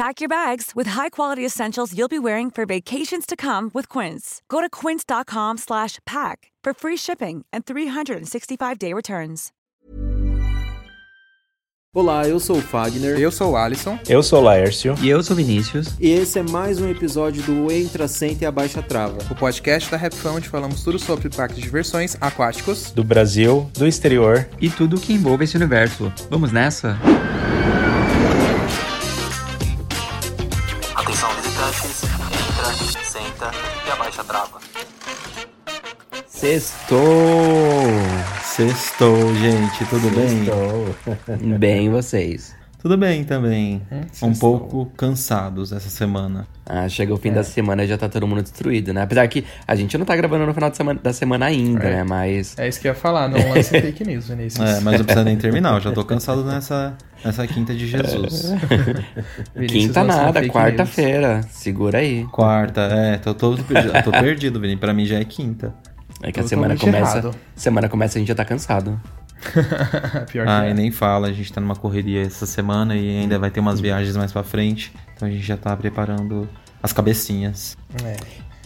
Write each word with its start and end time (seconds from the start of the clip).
Pack 0.00 0.22
your 0.22 0.30
bags 0.30 0.74
with 0.74 0.86
high-quality 0.86 1.44
essentials 1.44 1.94
you'll 1.94 2.08
be 2.08 2.18
wearing 2.18 2.50
for 2.50 2.64
vacations 2.64 3.26
to 3.26 3.36
come 3.36 3.70
with 3.74 3.86
Quince. 3.86 4.40
Go 4.48 4.62
to 4.62 4.70
quince.com/pack 4.70 6.36
for 6.64 6.72
free 6.72 6.96
shipping 6.96 7.44
and 7.52 7.66
365-day 7.66 8.94
returns. 8.94 9.50
Olá, 11.94 12.26
eu 12.26 12.40
sou 12.40 12.56
o 12.56 12.62
Fagner. 12.62 13.20
Eu 13.20 13.30
sou 13.30 13.52
o 13.52 13.56
Alisson. 13.56 13.98
Eu 14.08 14.22
sou 14.22 14.40
o 14.40 14.42
Laércio. 14.42 14.94
E 15.02 15.08
eu 15.10 15.22
sou 15.22 15.34
o 15.34 15.36
Vinícius. 15.36 15.88
E 16.00 16.08
esse 16.08 16.38
é 16.38 16.42
mais 16.42 16.80
um 16.80 16.88
episódio 16.88 17.42
do 17.42 17.70
Entra, 17.70 18.08
Senta 18.08 18.44
e 18.44 18.46
Abaixa 18.46 18.82
Trava. 18.82 19.18
O 19.30 19.34
podcast 19.34 19.90
da 19.90 19.98
Rapfão 19.98 20.36
onde 20.36 20.48
falamos 20.48 20.82
tudo 20.82 20.98
sobre 20.98 21.28
parques 21.28 21.56
de 21.56 21.62
diversões 21.64 22.16
aquáticos. 22.18 22.90
Do 22.90 23.04
Brasil, 23.04 23.70
do 23.74 23.86
exterior. 23.86 24.48
E 24.58 24.70
tudo 24.70 24.98
que 24.98 25.12
envolve 25.12 25.44
esse 25.44 25.56
universo. 25.56 26.10
Vamos 26.30 26.52
nessa? 26.52 26.92
Atenção 26.92 27.49
Sextou! 36.40 37.02
Sextou, 38.42 39.34
gente, 39.34 39.84
tudo 39.90 40.08
bem? 40.16 41.58
bem 41.58 41.90
vocês. 41.90 42.56
Tudo 42.78 42.96
bem 42.96 43.24
também. 43.24 43.82
É, 43.90 44.24
um 44.24 44.32
pouco 44.32 44.86
cansados 44.96 45.70
essa 45.70 45.90
semana. 45.90 46.46
Ah, 46.64 46.88
chega 46.88 47.12
o 47.12 47.18
fim 47.18 47.28
é. 47.28 47.32
da 47.32 47.44
semana 47.44 47.84
e 47.84 47.86
já 47.86 47.98
tá 47.98 48.08
todo 48.08 48.26
mundo 48.26 48.40
destruído, 48.40 48.94
né? 48.94 49.02
Apesar 49.02 49.28
que 49.28 49.44
a 49.68 49.74
gente 49.74 49.98
não 49.98 50.06
tá 50.06 50.16
gravando 50.16 50.46
no 50.46 50.54
final 50.54 50.72
semana, 50.72 50.98
da 51.02 51.12
semana 51.12 51.44
ainda, 51.44 51.84
é. 51.84 51.96
né? 51.96 52.04
Mas. 52.04 52.58
É 52.58 52.66
isso 52.66 52.80
que 52.80 52.88
eu 52.88 52.92
ia 52.92 52.98
falar, 52.98 53.28
não 53.28 53.36
lance 53.52 53.68
fake 53.78 54.02
news, 54.02 54.28
Vinícius. 54.28 54.66
É, 54.66 54.80
mas 54.80 54.96
não 54.96 55.04
precisa 55.04 55.22
nem 55.22 55.36
terminar, 55.36 55.74
eu 55.74 55.80
já 55.82 55.92
tô 55.92 56.02
cansado 56.06 56.42
nessa, 56.42 56.96
nessa 57.22 57.46
quinta 57.46 57.74
de 57.74 57.86
Jesus. 57.86 58.54
quinta 59.68 60.02
nada, 60.02 60.42
quarta-feira. 60.48 61.42
Segura 61.50 61.98
aí. 61.98 62.24
Quarta, 62.32 62.80
é, 62.80 63.18
tô 63.18 63.34
todo 63.34 63.62
perdido. 63.62 64.02
tô 64.02 64.10
perdido, 64.10 64.58
Vini. 64.58 64.78
Pra 64.78 64.94
mim 64.94 65.04
já 65.04 65.18
é 65.18 65.24
quinta. 65.26 65.74
É 66.22 66.32
que 66.32 66.40
a 66.40 66.46
semana 66.46 66.76
começa. 66.76 67.18
Errado. 67.18 67.34
Semana 67.54 67.88
começa 67.88 68.18
a 68.18 68.20
gente 68.20 68.28
já 68.28 68.34
tá 68.34 68.44
cansado. 68.44 69.00
Pior 70.30 70.44
que 70.44 70.52
ah, 70.52 70.66
é. 70.66 70.70
e 70.70 70.74
nem 70.74 70.90
fala, 70.90 71.28
a 71.28 71.32
gente 71.32 71.50
tá 71.52 71.60
numa 71.60 71.76
correria 71.76 72.22
essa 72.22 72.44
semana 72.44 72.94
e 72.94 73.20
ainda 73.20 73.38
vai 73.38 73.50
ter 73.50 73.60
umas 73.60 73.80
viagens 73.80 74.16
mais 74.16 74.32
pra 74.32 74.42
frente. 74.42 74.92
Então 75.16 75.26
a 75.26 75.30
gente 75.30 75.44
já 75.44 75.56
tá 75.56 75.74
preparando 75.76 76.48
as 76.82 76.92
cabecinhas. 76.92 77.76
É. 78.04 78.16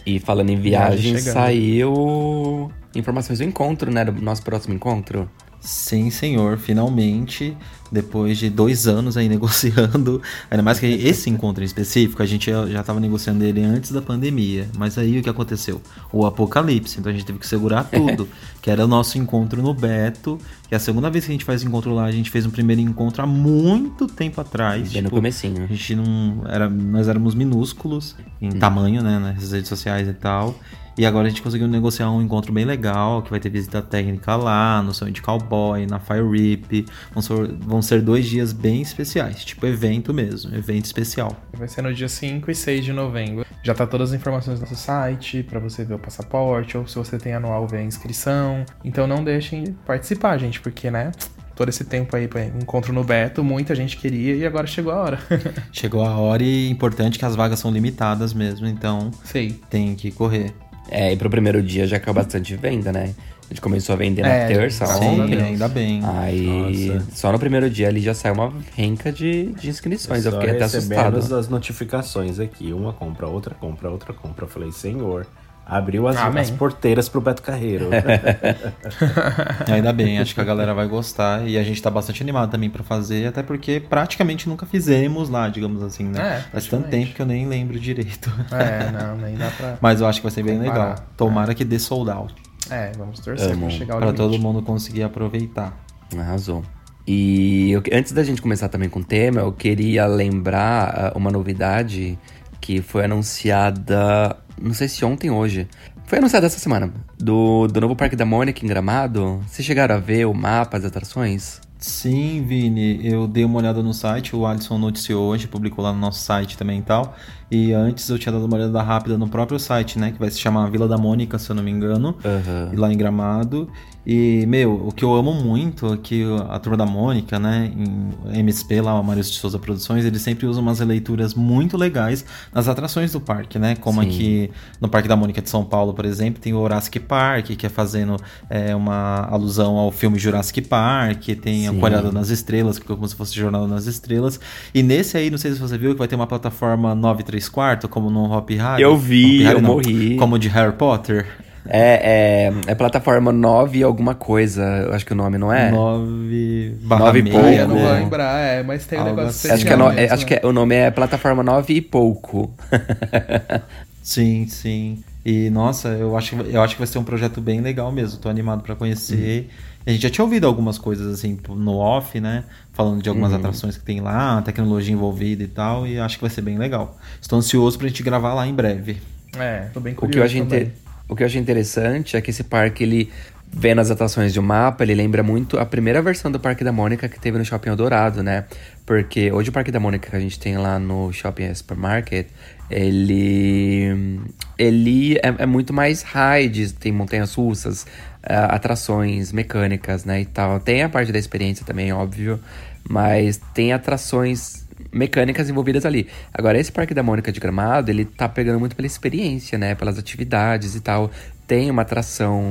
E 0.05 0.19
falando 0.19 0.49
em 0.49 0.57
viagem, 0.59 1.17
saiu 1.17 2.71
informações 2.93 3.39
do 3.39 3.45
encontro, 3.45 3.91
né? 3.91 4.05
Do 4.05 4.21
nosso 4.21 4.43
próximo 4.43 4.73
encontro. 4.73 5.29
Sim, 5.65 6.11
senhor, 6.11 6.59
finalmente, 6.59 7.57
depois 7.91 8.37
de 8.37 8.51
dois 8.51 8.87
anos 8.87 9.17
aí 9.17 9.27
negociando, 9.29 10.21
ainda 10.49 10.61
mais 10.61 10.79
que 10.79 10.85
esse 10.85 11.27
encontro 11.27 11.63
em 11.63 11.65
específico, 11.65 12.21
a 12.21 12.25
gente 12.25 12.51
já 12.51 12.81
estava 12.81 12.99
negociando 12.99 13.43
ele 13.43 13.63
antes 13.63 13.91
da 13.91 13.99
pandemia, 13.99 14.69
mas 14.77 14.95
aí 14.99 15.19
o 15.19 15.23
que 15.23 15.29
aconteceu? 15.29 15.81
O 16.13 16.23
apocalipse, 16.23 16.99
então 16.99 17.11
a 17.11 17.13
gente 17.15 17.25
teve 17.25 17.39
que 17.39 17.47
segurar 17.47 17.83
tudo, 17.89 18.29
que 18.61 18.69
era 18.69 18.85
o 18.85 18.87
nosso 18.87 19.17
encontro 19.17 19.59
no 19.59 19.73
Beto, 19.73 20.39
que 20.67 20.75
é 20.75 20.77
a 20.77 20.79
segunda 20.79 21.09
vez 21.09 21.25
que 21.25 21.31
a 21.31 21.33
gente 21.33 21.45
faz 21.45 21.63
encontro 21.63 21.95
lá, 21.95 22.05
a 22.05 22.11
gente 22.11 22.29
fez 22.29 22.45
um 22.45 22.51
primeiro 22.51 22.81
encontro 22.81 23.23
há 23.23 23.25
muito 23.25 24.05
tempo 24.05 24.39
atrás. 24.39 24.83
Bem 24.83 25.01
tipo, 25.01 25.03
no 25.05 25.09
comecinho. 25.09 25.63
A 25.63 25.67
gente 25.67 25.95
não, 25.95 26.43
era, 26.47 26.69
nós 26.69 27.07
éramos 27.07 27.33
minúsculos 27.33 28.15
em 28.39 28.49
hum. 28.49 28.59
tamanho, 28.59 29.01
né, 29.01 29.17
nas 29.17 29.51
redes 29.51 29.67
sociais 29.67 30.07
e 30.07 30.13
tal, 30.13 30.55
e 30.97 31.05
agora 31.05 31.27
a 31.27 31.29
gente 31.29 31.41
conseguiu 31.41 31.67
negociar 31.67 32.09
um 32.09 32.21
encontro 32.21 32.53
bem 32.53 32.63
legal, 32.63 33.21
que 33.21 33.29
vai 33.29 33.39
ter 33.39 33.49
visita 33.49 33.81
técnica 33.81 34.35
lá, 34.35 34.81
no 34.81 34.93
Sonho 34.93 35.11
de 35.11 35.21
Cowboy, 35.21 35.85
na 35.85 35.99
Fire 35.99 36.27
Rip. 36.27 36.85
Vão 37.13 37.21
ser, 37.21 37.47
vão 37.59 37.81
ser 37.81 38.01
dois 38.01 38.25
dias 38.25 38.53
bem 38.53 38.81
especiais, 38.81 39.43
tipo 39.43 39.65
evento 39.65 40.13
mesmo, 40.13 40.55
evento 40.55 40.85
especial. 40.85 41.35
Vai 41.53 41.67
ser 41.67 41.81
no 41.81 41.93
dia 41.93 42.07
5 42.07 42.49
e 42.49 42.55
6 42.55 42.85
de 42.85 42.93
novembro. 42.93 43.45
Já 43.61 43.73
tá 43.73 43.85
todas 43.85 44.11
as 44.11 44.19
informações 44.19 44.59
no 44.59 44.65
nosso 44.65 44.75
site, 44.75 45.43
para 45.43 45.59
você 45.59 45.83
ver 45.83 45.95
o 45.95 45.99
passaporte, 45.99 46.77
ou 46.77 46.87
se 46.87 46.95
você 46.95 47.17
tem 47.17 47.33
anual, 47.33 47.67
ver 47.67 47.79
a 47.79 47.83
inscrição. 47.83 48.65
Então 48.83 49.05
não 49.05 49.23
deixem 49.23 49.63
de 49.63 49.71
participar, 49.71 50.37
gente, 50.37 50.61
porque, 50.61 50.89
né, 50.89 51.11
todo 51.55 51.69
esse 51.69 51.83
tempo 51.85 52.15
aí 52.15 52.27
para 52.27 52.45
encontro 52.45 52.93
no 52.93 53.03
Beto, 53.03 53.43
muita 53.43 53.73
gente 53.73 53.97
queria 53.97 54.35
e 54.35 54.45
agora 54.45 54.67
chegou 54.67 54.91
a 54.91 54.97
hora. 54.97 55.19
chegou 55.71 56.05
a 56.05 56.17
hora 56.17 56.43
e 56.43 56.69
importante 56.69 57.17
que 57.17 57.25
as 57.25 57.35
vagas 57.35 57.59
são 57.59 57.71
limitadas 57.71 58.33
mesmo, 58.33 58.67
então 58.67 59.09
Sei. 59.23 59.59
tem 59.69 59.95
que 59.95 60.11
correr. 60.11 60.53
É, 60.89 61.13
e 61.13 61.17
pro 61.17 61.29
primeiro 61.29 61.61
dia 61.61 61.87
já 61.87 61.99
caiu 61.99 62.13
bastante 62.13 62.55
venda, 62.55 62.91
né? 62.91 63.13
A 63.45 63.53
gente 63.53 63.61
começou 63.61 63.93
a 63.93 63.95
vender 63.95 64.25
é, 64.25 64.41
na 64.41 64.47
terça, 64.47 64.87
sim, 64.87 65.21
ontem. 65.21 65.39
ainda 65.39 65.67
bem. 65.67 66.01
Aí, 66.03 66.89
Nossa. 66.89 67.05
só 67.13 67.31
no 67.31 67.37
primeiro 67.37 67.69
dia 67.69 67.87
ali 67.87 68.01
já 68.01 68.13
saiu 68.13 68.33
uma 68.33 68.51
renca 68.75 69.11
de, 69.11 69.47
de 69.53 69.69
inscrições. 69.69 70.25
Eu, 70.25 70.31
eu 70.31 70.39
fiquei 70.39 70.55
até 70.55 70.63
assustado. 70.63 71.17
as 71.17 71.47
notificações 71.47 72.39
aqui. 72.39 72.73
Uma 72.73 72.91
compra, 72.91 73.27
outra 73.27 73.53
compra, 73.53 73.89
outra 73.91 74.13
compra. 74.13 74.45
Eu 74.45 74.49
falei, 74.49 74.71
senhor, 74.71 75.27
Abriu 75.65 76.07
as, 76.07 76.15
as 76.17 76.51
porteiras 76.51 77.09
pro 77.09 77.19
Beto 77.19 77.41
Carreiro. 77.41 77.89
Ainda 79.71 79.91
bem, 79.91 80.19
acho 80.19 80.35
que 80.35 80.41
a 80.41 80.43
galera 80.43 80.73
vai 80.73 80.87
gostar. 80.87 81.47
E 81.47 81.57
a 81.57 81.63
gente 81.63 81.81
tá 81.81 81.89
bastante 81.89 82.21
animado 82.21 82.51
também 82.51 82.69
para 82.69 82.83
fazer, 82.83 83.27
até 83.27 83.41
porque 83.41 83.79
praticamente 83.79 84.47
nunca 84.47 84.65
fizemos 84.65 85.27
lá, 85.29 85.49
digamos 85.49 85.81
assim, 85.81 86.03
né? 86.05 86.37
É, 86.37 86.51
Faz 86.51 86.67
tanto 86.67 86.87
tempo 86.89 87.13
que 87.13 87.21
eu 87.21 87.25
nem 87.25 87.47
lembro 87.47 87.79
direito. 87.79 88.31
É, 88.51 88.91
não, 88.91 89.17
nem 89.17 89.35
dá 89.35 89.49
pra. 89.49 89.77
Mas 89.81 90.01
eu 90.01 90.07
acho 90.07 90.19
que 90.19 90.23
vai 90.23 90.31
ser 90.31 90.43
bem 90.43 90.57
comparar. 90.59 90.89
legal. 90.89 91.05
Tomara 91.17 91.51
é. 91.51 91.55
que 91.55 91.65
dê 91.65 91.79
sold 91.79 92.11
out. 92.11 92.33
É, 92.69 92.91
vamos 92.97 93.19
torcer 93.19 93.51
Amo. 93.51 93.61
pra 93.61 93.69
chegar 93.69 93.93
ao 93.95 93.99
Pra 93.99 94.11
limite. 94.11 94.23
todo 94.23 94.39
mundo 94.41 94.61
conseguir 94.61 95.03
aproveitar. 95.03 95.75
Arrasou. 96.17 96.63
E 97.07 97.71
eu, 97.71 97.83
antes 97.93 98.11
da 98.11 98.23
gente 98.23 98.41
começar 98.41 98.67
também 98.67 98.89
com 98.89 98.99
o 98.99 99.03
tema, 99.03 99.41
eu 99.41 99.51
queria 99.51 100.07
lembrar 100.07 101.13
uh, 101.13 101.17
uma 101.17 101.29
novidade 101.29 102.17
que 102.65 102.81
foi 102.81 103.05
anunciada 103.05 104.35
não 104.59 104.73
sei 104.73 104.87
se 104.87 105.03
ontem 105.05 105.29
ou 105.29 105.37
hoje. 105.37 105.67
Foi 106.05 106.17
anunciado 106.17 106.45
essa 106.45 106.59
semana. 106.59 106.91
Do, 107.17 107.67
do 107.67 107.81
novo 107.81 107.95
Parque 107.95 108.15
da 108.15 108.25
Mônica 108.25 108.63
em 108.65 108.67
Gramado. 108.67 109.43
Vocês 109.47 109.65
chegaram 109.65 109.95
a 109.95 109.99
ver 109.99 110.25
o 110.25 110.33
mapa, 110.33 110.77
as 110.77 110.85
atrações? 110.85 111.61
Sim, 111.77 112.43
Vini, 112.47 113.05
eu 113.05 113.27
dei 113.27 113.45
uma 113.45 113.59
olhada 113.59 113.83
no 113.83 113.93
site, 113.93 114.35
o 114.35 114.45
Alisson 114.45 114.77
noticiou 114.77 115.27
hoje, 115.27 115.47
publicou 115.47 115.83
lá 115.83 115.93
no 115.93 115.99
nosso 115.99 116.23
site 116.23 116.57
também 116.57 116.79
e 116.79 116.81
tal. 116.81 117.15
E 117.49 117.73
antes 117.73 118.09
eu 118.09 118.17
tinha 118.17 118.31
dado 118.31 118.45
uma 118.45 118.55
olhada 118.55 118.81
rápida 118.81 119.17
no 119.17 119.27
próprio 119.27 119.59
site, 119.59 119.99
né? 119.99 120.11
Que 120.11 120.19
vai 120.19 120.31
se 120.31 120.39
chamar 120.39 120.69
Vila 120.69 120.87
da 120.87 120.97
Mônica, 120.97 121.37
se 121.37 121.49
eu 121.49 121.55
não 121.55 121.63
me 121.63 121.71
engano. 121.71 122.15
Uhum. 122.23 122.79
Lá 122.79 122.91
em 122.91 122.97
Gramado. 122.97 123.69
E, 124.05 124.45
meu, 124.45 124.87
o 124.87 124.91
que 124.91 125.03
eu 125.03 125.15
amo 125.15 125.33
muito 125.33 125.91
é 125.91 125.97
que 125.97 126.23
a 126.47 126.59
Turma 126.59 126.77
da 126.77 126.85
Mônica, 126.85 127.39
né, 127.39 127.71
em 127.75 128.39
MSP, 128.39 128.79
lá, 128.79 128.99
o 128.99 129.03
Marius 129.03 129.31
de 129.31 129.39
Souza 129.39 129.57
Produções, 129.57 130.05
eles 130.05 130.21
sempre 130.21 130.45
usam 130.45 130.61
umas 130.61 130.79
releituras 130.79 131.33
muito 131.33 131.75
legais 131.75 132.23
nas 132.53 132.67
atrações 132.67 133.13
do 133.13 133.19
parque, 133.19 133.57
né? 133.57 133.75
Como 133.75 134.03
Sim. 134.03 134.07
aqui 134.07 134.51
no 134.79 134.87
Parque 134.87 135.07
da 135.07 135.15
Mônica 135.15 135.41
de 135.41 135.49
São 135.49 135.65
Paulo, 135.65 135.93
por 135.93 136.05
exemplo, 136.05 136.39
tem 136.39 136.53
o 136.53 136.57
Jurassic 136.57 136.99
Park, 136.99 137.47
que 137.57 137.65
é 137.65 137.69
fazendo 137.69 138.17
é, 138.47 138.75
uma 138.75 139.27
alusão 139.27 139.75
ao 139.75 139.91
filme 139.91 140.19
Jurassic 140.19 140.61
Park, 140.61 141.23
tem 141.41 141.61
Sim. 141.61 141.67
a 141.69 141.79
Coalhada 141.79 142.11
nas 142.11 142.29
Estrelas, 142.29 142.77
que 142.77 142.91
é 142.91 142.95
como 142.95 143.07
se 143.07 143.15
fosse 143.15 143.33
Jornada 143.33 143.65
nas 143.65 143.87
Estrelas. 143.87 144.39
E 144.71 144.83
nesse 144.83 145.17
aí, 145.17 145.31
não 145.31 145.37
sei 145.39 145.51
se 145.53 145.59
você 145.59 145.79
viu, 145.79 145.93
que 145.93 145.97
vai 145.97 146.07
ter 146.07 146.15
uma 146.15 146.27
plataforma 146.27 146.93
9 146.93 147.23
3 147.35 147.49
quarto, 147.49 147.89
como 147.89 148.09
no 148.09 148.31
Hop 148.31 148.49
Harry. 148.51 148.81
Eu 148.81 148.95
vi, 148.95 149.43
Harry, 149.43 149.57
eu 149.57 149.61
não, 149.61 149.75
morri. 149.75 150.15
Como 150.15 150.39
de 150.39 150.47
Harry 150.47 150.71
Potter. 150.71 151.25
É, 151.67 152.51
é, 152.67 152.71
é 152.71 152.75
plataforma 152.75 153.31
9 153.31 153.81
alguma 153.83 154.13
coisa, 154.13 154.63
eu 154.85 154.93
acho 154.93 155.03
que 155.03 155.13
o 155.13 155.15
nome 155.15 155.37
não 155.37 155.51
é? 155.51 155.71
9 155.71 156.77
barra 156.83 157.05
9 157.05 157.19
e 157.19 157.23
pouco. 157.23 157.47
Eu 157.47 157.67
não 157.67 157.77
vou 157.77 157.91
lembrar, 157.91 158.39
é, 158.39 158.63
mas 158.63 158.85
tem 158.85 158.99
um 158.99 159.03
negócio 159.03 159.29
assim. 159.29 159.49
acho 159.49 159.65
que, 159.65 159.73
é 159.73 159.75
no, 159.75 159.91
é, 159.91 160.09
acho 160.09 160.25
que 160.25 160.33
é, 160.35 160.41
o 160.43 160.53
nome 160.53 160.75
é 160.75 160.91
plataforma 160.91 161.43
9 161.43 161.73
e 161.73 161.81
pouco. 161.81 162.53
sim, 164.01 164.47
sim. 164.47 165.03
E 165.25 165.49
nossa, 165.49 165.89
eu 165.89 166.15
acho, 166.15 166.35
eu 166.35 166.61
acho 166.61 166.75
que 166.75 166.79
vai 166.79 166.87
ser 166.87 166.99
um 166.99 167.03
projeto 167.03 167.41
bem 167.41 167.59
legal 167.59 167.91
mesmo. 167.91 168.19
Tô 168.19 168.29
animado 168.29 168.61
para 168.61 168.75
conhecer. 168.75 169.41
Uhum. 169.41 169.74
A 169.85 169.91
gente 169.91 170.01
já 170.01 170.09
tinha 170.09 170.25
ouvido 170.25 170.47
algumas 170.47 170.77
coisas 170.77 171.13
assim 171.13 171.37
no 171.49 171.77
off, 171.77 172.19
né? 172.19 172.43
Falando 172.73 173.03
de 173.03 173.09
algumas 173.09 173.31
uhum. 173.31 173.37
atrações 173.37 173.77
que 173.77 173.83
tem 173.83 174.01
lá, 174.01 174.41
tecnologia 174.41 174.93
envolvida 174.93 175.43
e 175.43 175.47
tal. 175.47 175.85
E 175.85 175.99
acho 175.99 176.17
que 176.17 176.21
vai 176.21 176.29
ser 176.31 176.41
bem 176.41 176.57
legal. 176.57 176.97
Estou 177.21 177.37
ansioso 177.37 177.77
pra 177.77 177.87
gente 177.87 178.01
gravar 178.01 178.33
lá 178.33 178.47
em 178.47 178.53
breve. 178.53 178.97
É, 179.37 179.67
tô 179.73 179.79
bem 179.79 179.93
curioso. 179.93 180.09
O 180.09 180.13
que 180.13 180.19
eu 180.19 180.23
achei 180.23 180.41
também. 180.41 180.73
O 181.07 181.15
que 181.15 181.21
eu 181.21 181.27
achei 181.27 181.39
interessante 181.39 182.17
é 182.17 182.21
que 182.21 182.31
esse 182.31 182.43
parque, 182.43 182.83
ele 182.83 183.11
vendo 183.57 183.79
as 183.79 183.89
atrações 183.89 184.33
de 184.33 184.39
um 184.39 184.43
mapa, 184.43 184.83
ele 184.83 184.93
lembra 184.93 185.23
muito 185.23 185.57
a 185.57 185.65
primeira 185.65 186.01
versão 186.01 186.29
do 186.31 186.39
Parque 186.39 186.63
da 186.63 186.71
Mônica 186.71 187.07
que 187.07 187.19
teve 187.19 187.37
no 187.37 187.45
Shopping 187.45 187.69
Eldorado, 187.69 188.21
né? 188.21 188.45
Porque 188.85 189.31
hoje 189.31 189.49
o 189.49 189.53
Parque 189.53 189.71
da 189.71 189.79
Mônica 189.79 190.09
que 190.09 190.15
a 190.15 190.19
gente 190.19 190.37
tem 190.39 190.57
lá 190.57 190.77
no 190.77 191.13
Shopping 191.13 191.53
Supermarket, 191.53 192.27
ele 192.69 194.19
ele 194.57 195.15
é, 195.17 195.33
é 195.39 195.45
muito 195.45 195.73
mais 195.73 196.03
rides, 196.03 196.73
tem 196.73 196.91
montanhas 196.91 197.33
russas, 197.35 197.85
atrações 198.27 199.31
mecânicas, 199.31 200.05
né, 200.05 200.21
e 200.21 200.25
tal. 200.25 200.59
Tem 200.59 200.83
a 200.83 200.89
parte 200.89 201.11
da 201.11 201.19
experiência 201.19 201.65
também, 201.65 201.91
óbvio, 201.93 202.39
mas 202.87 203.39
tem 203.53 203.73
atrações 203.73 204.65
mecânicas 204.91 205.49
envolvidas 205.49 205.85
ali. 205.85 206.07
Agora, 206.33 206.57
esse 206.57 206.71
Parque 206.71 206.93
da 206.93 207.03
Mônica 207.03 207.31
de 207.31 207.39
Gramado, 207.39 207.89
ele 207.91 208.05
tá 208.05 208.27
pegando 208.27 208.59
muito 208.59 208.75
pela 208.75 208.85
experiência, 208.85 209.57
né? 209.57 209.75
Pelas 209.75 209.97
atividades 209.97 210.75
e 210.75 210.79
tal. 210.79 211.11
Tem 211.47 211.69
uma 211.69 211.83
atração 211.83 212.43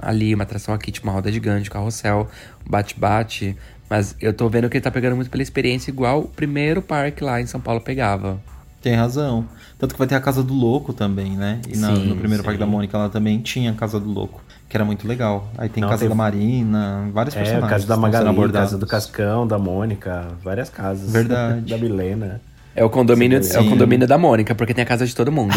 ali, 0.00 0.34
uma 0.34 0.44
atração 0.44 0.74
aqui, 0.74 0.92
tipo 0.92 1.06
uma 1.06 1.12
roda 1.12 1.30
gigante, 1.32 1.70
carrossel, 1.70 2.28
bate-bate. 2.68 3.56
Mas 3.88 4.16
eu 4.20 4.32
tô 4.32 4.48
vendo 4.48 4.68
que 4.68 4.76
ele 4.76 4.82
tá 4.82 4.90
pegando 4.90 5.16
muito 5.16 5.30
pela 5.30 5.42
experiência, 5.42 5.90
igual 5.90 6.20
o 6.20 6.28
primeiro 6.28 6.82
parque 6.82 7.22
lá 7.22 7.40
em 7.40 7.46
São 7.46 7.60
Paulo 7.60 7.80
pegava. 7.80 8.40
Tem 8.80 8.94
razão. 8.94 9.46
Tanto 9.78 9.94
que 9.94 9.98
vai 9.98 10.06
ter 10.06 10.14
a 10.14 10.20
Casa 10.20 10.42
do 10.42 10.54
Louco 10.54 10.92
também, 10.92 11.36
né? 11.36 11.60
E 11.68 11.76
na, 11.76 11.94
sim, 11.94 12.06
no 12.06 12.16
primeiro 12.16 12.42
sim. 12.42 12.46
Parque 12.46 12.58
da 12.58 12.66
Mônica 12.66 12.96
lá 12.96 13.08
também 13.08 13.40
tinha 13.40 13.70
a 13.70 13.74
Casa 13.74 13.98
do 13.98 14.08
Louco 14.08 14.45
que 14.68 14.76
era 14.76 14.84
muito 14.84 15.06
legal. 15.06 15.48
Aí 15.56 15.68
tem 15.68 15.80
Não, 15.80 15.88
Casa 15.88 16.00
teve... 16.00 16.08
da 16.08 16.14
Marina, 16.14 17.08
vários 17.12 17.34
é, 17.36 17.38
personagens. 17.38 17.70
Casa 17.70 17.86
da 17.86 17.96
Magali, 17.96 18.52
Casa 18.52 18.78
do 18.78 18.86
Cascão, 18.86 19.46
da 19.46 19.58
Mônica, 19.58 20.28
várias 20.42 20.68
casas. 20.68 21.10
Verdade. 21.10 21.60
da 21.70 21.78
Milena. 21.78 22.40
É 22.74 22.84
o 22.84 22.90
condomínio, 22.90 23.40
é 23.40 23.58
o 23.58 23.70
condomínio 23.70 24.06
da 24.06 24.18
Mônica, 24.18 24.54
porque 24.54 24.74
tem 24.74 24.82
a 24.82 24.86
casa 24.86 25.06
de 25.06 25.16
todo 25.16 25.32
mundo. 25.32 25.54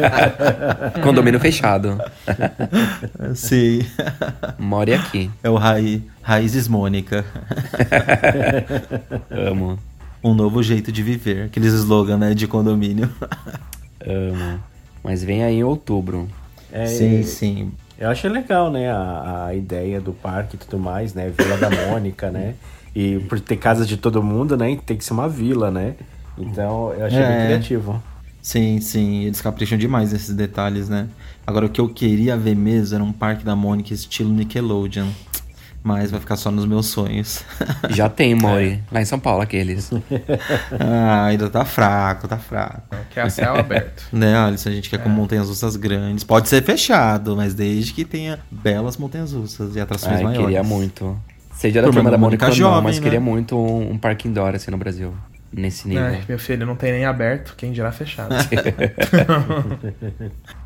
condomínio 1.04 1.38
fechado. 1.38 2.00
Sim. 3.36 3.80
More 4.58 4.94
aqui. 4.94 5.30
É 5.42 5.50
o 5.50 5.56
Ra 5.56 5.74
Raízes 6.22 6.68
Mônica. 6.68 7.22
Amo. 9.30 9.78
Um 10.24 10.32
novo 10.32 10.62
jeito 10.62 10.90
de 10.90 11.02
viver. 11.02 11.46
Aqueles 11.46 11.74
slogan, 11.74 12.16
né, 12.16 12.32
de 12.32 12.46
condomínio. 12.46 13.10
Amo. 14.02 14.58
Mas 15.04 15.22
vem 15.22 15.44
aí 15.44 15.56
em 15.56 15.64
outubro. 15.64 16.28
É, 16.72 16.86
sim, 16.86 17.22
sim. 17.24 17.72
Eu 18.02 18.10
achei 18.10 18.28
legal, 18.28 18.68
né, 18.68 18.90
a, 18.90 19.46
a 19.46 19.54
ideia 19.54 20.00
do 20.00 20.12
parque 20.12 20.56
e 20.56 20.58
tudo 20.58 20.76
mais, 20.76 21.14
né, 21.14 21.32
Vila 21.38 21.56
da 21.56 21.70
Mônica, 21.70 22.32
né, 22.32 22.56
e 22.92 23.20
por 23.28 23.38
ter 23.38 23.56
casa 23.56 23.86
de 23.86 23.96
todo 23.96 24.20
mundo, 24.20 24.56
né, 24.56 24.76
tem 24.84 24.96
que 24.96 25.04
ser 25.04 25.12
uma 25.12 25.28
vila, 25.28 25.70
né, 25.70 25.94
então 26.36 26.92
eu 26.94 27.06
achei 27.06 27.20
é. 27.20 27.28
bem 27.28 27.46
criativo. 27.46 28.02
Sim, 28.42 28.80
sim, 28.80 29.22
eles 29.22 29.40
capricham 29.40 29.78
demais 29.78 30.12
nesses 30.12 30.34
detalhes, 30.34 30.88
né. 30.88 31.06
Agora, 31.46 31.66
o 31.66 31.68
que 31.68 31.80
eu 31.80 31.88
queria 31.88 32.36
ver 32.36 32.56
mesmo 32.56 32.96
era 32.96 33.04
um 33.04 33.12
parque 33.12 33.44
da 33.44 33.54
Mônica 33.54 33.94
estilo 33.94 34.30
Nickelodeon 34.30 35.06
mas 35.82 36.10
vai 36.10 36.20
ficar 36.20 36.36
só 36.36 36.50
nos 36.50 36.64
meus 36.64 36.86
sonhos. 36.86 37.44
Já 37.90 38.08
tem, 38.08 38.34
Mori, 38.34 38.72
é. 38.72 38.80
lá 38.94 39.02
em 39.02 39.04
São 39.04 39.18
Paulo, 39.18 39.42
aqueles. 39.42 39.90
ah, 40.78 41.24
ainda 41.26 41.50
tá 41.50 41.64
fraco, 41.64 42.28
tá 42.28 42.38
fraco. 42.38 42.96
Que 43.10 43.18
é 43.18 43.22
a 43.22 43.30
céu 43.30 43.56
aberto. 43.56 44.04
né, 44.12 44.36
Alisson, 44.36 44.68
a 44.68 44.72
gente 44.72 44.88
quer 44.88 44.96
é. 44.96 44.98
com 45.00 45.08
montanhas 45.08 45.48
russas 45.48 45.74
grandes. 45.76 46.22
Pode 46.22 46.48
ser 46.48 46.62
fechado, 46.62 47.36
mas 47.36 47.54
desde 47.54 47.92
que 47.92 48.04
tenha 48.04 48.38
belas 48.50 48.96
montanhas 48.96 49.32
russas 49.32 49.74
e 49.74 49.80
atrações 49.80 50.18
Ai, 50.18 50.22
maiores. 50.22 50.46
queria 50.46 50.62
muito. 50.62 51.18
Seja 51.52 51.82
da 51.82 51.90
turma 51.90 52.10
da 52.10 52.18
Mônica 52.18 52.50
jovem, 52.50 52.76
não, 52.76 52.82
mas 52.82 52.96
né? 52.96 53.02
queria 53.02 53.20
muito 53.20 53.56
um, 53.56 53.92
um 53.92 53.98
parque 53.98 54.28
indoor 54.28 54.54
assim 54.54 54.70
no 54.70 54.78
Brasil. 54.78 55.12
Nesse 55.52 55.86
nível. 55.86 56.04
É, 56.04 56.22
meu 56.26 56.38
filho, 56.38 56.64
não 56.64 56.74
tem 56.74 56.92
nem 56.92 57.04
aberto, 57.04 57.54
quem 57.56 57.72
dirá 57.72 57.92
fechado. 57.92 58.34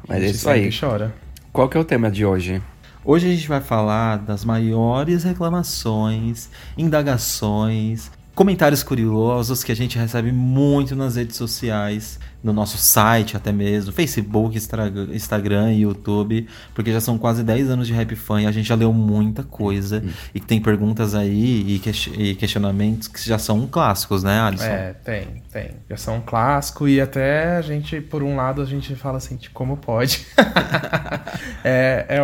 mas 0.07 0.23
é 0.23 0.27
isso 0.27 0.49
aí. 0.49 0.71
chora. 0.73 1.13
Qual 1.53 1.69
que 1.69 1.77
é 1.77 1.81
o 1.81 1.85
tema 1.85 2.09
de 2.11 2.25
hoje? 2.25 2.63
Hoje 3.09 3.29
a 3.29 3.31
gente 3.31 3.47
vai 3.47 3.61
falar 3.61 4.17
das 4.19 4.45
maiores 4.45 5.23
reclamações, 5.23 6.51
indagações, 6.77 8.11
comentários 8.35 8.83
curiosos 8.83 9.63
que 9.63 9.71
a 9.71 9.77
gente 9.77 9.97
recebe 9.97 10.33
muito 10.33 10.97
nas 10.97 11.15
redes 11.15 11.37
sociais 11.37 12.19
no 12.47 12.53
nosso 12.53 12.79
site 12.79 13.37
até 13.37 13.53
mesmo, 13.53 13.93
Facebook, 13.93 14.57
Instagram 15.13 15.73
e 15.73 15.81
YouTube, 15.81 16.47
porque 16.73 16.93
já 16.93 17.01
são 17.01 17.19
quase 17.19 17.43
10 17.43 17.71
anos 17.71 17.89
de 17.89 17.93
Rap 17.93 18.15
Fan 18.15 18.43
e 18.43 18.47
a 18.47 18.53
gente 18.53 18.69
já 18.69 18.77
leu 18.77 18.93
muita 18.93 19.43
coisa 19.43 20.03
hum. 20.05 20.11
e 20.33 20.39
tem 20.39 20.61
perguntas 20.61 21.15
aí 21.15 21.75
e, 21.75 21.79
que 21.81 21.91
e, 22.17 22.35
questionamentos 22.37 23.09
que 23.09 23.27
já 23.27 23.37
são 23.37 23.67
clássicos, 23.67 24.23
né, 24.23 24.41
Alisson? 24.41 24.65
É, 24.65 24.95
tem, 25.05 25.43
tem. 25.53 25.71
Já 25.91 25.97
são 25.97 26.17
um 26.19 26.21
clássico 26.21 26.87
e 26.87 27.01
até 27.01 27.57
a 27.57 27.63
gente, 27.63 28.01
por 28.01 28.23
um 28.23 28.37
lado, 28.37 28.63
a 28.63 28.65
gente 28.65 28.95
fala 28.95 29.19
assim, 29.19 29.37
tipo, 29.37 29.55
como 29.55 29.77
pode? 29.77 30.25
é, 31.65 32.07
é, 32.09 32.17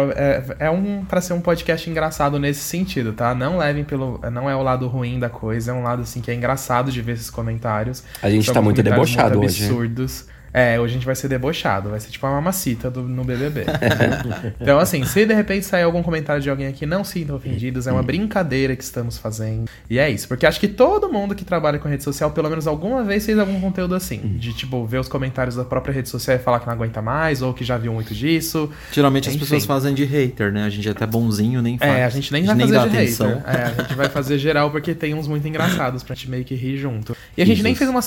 é, 0.61 0.67
é, 0.67 0.71
um 0.71 1.05
para 1.05 1.21
ser 1.21 1.33
um 1.33 1.41
podcast 1.41 1.91
engraçado 1.91 2.39
nesse 2.39 2.61
sentido, 2.61 3.13
tá? 3.13 3.35
Não 3.35 3.59
levem 3.59 3.83
pelo. 3.83 4.21
Não 4.31 4.49
é 4.49 4.55
o 4.55 4.63
lado 4.63 4.87
ruim 4.87 5.19
da 5.19 5.29
coisa, 5.29 5.73
é 5.73 5.75
um 5.75 5.83
lado 5.83 6.03
assim 6.03 6.21
que 6.21 6.31
é 6.31 6.35
engraçado 6.35 6.93
de 6.93 7.03
ver 7.03 7.13
esses 7.13 7.31
comentários. 7.31 8.05
A 8.23 8.31
gente 8.31 8.53
tá 8.53 8.63
muito 8.63 8.81
debochado 8.83 9.39
muito 9.39 9.51
hoje. 9.51 9.65
absurdos. 9.65 10.12
É, 10.55 10.79
hoje 10.79 10.93
a 10.93 10.95
gente 10.95 11.07
vai 11.07 11.15
ser 11.15 11.29
debochado, 11.29 11.89
vai 11.89 11.99
ser 11.99 12.11
tipo 12.11 12.27
a 12.27 12.31
mamacita 12.31 12.91
do, 12.91 13.03
no 13.03 13.25
BBB. 13.25 13.65
então, 14.61 14.79
assim, 14.79 15.03
se 15.05 15.25
de 15.25 15.33
repente 15.33 15.65
sair 15.65 15.83
algum 15.83 16.03
comentário 16.03 16.43
de 16.43 16.51
alguém 16.51 16.67
aqui, 16.67 16.85
não 16.85 17.03
sintam 17.03 17.37
ofendidos, 17.37 17.87
é 17.87 17.93
uma 17.93 18.03
brincadeira 18.03 18.77
que 18.77 18.85
estamos 18.85 19.17
fazendo. 19.17 19.67
E 19.89 19.99
é 19.99 20.11
isso, 20.11 20.29
porque 20.29 20.45
acho 20.45 20.61
que 20.61 20.69
todo 20.69 21.11
mundo 21.11 21.35
que 21.35 21.45
trabalha 21.45 21.79
com 21.79 21.89
rede 21.89 22.05
social, 22.05 22.31
pelo 22.33 22.51
menos 22.51 22.67
alguma 22.67 23.03
vez, 23.03 23.25
fez 23.25 23.39
algum 23.39 23.59
conteúdo 23.61 23.95
assim. 23.95 24.19
De, 24.39 24.53
tipo, 24.53 24.85
ver 24.85 24.99
os 24.99 25.09
comentários 25.09 25.57
da 25.57 25.65
própria 25.65 25.95
rede 25.95 26.11
social 26.11 26.37
e 26.37 26.39
falar 26.39 26.61
que 26.61 26.67
não 26.67 26.75
aguenta 26.75 27.01
mais, 27.01 27.41
ou 27.41 27.55
que 27.55 27.65
já 27.65 27.79
viu 27.79 27.95
muito 27.95 28.15
disso. 28.15 28.71
Geralmente 28.93 29.29
Enfim. 29.29 29.39
as 29.39 29.43
pessoas 29.43 29.65
fazem 29.65 29.95
de 29.95 30.05
hater, 30.05 30.53
né? 30.53 30.65
A 30.65 30.71
gente 30.71 30.87
é 30.87 30.91
até 30.91 31.07
bonzinho, 31.07 31.63
nem 31.63 31.79
faz. 31.79 31.91
É, 31.91 32.05
a 32.05 32.11
gente 32.11 32.31
nem 32.31 32.43
a 32.43 32.55
gente 32.55 32.57
vai 32.57 32.67
nem 32.67 32.75
fazer 32.75 32.91
de 32.91 32.97
atenção. 32.97 33.29
hater. 33.39 33.55
É, 33.55 33.65
a 33.65 33.83
gente 33.83 33.95
vai 33.95 34.09
fazer 34.11 34.39
geral, 34.39 34.71
porque 34.71 34.95
tem 34.95 35.15
uns 35.15 35.27
muito 35.27 35.49
engraçados 35.49 36.03
pra 36.03 36.15
gente 36.15 36.29
meio 36.29 36.45
que 36.45 36.55
rir 36.55 36.77
junto. 36.77 37.17
E 37.37 37.41
a 37.41 37.47
gente 37.47 37.63
nem 37.63 37.75
fez, 37.75 37.89
uma 37.89 38.01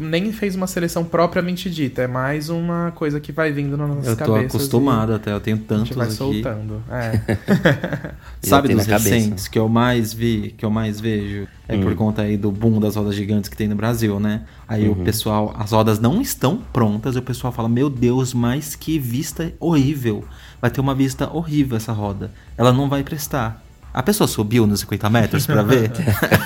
nem 0.00 0.32
fez 0.32 0.54
uma 0.54 0.66
seleção 0.66 1.04
propriamente 1.04 1.68
dita 1.68 2.02
é 2.02 2.06
mais 2.06 2.48
uma 2.48 2.92
coisa 2.94 3.18
que 3.18 3.32
vai 3.32 3.50
vindo 3.50 3.76
nas 3.76 3.88
nossas 3.88 4.14
cabeças. 4.14 4.42
Eu 4.42 4.48
tô 4.48 4.56
acostumado 4.56 5.14
até, 5.14 5.32
eu 5.32 5.40
tenho 5.40 5.58
tantos 5.58 5.82
a 5.82 5.84
gente 5.86 5.96
vai 5.96 6.06
aqui. 6.06 6.16
soltando. 6.16 6.82
É. 6.88 8.14
Sabe 8.40 8.74
dos 8.74 8.86
recentes 8.86 9.48
que 9.48 9.58
eu 9.58 9.68
mais 9.68 10.12
vi, 10.12 10.54
que 10.56 10.64
eu 10.64 10.70
mais 10.70 11.00
vejo? 11.00 11.48
É 11.66 11.76
hum. 11.76 11.82
por 11.82 11.94
conta 11.96 12.22
aí 12.22 12.36
do 12.36 12.52
boom 12.52 12.78
das 12.78 12.94
rodas 12.94 13.14
gigantes 13.14 13.50
que 13.50 13.56
tem 13.56 13.66
no 13.66 13.74
Brasil, 13.74 14.20
né? 14.20 14.42
Aí 14.66 14.86
uhum. 14.86 14.92
o 14.92 15.04
pessoal, 15.04 15.54
as 15.58 15.72
rodas 15.72 15.98
não 15.98 16.20
estão 16.20 16.58
prontas, 16.72 17.16
e 17.16 17.18
o 17.18 17.22
pessoal 17.22 17.52
fala: 17.52 17.68
Meu 17.68 17.90
Deus, 17.90 18.32
mas 18.32 18.74
que 18.76 18.98
vista 18.98 19.52
horrível. 19.58 20.24
Vai 20.60 20.70
ter 20.70 20.80
uma 20.80 20.94
vista 20.94 21.30
horrível 21.30 21.76
essa 21.76 21.92
roda. 21.92 22.30
Ela 22.56 22.72
não 22.72 22.88
vai 22.88 23.02
prestar. 23.02 23.62
A 23.92 24.02
pessoa 24.02 24.28
subiu 24.28 24.66
nos 24.66 24.80
50 24.80 25.10
metros 25.10 25.46
para 25.46 25.62
ver? 25.62 25.90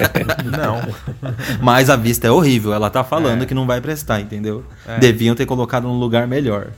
não. 0.57 0.81
Mas 1.61 1.91
a 1.91 1.97
vista 1.97 2.27
é 2.27 2.31
horrível. 2.31 2.73
Ela 2.73 2.89
tá 2.89 3.05
falando 3.05 3.43
é. 3.43 3.47
que 3.47 3.55
não 3.55 3.67
vai 3.67 3.81
prestar, 3.81 4.21
entendeu? 4.21 4.65
É. 4.87 4.99
Deviam 4.99 5.35
ter 5.35 5.47
colocado 5.47 5.85
num 5.85 5.99
lugar 5.99 6.27
melhor. 6.27 6.69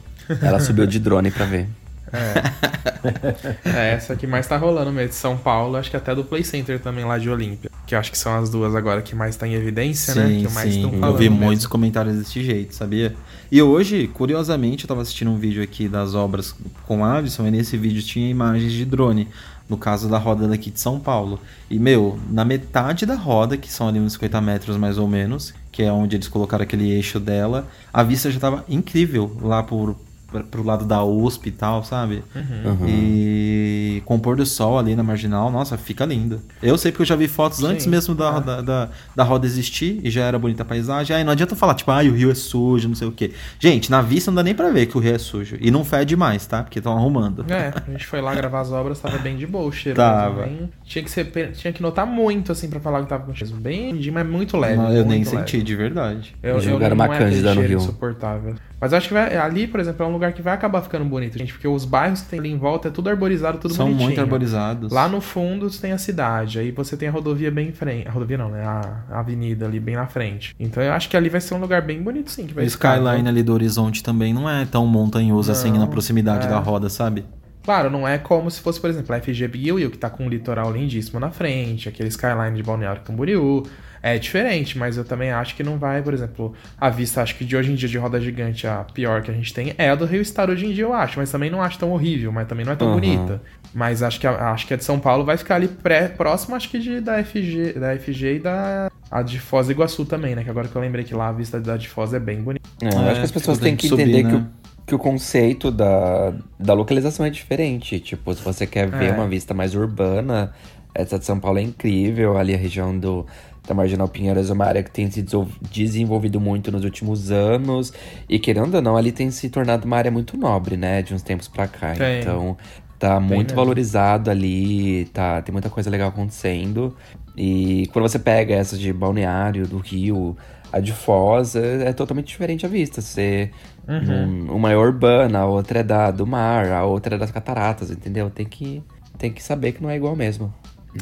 Ela 0.40 0.58
subiu 0.58 0.86
de 0.86 0.98
drone 0.98 1.30
para 1.30 1.44
ver. 1.44 1.68
É. 2.14 3.68
é 3.68 3.92
essa 3.92 4.14
que 4.14 4.26
mais 4.26 4.46
tá 4.46 4.56
rolando 4.56 4.92
mesmo 4.92 5.08
de 5.10 5.14
São 5.16 5.36
Paulo, 5.36 5.76
acho 5.76 5.90
que 5.90 5.96
até 5.96 6.14
do 6.14 6.22
Play 6.22 6.44
Center 6.44 6.78
também 6.80 7.04
lá 7.04 7.18
de 7.18 7.28
Olímpia. 7.28 7.70
Que 7.86 7.94
eu 7.94 7.98
acho 7.98 8.10
que 8.10 8.16
são 8.16 8.34
as 8.38 8.48
duas 8.48 8.74
agora 8.74 9.02
que 9.02 9.14
mais 9.14 9.36
tá 9.36 9.46
em 9.46 9.54
evidência, 9.54 10.14
né? 10.14 10.28
Sim, 10.28 10.46
Que 10.46 10.52
mais 10.52 10.72
sim. 10.72 11.00
Eu 11.02 11.16
vi 11.16 11.28
mesmo. 11.28 11.44
muitos 11.44 11.66
comentários 11.66 12.16
desse 12.16 12.42
jeito, 12.42 12.74
sabia? 12.74 13.14
E 13.50 13.60
hoje, 13.60 14.08
curiosamente, 14.08 14.84
eu 14.84 14.88
tava 14.88 15.02
assistindo 15.02 15.30
um 15.30 15.36
vídeo 15.36 15.62
aqui 15.62 15.88
das 15.88 16.14
obras 16.14 16.54
com 16.86 17.04
Avison, 17.04 17.46
e 17.46 17.50
nesse 17.50 17.76
vídeo 17.76 18.02
tinha 18.02 18.30
imagens 18.30 18.72
de 18.72 18.84
drone, 18.84 19.28
no 19.68 19.76
caso 19.76 20.08
da 20.08 20.18
roda 20.18 20.46
daqui 20.46 20.70
de 20.70 20.80
São 20.80 21.00
Paulo. 21.00 21.40
E, 21.70 21.78
meu, 21.78 22.18
na 22.30 22.44
metade 22.44 23.06
da 23.06 23.14
roda, 23.14 23.56
que 23.56 23.72
são 23.72 23.88
ali 23.88 23.98
uns 23.98 24.14
50 24.14 24.40
metros 24.40 24.76
mais 24.76 24.98
ou 24.98 25.08
menos, 25.08 25.54
que 25.72 25.82
é 25.82 25.92
onde 25.92 26.16
eles 26.16 26.28
colocaram 26.28 26.62
aquele 26.62 26.90
eixo 26.90 27.18
dela, 27.18 27.66
a 27.92 28.02
vista 28.02 28.30
já 28.30 28.38
tava 28.38 28.64
incrível 28.68 29.36
lá 29.40 29.62
por, 29.62 29.96
pro 30.42 30.62
lado 30.64 30.84
da 30.84 31.04
USP 31.04 31.48
e 31.48 31.52
tal, 31.52 31.84
sabe? 31.84 32.22
Uhum. 32.34 32.88
E 32.88 34.02
com 34.04 34.16
o 34.16 34.18
pôr 34.18 34.36
do 34.36 34.44
sol 34.46 34.78
ali 34.78 34.94
na 34.96 35.02
marginal, 35.02 35.50
nossa, 35.50 35.76
fica 35.78 36.04
lindo. 36.04 36.40
Eu 36.62 36.76
sei 36.76 36.90
porque 36.90 37.02
eu 37.02 37.06
já 37.06 37.16
vi 37.16 37.28
fotos 37.28 37.58
Sim. 37.58 37.66
antes 37.66 37.86
mesmo 37.86 38.14
da, 38.14 38.36
Ah. 38.36 38.40
da, 38.40 38.60
da, 38.60 38.88
da 39.14 39.22
roda 39.24 39.46
existir 39.46 40.00
e 40.02 40.10
já 40.10 40.24
era 40.24 40.38
bonita 40.38 40.62
a 40.62 40.66
paisagem. 40.66 41.14
Aí 41.16 41.22
não 41.24 41.32
adianta 41.32 41.54
falar, 41.54 41.74
tipo, 41.74 41.90
ah, 41.90 41.98
o 42.02 42.12
rio 42.12 42.30
é 42.30 42.34
sujo, 42.34 42.88
não 42.88 42.94
sei 42.94 43.06
o 43.08 43.12
quê. 43.12 43.32
Gente, 43.60 43.90
na 43.90 44.00
vista 44.02 44.30
não 44.30 44.36
dá 44.36 44.42
nem 44.42 44.54
pra 44.54 44.70
ver 44.70 44.86
que 44.86 44.96
o 44.96 45.00
rio 45.00 45.14
é 45.14 45.18
sujo. 45.18 45.56
E 45.60 45.70
não 45.70 45.84
fede 45.84 46.16
mais, 46.16 46.46
tá? 46.46 46.62
Porque 46.62 46.78
estão 46.80 46.96
arrumando. 46.96 47.44
É, 47.48 47.72
a 47.86 47.90
gente 47.90 48.06
foi 48.06 48.20
lá 48.20 48.34
gravar 48.34 48.60
as 48.60 48.72
obras, 48.72 48.98
tava 48.98 49.18
bem 49.18 49.36
de 49.36 49.46
boa 49.46 49.66
o 49.66 49.72
cheiro. 49.72 49.96
Tava. 49.96 50.42
bem- 50.44 50.70
tinha, 50.84 51.02
que 51.04 51.10
ser, 51.10 51.24
tinha 51.52 51.72
que 51.72 51.82
notar 51.82 52.06
muito, 52.06 52.52
assim, 52.52 52.68
pra 52.68 52.80
falar 52.80 53.02
que 53.02 53.08
tava 53.08 53.24
com 53.24 53.34
cheiro. 53.34 53.54
Bem, 53.56 53.94
mas 54.12 54.26
muito 54.26 54.56
leve. 54.56 54.76
Não, 54.76 54.92
eu 54.92 55.04
nem 55.04 55.18
muito 55.18 55.30
senti, 55.30 55.56
leve. 55.58 55.62
de 55.62 55.76
verdade. 55.76 56.36
Eu, 56.42 56.60
Jogaram 56.60 56.96
não 56.96 57.04
uma 57.04 57.14
é 57.14 57.18
cândida 57.18 57.54
no 57.54 57.62
rio. 57.62 57.78
insuportável. 57.78 58.54
Mas 58.84 58.92
eu 58.92 58.98
acho 58.98 59.08
que 59.08 59.14
vai- 59.14 59.34
ali, 59.34 59.66
por 59.66 59.80
exemplo, 59.80 60.04
é 60.04 60.06
um 60.06 60.12
lugar 60.12 60.34
que 60.34 60.42
vai 60.42 60.52
acabar 60.52 60.82
ficando 60.82 61.06
bonito, 61.06 61.38
gente, 61.38 61.54
porque 61.54 61.66
os 61.66 61.86
bairros 61.86 62.20
que 62.20 62.28
tem 62.28 62.38
ali 62.38 62.50
em 62.50 62.58
volta 62.58 62.88
é 62.88 62.90
tudo 62.90 63.08
arborizado, 63.08 63.56
tudo 63.56 63.72
São 63.72 63.86
bonitinho. 63.86 64.08
muito 64.08 64.20
arborizados. 64.20 64.92
Lá 64.92 65.08
no 65.08 65.22
fundo 65.22 65.70
você 65.70 65.80
tem 65.80 65.92
a 65.92 65.96
cidade, 65.96 66.58
aí 66.58 66.70
você 66.70 66.94
tem 66.94 67.08
a 67.08 67.10
rodovia 67.10 67.50
bem 67.50 67.68
em 67.68 67.72
frente. 67.72 68.06
A 68.06 68.10
rodovia 68.10 68.36
não, 68.36 68.50
né? 68.50 68.62
A, 68.62 69.04
a 69.10 69.20
avenida 69.20 69.64
ali 69.64 69.80
bem 69.80 69.96
na 69.96 70.06
frente. 70.06 70.54
Então 70.60 70.82
eu 70.82 70.92
acho 70.92 71.08
que 71.08 71.16
ali 71.16 71.30
vai 71.30 71.40
ser 71.40 71.54
um 71.54 71.58
lugar 71.60 71.80
bem 71.80 72.02
bonito, 72.02 72.30
sim. 72.30 72.46
Que 72.46 72.52
vai 72.52 72.66
O 72.66 72.70
ficar, 72.70 72.96
skyline 72.98 73.20
então- 73.20 73.30
ali 73.32 73.42
do 73.42 73.54
horizonte 73.54 74.02
também 74.02 74.34
não 74.34 74.50
é 74.50 74.66
tão 74.66 74.86
montanhoso 74.86 75.50
assim 75.50 75.70
Não, 75.70 75.78
na 75.78 75.86
proximidade 75.86 76.46
é. 76.46 76.50
da 76.50 76.58
roda, 76.58 76.90
sabe? 76.90 77.24
Claro, 77.62 77.88
não 77.88 78.06
é 78.06 78.18
como 78.18 78.50
se 78.50 78.60
fosse, 78.60 78.78
por 78.78 78.90
exemplo, 78.90 79.14
a 79.14 79.18
FG 79.18 79.48
Bill, 79.48 79.90
que 79.90 79.96
tá 79.96 80.10
com 80.10 80.26
um 80.26 80.28
litoral 80.28 80.70
lindíssimo 80.70 81.18
na 81.18 81.30
frente, 81.30 81.88
aquele 81.88 82.10
skyline 82.10 82.54
de 82.54 82.62
Balneário 82.62 83.00
Camboriú. 83.00 83.62
É 84.06 84.18
diferente, 84.18 84.76
mas 84.76 84.98
eu 84.98 85.04
também 85.04 85.30
acho 85.30 85.56
que 85.56 85.62
não 85.62 85.78
vai, 85.78 86.02
por 86.02 86.12
exemplo, 86.12 86.52
a 86.78 86.90
vista, 86.90 87.22
acho 87.22 87.36
que 87.36 87.44
de 87.44 87.56
hoje 87.56 87.72
em 87.72 87.74
dia 87.74 87.88
de 87.88 87.96
roda 87.96 88.20
gigante, 88.20 88.66
a 88.66 88.84
pior 88.84 89.22
que 89.22 89.30
a 89.30 89.34
gente 89.34 89.54
tem 89.54 89.74
é 89.78 89.88
a 89.88 89.94
do 89.94 90.04
Rio 90.04 90.22
Star 90.22 90.50
hoje 90.50 90.66
em 90.66 90.72
dia, 90.74 90.84
eu 90.84 90.92
acho, 90.92 91.18
mas 91.18 91.30
também 91.32 91.48
não 91.50 91.62
acho 91.62 91.78
tão 91.78 91.90
horrível, 91.90 92.30
mas 92.30 92.46
também 92.46 92.66
não 92.66 92.74
é 92.74 92.76
tão 92.76 92.88
Uhum. 92.88 92.94
bonita. 92.94 93.40
Mas 93.72 94.02
acho 94.02 94.20
que 94.20 94.26
a, 94.26 94.50
acho 94.52 94.66
que 94.66 94.74
a 94.74 94.76
de 94.76 94.84
São 94.84 95.00
Paulo 95.00 95.24
vai 95.24 95.38
ficar 95.38 95.54
ali 95.54 95.68
pré, 95.68 96.06
próximo, 96.08 96.54
acho 96.54 96.68
que 96.68 96.78
de, 96.78 97.00
da 97.00 97.24
FG, 97.24 97.72
da 97.80 97.96
FG 97.98 98.34
e 98.34 98.38
da 98.40 98.90
a 99.10 99.22
de 99.22 99.38
Foz 99.40 99.66
do 99.68 99.72
Iguaçu 99.72 100.04
também, 100.04 100.34
né? 100.34 100.44
Que 100.44 100.50
agora 100.50 100.68
que 100.68 100.76
eu 100.76 100.82
lembrei 100.82 101.02
que 101.04 101.14
lá 101.14 101.28
a 101.28 101.32
vista 101.32 101.58
da 101.58 101.76
de 101.78 101.88
Foz 101.88 102.12
é 102.12 102.20
bem 102.20 102.42
bonita. 102.42 102.68
É, 102.82 102.86
eu 102.88 103.00
É, 103.00 103.10
acho 103.10 103.20
que 103.20 103.24
as 103.26 103.32
pessoas 103.32 103.56
tipo, 103.56 103.64
têm 103.64 103.74
tem 103.74 103.76
que 103.76 103.88
subir, 103.88 104.02
entender 104.02 104.24
que, 104.24 104.32
né? 104.36 104.46
o, 104.82 104.84
que 104.86 104.94
o 104.94 104.98
conceito 104.98 105.70
da, 105.70 106.34
da 106.60 106.74
localização 106.74 107.24
é 107.24 107.30
diferente. 107.30 107.98
Tipo, 108.00 108.34
se 108.34 108.42
você 108.42 108.66
quer 108.66 108.90
ver 108.90 109.06
É. 109.06 109.12
uma 109.12 109.26
vista 109.26 109.54
mais 109.54 109.74
urbana, 109.74 110.52
essa 110.94 111.18
de 111.18 111.24
São 111.24 111.40
Paulo 111.40 111.58
é 111.58 111.62
incrível. 111.62 112.36
Ali 112.36 112.54
a 112.54 112.58
região 112.58 112.96
do, 112.98 113.26
da 113.66 113.74
Marginal 113.74 114.08
Pinheiros 114.08 114.50
é 114.50 114.52
uma 114.52 114.64
área 114.66 114.82
que 114.82 114.90
tem 114.90 115.10
se 115.10 115.22
desenvol- 115.22 115.48
desenvolvido 115.72 116.40
muito 116.40 116.70
nos 116.70 116.84
últimos 116.84 117.30
anos. 117.30 117.92
E 118.28 118.38
querendo 118.38 118.74
ou 118.74 118.82
não, 118.82 118.96
ali 118.96 119.10
tem 119.12 119.30
se 119.30 119.48
tornado 119.48 119.84
uma 119.86 119.96
área 119.96 120.10
muito 120.10 120.36
nobre, 120.36 120.76
né? 120.76 121.02
De 121.02 121.14
uns 121.14 121.22
tempos 121.22 121.48
pra 121.48 121.66
cá. 121.66 121.92
Tem. 121.94 122.20
Então, 122.20 122.56
tá 122.98 123.18
muito 123.18 123.48
mesmo. 123.48 123.56
valorizado 123.56 124.30
ali, 124.30 125.06
tá, 125.06 125.40
tem 125.42 125.52
muita 125.52 125.70
coisa 125.70 125.88
legal 125.90 126.08
acontecendo. 126.08 126.94
E 127.36 127.88
quando 127.92 128.06
você 128.08 128.18
pega 128.18 128.54
essa 128.54 128.76
de 128.76 128.92
Balneário, 128.92 129.66
do 129.66 129.78
Rio, 129.78 130.36
a 130.72 130.78
de 130.80 130.92
Foz, 130.92 131.56
é, 131.56 131.88
é 131.88 131.92
totalmente 131.92 132.26
diferente 132.28 132.64
a 132.66 132.68
vista. 132.68 133.00
Você, 133.00 133.50
Uhum. 133.88 134.48
um- 134.50 134.54
uma 134.56 134.70
é 134.72 134.76
urbana, 134.76 135.40
a 135.40 135.46
outra 135.46 135.80
é 135.80 135.82
da, 135.82 136.10
do 136.10 136.26
mar, 136.26 136.70
a 136.70 136.84
outra 136.84 137.16
é 137.16 137.18
das 137.18 137.30
cataratas, 137.30 137.90
entendeu? 137.90 138.28
Tem 138.30 138.46
que, 138.46 138.82
tem 139.18 139.32
que 139.32 139.42
saber 139.42 139.72
que 139.72 139.82
não 139.82 139.90
é 139.90 139.96
igual 139.96 140.14
mesmo. 140.14 140.52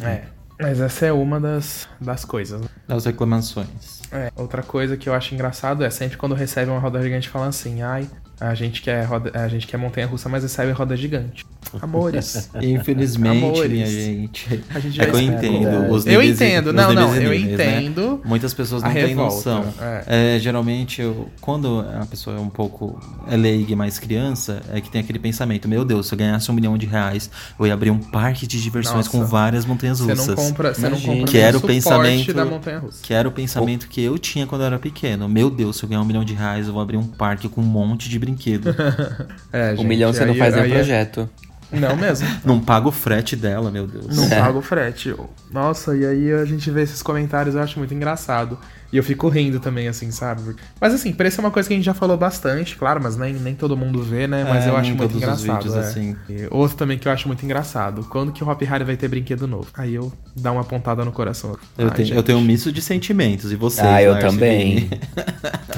É. 0.02 0.22
Mas 0.60 0.80
essa 0.80 1.06
é 1.06 1.12
uma 1.12 1.40
das, 1.40 1.88
das 2.00 2.24
coisas, 2.24 2.60
né? 2.60 2.68
Das 2.86 3.04
reclamações. 3.04 4.00
É, 4.12 4.30
outra 4.36 4.62
coisa 4.62 4.96
que 4.96 5.08
eu 5.08 5.14
acho 5.14 5.34
engraçado 5.34 5.82
é 5.84 5.90
sempre 5.90 6.16
quando 6.16 6.34
recebe 6.34 6.70
uma 6.70 6.78
roda 6.78 7.02
gigante 7.02 7.28
falando 7.28 7.48
assim, 7.48 7.82
ai, 7.82 8.08
a 8.50 8.54
gente 8.54 8.82
quer 8.82 9.04
roda, 9.04 9.30
a 9.34 9.48
gente 9.48 9.66
quer 9.66 9.76
montanha 9.76 10.06
russa, 10.06 10.28
mas 10.28 10.42
recebe 10.42 10.72
roda 10.72 10.96
gigante. 10.96 11.46
Amores. 11.80 12.50
Infelizmente, 12.60 13.44
Amores. 13.44 13.70
minha 13.70 13.86
gente. 13.86 14.62
A 14.74 14.78
gente 14.80 15.00
É 15.00 15.04
já 15.04 15.10
que 15.10 15.16
eu 15.16 15.20
espera. 15.20 15.46
entendo. 15.46 15.92
Os 15.92 16.06
Eu 16.06 16.22
e- 16.22 16.30
entendo, 16.30 16.66
os 16.68 16.74
não, 16.74 16.92
não, 16.92 17.14
eu 17.14 17.30
níveis, 17.30 17.56
né? 17.58 17.80
entendo 17.82 18.20
Muitas 18.24 18.52
pessoas 18.52 18.82
não 18.82 18.92
têm 18.92 19.06
revolta, 19.06 19.34
noção. 19.34 19.74
É, 20.06 20.38
geralmente, 20.40 21.00
eu, 21.00 21.28
quando 21.40 21.80
a 22.00 22.04
pessoa 22.04 22.36
é 22.36 22.40
um 22.40 22.48
pouco 22.50 23.00
é 23.28 23.36
leiga 23.36 23.72
e 23.72 23.76
mais 23.76 23.98
criança, 23.98 24.60
é 24.72 24.80
que 24.80 24.90
tem 24.90 25.00
aquele 25.00 25.18
pensamento: 25.18 25.68
meu 25.68 25.84
Deus, 25.84 26.08
se 26.08 26.14
eu 26.14 26.18
ganhasse 26.18 26.50
um 26.50 26.54
milhão 26.54 26.76
de 26.76 26.84
reais, 26.86 27.30
eu 27.58 27.66
ia 27.66 27.72
abrir 27.74 27.90
um 27.90 27.98
parque 27.98 28.46
de 28.46 28.60
diversões 28.60 29.06
Nossa. 29.06 29.10
com 29.10 29.24
várias 29.24 29.64
montanhas 29.64 29.98
Você 29.98 30.10
russas. 30.12 30.26
não 30.28 30.34
compra, 30.34 30.74
você 30.74 30.88
não 30.88 31.00
compra 31.00 31.24
Que 31.26 31.38
era 31.38 31.56
o 31.56 31.60
pensamento 31.60 32.34
da 32.34 32.44
montanha 32.44 32.78
russa. 32.80 32.98
que 33.02 33.14
era 33.14 33.26
o 33.28 33.32
pensamento 33.32 33.88
que 33.88 34.02
eu 34.02 34.18
tinha 34.18 34.46
quando 34.46 34.62
eu 34.62 34.66
era 34.66 34.78
pequeno. 34.78 35.28
Meu 35.28 35.48
Deus, 35.48 35.76
se 35.76 35.84
eu 35.84 35.88
ganhar 35.88 36.02
um 36.02 36.04
milhão 36.04 36.24
de 36.24 36.34
reais, 36.34 36.66
eu 36.66 36.72
vou 36.72 36.82
abrir 36.82 36.96
um 36.96 37.06
parque 37.06 37.48
com 37.48 37.60
um 37.60 37.64
monte 37.64 38.08
de 38.10 38.18
brinquedo. 38.34 38.74
É, 39.52 39.72
um 39.72 39.76
gente, 39.76 39.86
milhão 39.86 40.12
você 40.12 40.24
não 40.24 40.32
aí- 40.32 40.38
faz 40.38 40.54
nem 40.54 40.64
aí 40.64 40.70
é- 40.72 40.74
projeto. 40.74 41.28
Não 41.70 41.96
mesmo. 41.96 42.28
não 42.44 42.60
paga 42.60 42.88
o 42.88 42.92
frete 42.92 43.34
dela, 43.36 43.70
meu 43.70 43.86
Deus. 43.86 44.14
Não 44.14 44.24
É. 44.24 44.40
paga 44.40 44.58
o 44.58 44.62
frete. 44.62 45.14
Nossa, 45.50 45.96
e 45.96 46.04
aí 46.04 46.32
a 46.32 46.44
gente 46.44 46.70
vê 46.70 46.82
esses 46.82 47.02
comentários, 47.02 47.54
eu 47.54 47.62
acho 47.62 47.78
muito 47.78 47.94
engraçado. 47.94 48.58
E 48.92 48.96
eu 48.98 49.02
fico 49.02 49.28
rindo 49.28 49.58
também, 49.58 49.88
assim, 49.88 50.10
sabe? 50.10 50.54
Mas 50.78 50.92
assim, 50.92 51.12
preço 51.12 51.40
é 51.40 51.44
uma 51.44 51.50
coisa 51.50 51.66
que 51.66 51.72
a 51.72 51.76
gente 51.78 51.86
já 51.86 51.94
falou 51.94 52.16
bastante, 52.16 52.76
claro, 52.76 53.00
mas 53.02 53.16
nem, 53.16 53.32
nem 53.32 53.54
todo 53.54 53.74
mundo 53.76 54.02
vê, 54.02 54.26
né? 54.26 54.44
Mas 54.46 54.66
É, 54.66 54.68
eu 54.68 54.76
acho 54.76 54.94
muito 54.94 55.16
engraçado. 55.16 55.56
vídeos, 55.62 55.74
é. 55.74 55.78
assim. 55.80 56.16
E 56.28 56.46
outro 56.50 56.76
também 56.76 56.98
que 56.98 57.08
eu 57.08 57.12
acho 57.12 57.26
muito 57.26 57.42
engraçado. 57.44 58.04
Quando 58.10 58.30
que 58.32 58.44
o 58.44 58.48
Hop 58.48 58.60
Harry 58.62 58.84
vai 58.84 58.96
ter 58.96 59.08
brinquedo 59.08 59.46
novo? 59.48 59.68
Aí 59.74 59.94
eu 59.94 60.12
dá 60.36 60.52
uma 60.52 60.62
pontada 60.62 61.04
no 61.06 61.10
coração. 61.12 61.56
Eu, 61.78 61.88
Ai, 61.88 61.94
tenho, 61.94 62.14
eu 62.14 62.22
tenho 62.22 62.36
um 62.38 62.42
misto 62.44 62.70
de 62.70 62.82
sentimentos. 62.82 63.50
E 63.50 63.56
vocês? 63.56 63.86
ah, 63.86 64.02
eu 64.02 64.18
também. 64.18 64.90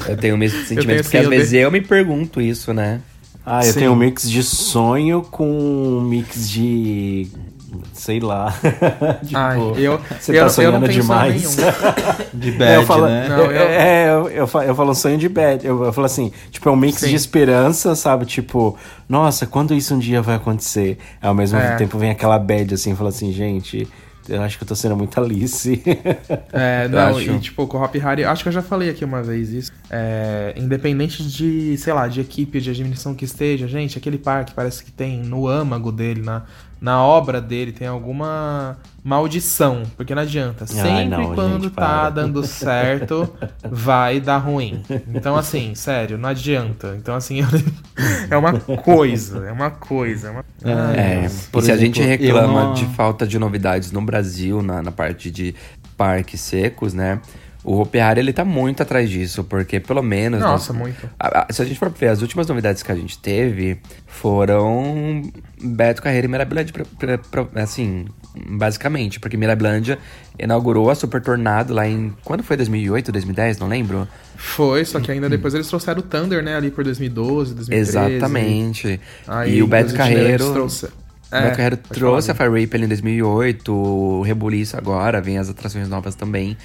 Eu 0.08 0.16
tenho 0.18 0.34
o 0.34 0.38
mesmo 0.38 0.58
sentimento, 0.64 0.86
tenho, 0.86 1.02
porque 1.02 1.16
assim, 1.16 1.18
às 1.18 1.24
eu 1.24 1.30
vezes 1.30 1.50
de- 1.50 1.56
eu 1.58 1.70
me 1.70 1.80
pergunto 1.80 2.40
isso, 2.40 2.74
né? 2.74 3.00
Ah, 3.46 3.64
eu 3.64 3.72
Sim. 3.72 3.78
tenho 3.80 3.92
um 3.92 3.96
mix 3.96 4.28
de 4.28 4.42
sonho 4.42 5.22
com 5.22 5.48
um 5.50 6.00
mix 6.02 6.48
de. 6.50 7.28
Sei 7.92 8.20
lá. 8.20 8.52
tipo, 9.24 9.36
Ai, 9.38 9.58
eu, 9.76 10.00
você 10.20 10.32
eu, 10.32 10.36
tá 10.36 10.42
eu 10.46 10.50
sonhando 10.50 10.78
não 10.80 10.86
tenho 10.88 11.02
demais. 11.02 11.56
De 12.34 12.48
É, 12.48 12.52
bad, 12.52 12.74
eu 12.74 12.86
falo, 12.86 13.06
né? 13.06 13.28
Não, 13.28 13.38
eu- 13.44 13.50
É, 13.52 14.08
eu, 14.10 14.28
eu, 14.28 14.46
fa- 14.46 14.64
eu 14.64 14.74
falo 14.74 14.90
um 14.90 14.94
sonho 14.94 15.18
de 15.18 15.28
bad. 15.28 15.66
Eu, 15.66 15.84
eu 15.84 15.92
falo 15.92 16.06
assim, 16.06 16.32
tipo, 16.50 16.68
é 16.68 16.72
um 16.72 16.76
mix 16.76 16.98
Sim. 17.00 17.08
de 17.08 17.14
esperança, 17.14 17.94
sabe? 17.94 18.26
Tipo, 18.26 18.76
nossa, 19.08 19.46
quando 19.46 19.74
isso 19.74 19.94
um 19.94 19.98
dia 19.98 20.20
vai 20.22 20.36
acontecer? 20.36 20.98
Ao 21.22 21.34
mesmo 21.34 21.58
É. 21.58 21.76
tempo 21.76 21.98
vem 21.98 22.10
aquela 22.10 22.38
bad 22.38 22.74
assim, 22.74 22.94
fala 22.94 23.10
assim, 23.10 23.32
gente, 23.32 23.86
eu 24.28 24.42
acho 24.42 24.56
que 24.56 24.64
eu 24.64 24.68
tô 24.68 24.74
sendo 24.74 24.96
muito 24.96 25.18
Alice. 25.20 25.82
É, 26.52 26.84
Eu 26.84 26.88
não, 26.90 26.98
acho. 27.18 27.30
e 27.30 27.38
tipo, 27.38 27.66
com 27.66 27.78
o 27.78 27.82
Hop 27.82 27.94
Harry, 27.96 28.24
acho 28.24 28.42
que 28.42 28.48
eu 28.48 28.52
já 28.52 28.62
falei 28.62 28.88
aqui 28.90 29.04
uma 29.04 29.22
vez 29.22 29.50
isso. 29.50 29.72
É, 29.90 30.54
independente 30.56 31.22
de, 31.22 31.76
sei 31.76 31.92
lá, 31.92 32.06
de 32.08 32.20
equipe 32.20 32.60
de 32.60 32.70
administração 32.70 33.14
que 33.14 33.24
esteja, 33.24 33.66
gente, 33.68 33.98
aquele 33.98 34.18
parque 34.18 34.52
parece 34.54 34.82
que 34.84 34.90
tem 34.92 35.18
no 35.18 35.46
âmago 35.48 35.90
dele, 35.92 36.22
na, 36.22 36.42
na 36.84 37.02
obra 37.02 37.40
dele, 37.40 37.72
tem 37.72 37.88
alguma 37.88 38.76
maldição. 39.02 39.84
Porque 39.96 40.14
não 40.14 40.20
adianta. 40.20 40.66
Sempre 40.66 41.06
não, 41.06 41.34
quando 41.34 41.62
gente, 41.64 41.72
tá 41.72 41.80
para. 42.00 42.10
dando 42.10 42.44
certo, 42.46 43.26
vai 43.70 44.20
dar 44.20 44.36
ruim. 44.36 44.82
Então, 45.14 45.34
assim, 45.34 45.74
sério, 45.74 46.18
não 46.18 46.28
adianta. 46.28 46.94
Então, 46.98 47.14
assim, 47.14 47.40
eu- 47.40 47.46
é 48.30 48.36
uma 48.36 48.52
coisa, 48.60 49.46
é 49.46 49.52
uma 49.52 49.70
coisa. 49.70 50.28
É, 50.28 50.30
uma... 50.30 50.44
Ai, 50.90 50.96
É. 50.98 51.30
Por 51.50 51.62
e 51.62 51.64
se 51.64 51.70
a 51.70 51.74
exemplo, 51.74 51.94
gente 51.94 52.00
eu 52.02 52.06
reclama 52.06 52.64
não- 52.64 52.74
de 52.74 52.84
falta 52.88 53.26
de 53.26 53.38
novidades 53.38 53.90
no 53.90 54.02
Brasil, 54.02 54.62
na, 54.62 54.82
na 54.82 54.92
parte 54.92 55.30
de 55.30 55.54
parques 55.96 56.40
secos, 56.42 56.92
né? 56.92 57.18
O 57.64 57.80
Hopi 57.80 57.98
Hari, 57.98 58.20
ele 58.20 58.32
tá 58.32 58.44
muito 58.44 58.82
atrás 58.82 59.08
disso, 59.08 59.42
porque 59.42 59.80
pelo 59.80 60.02
menos... 60.02 60.40
Nossa, 60.40 60.72
nós- 60.74 60.82
muito. 60.82 61.08
a- 61.18 61.46
a- 61.48 61.52
se 61.52 61.62
a 61.62 61.64
gente 61.64 61.78
for 61.78 61.88
ver, 61.90 62.08
as 62.08 62.20
últimas 62.20 62.46
novidades 62.46 62.82
que 62.82 62.92
a 62.92 62.94
gente 62.94 63.18
teve 63.18 63.78
foram 64.06 65.22
Beto 65.62 66.02
Carreira 66.02 66.26
e 66.26 66.30
Mirabilândia, 66.30 66.74
assim, 67.56 68.06
basicamente. 68.50 69.18
Porque 69.20 69.36
Mirabilândia 69.36 69.98
inaugurou 70.38 70.90
a 70.90 70.94
Super 70.94 71.22
Tornado 71.22 71.72
lá 71.72 71.86
em... 71.88 72.12
Quando 72.24 72.42
foi? 72.42 72.56
2008, 72.56 73.10
2010? 73.12 73.58
Não 73.58 73.68
lembro. 73.68 74.06
Foi, 74.36 74.84
só 74.84 75.00
que 75.00 75.10
ainda 75.12 75.28
depois 75.28 75.54
eles 75.54 75.68
trouxeram 75.68 76.00
o 76.00 76.02
Thunder, 76.02 76.42
né, 76.42 76.56
ali 76.56 76.70
por 76.70 76.82
2012, 76.84 77.54
2013. 77.54 77.98
Exatamente. 78.16 79.00
Aí, 79.26 79.56
e 79.56 79.62
o 79.62 79.66
Beto 79.66 79.94
Carreiro... 79.94 80.52
trouxe- 80.52 80.88
O 81.32 81.36
Beto 81.42 81.56
Carreiro 81.56 81.76
trouxe 81.76 82.30
a 82.30 82.34
Fire 82.34 82.50
Ripple 82.50 82.84
em 82.84 82.88
2008, 82.88 83.72
o 83.72 84.22
Rebuliço 84.22 84.76
agora, 84.76 85.20
vem 85.20 85.38
as 85.38 85.48
atrações 85.50 85.88
novas 85.88 86.14
também. 86.14 86.56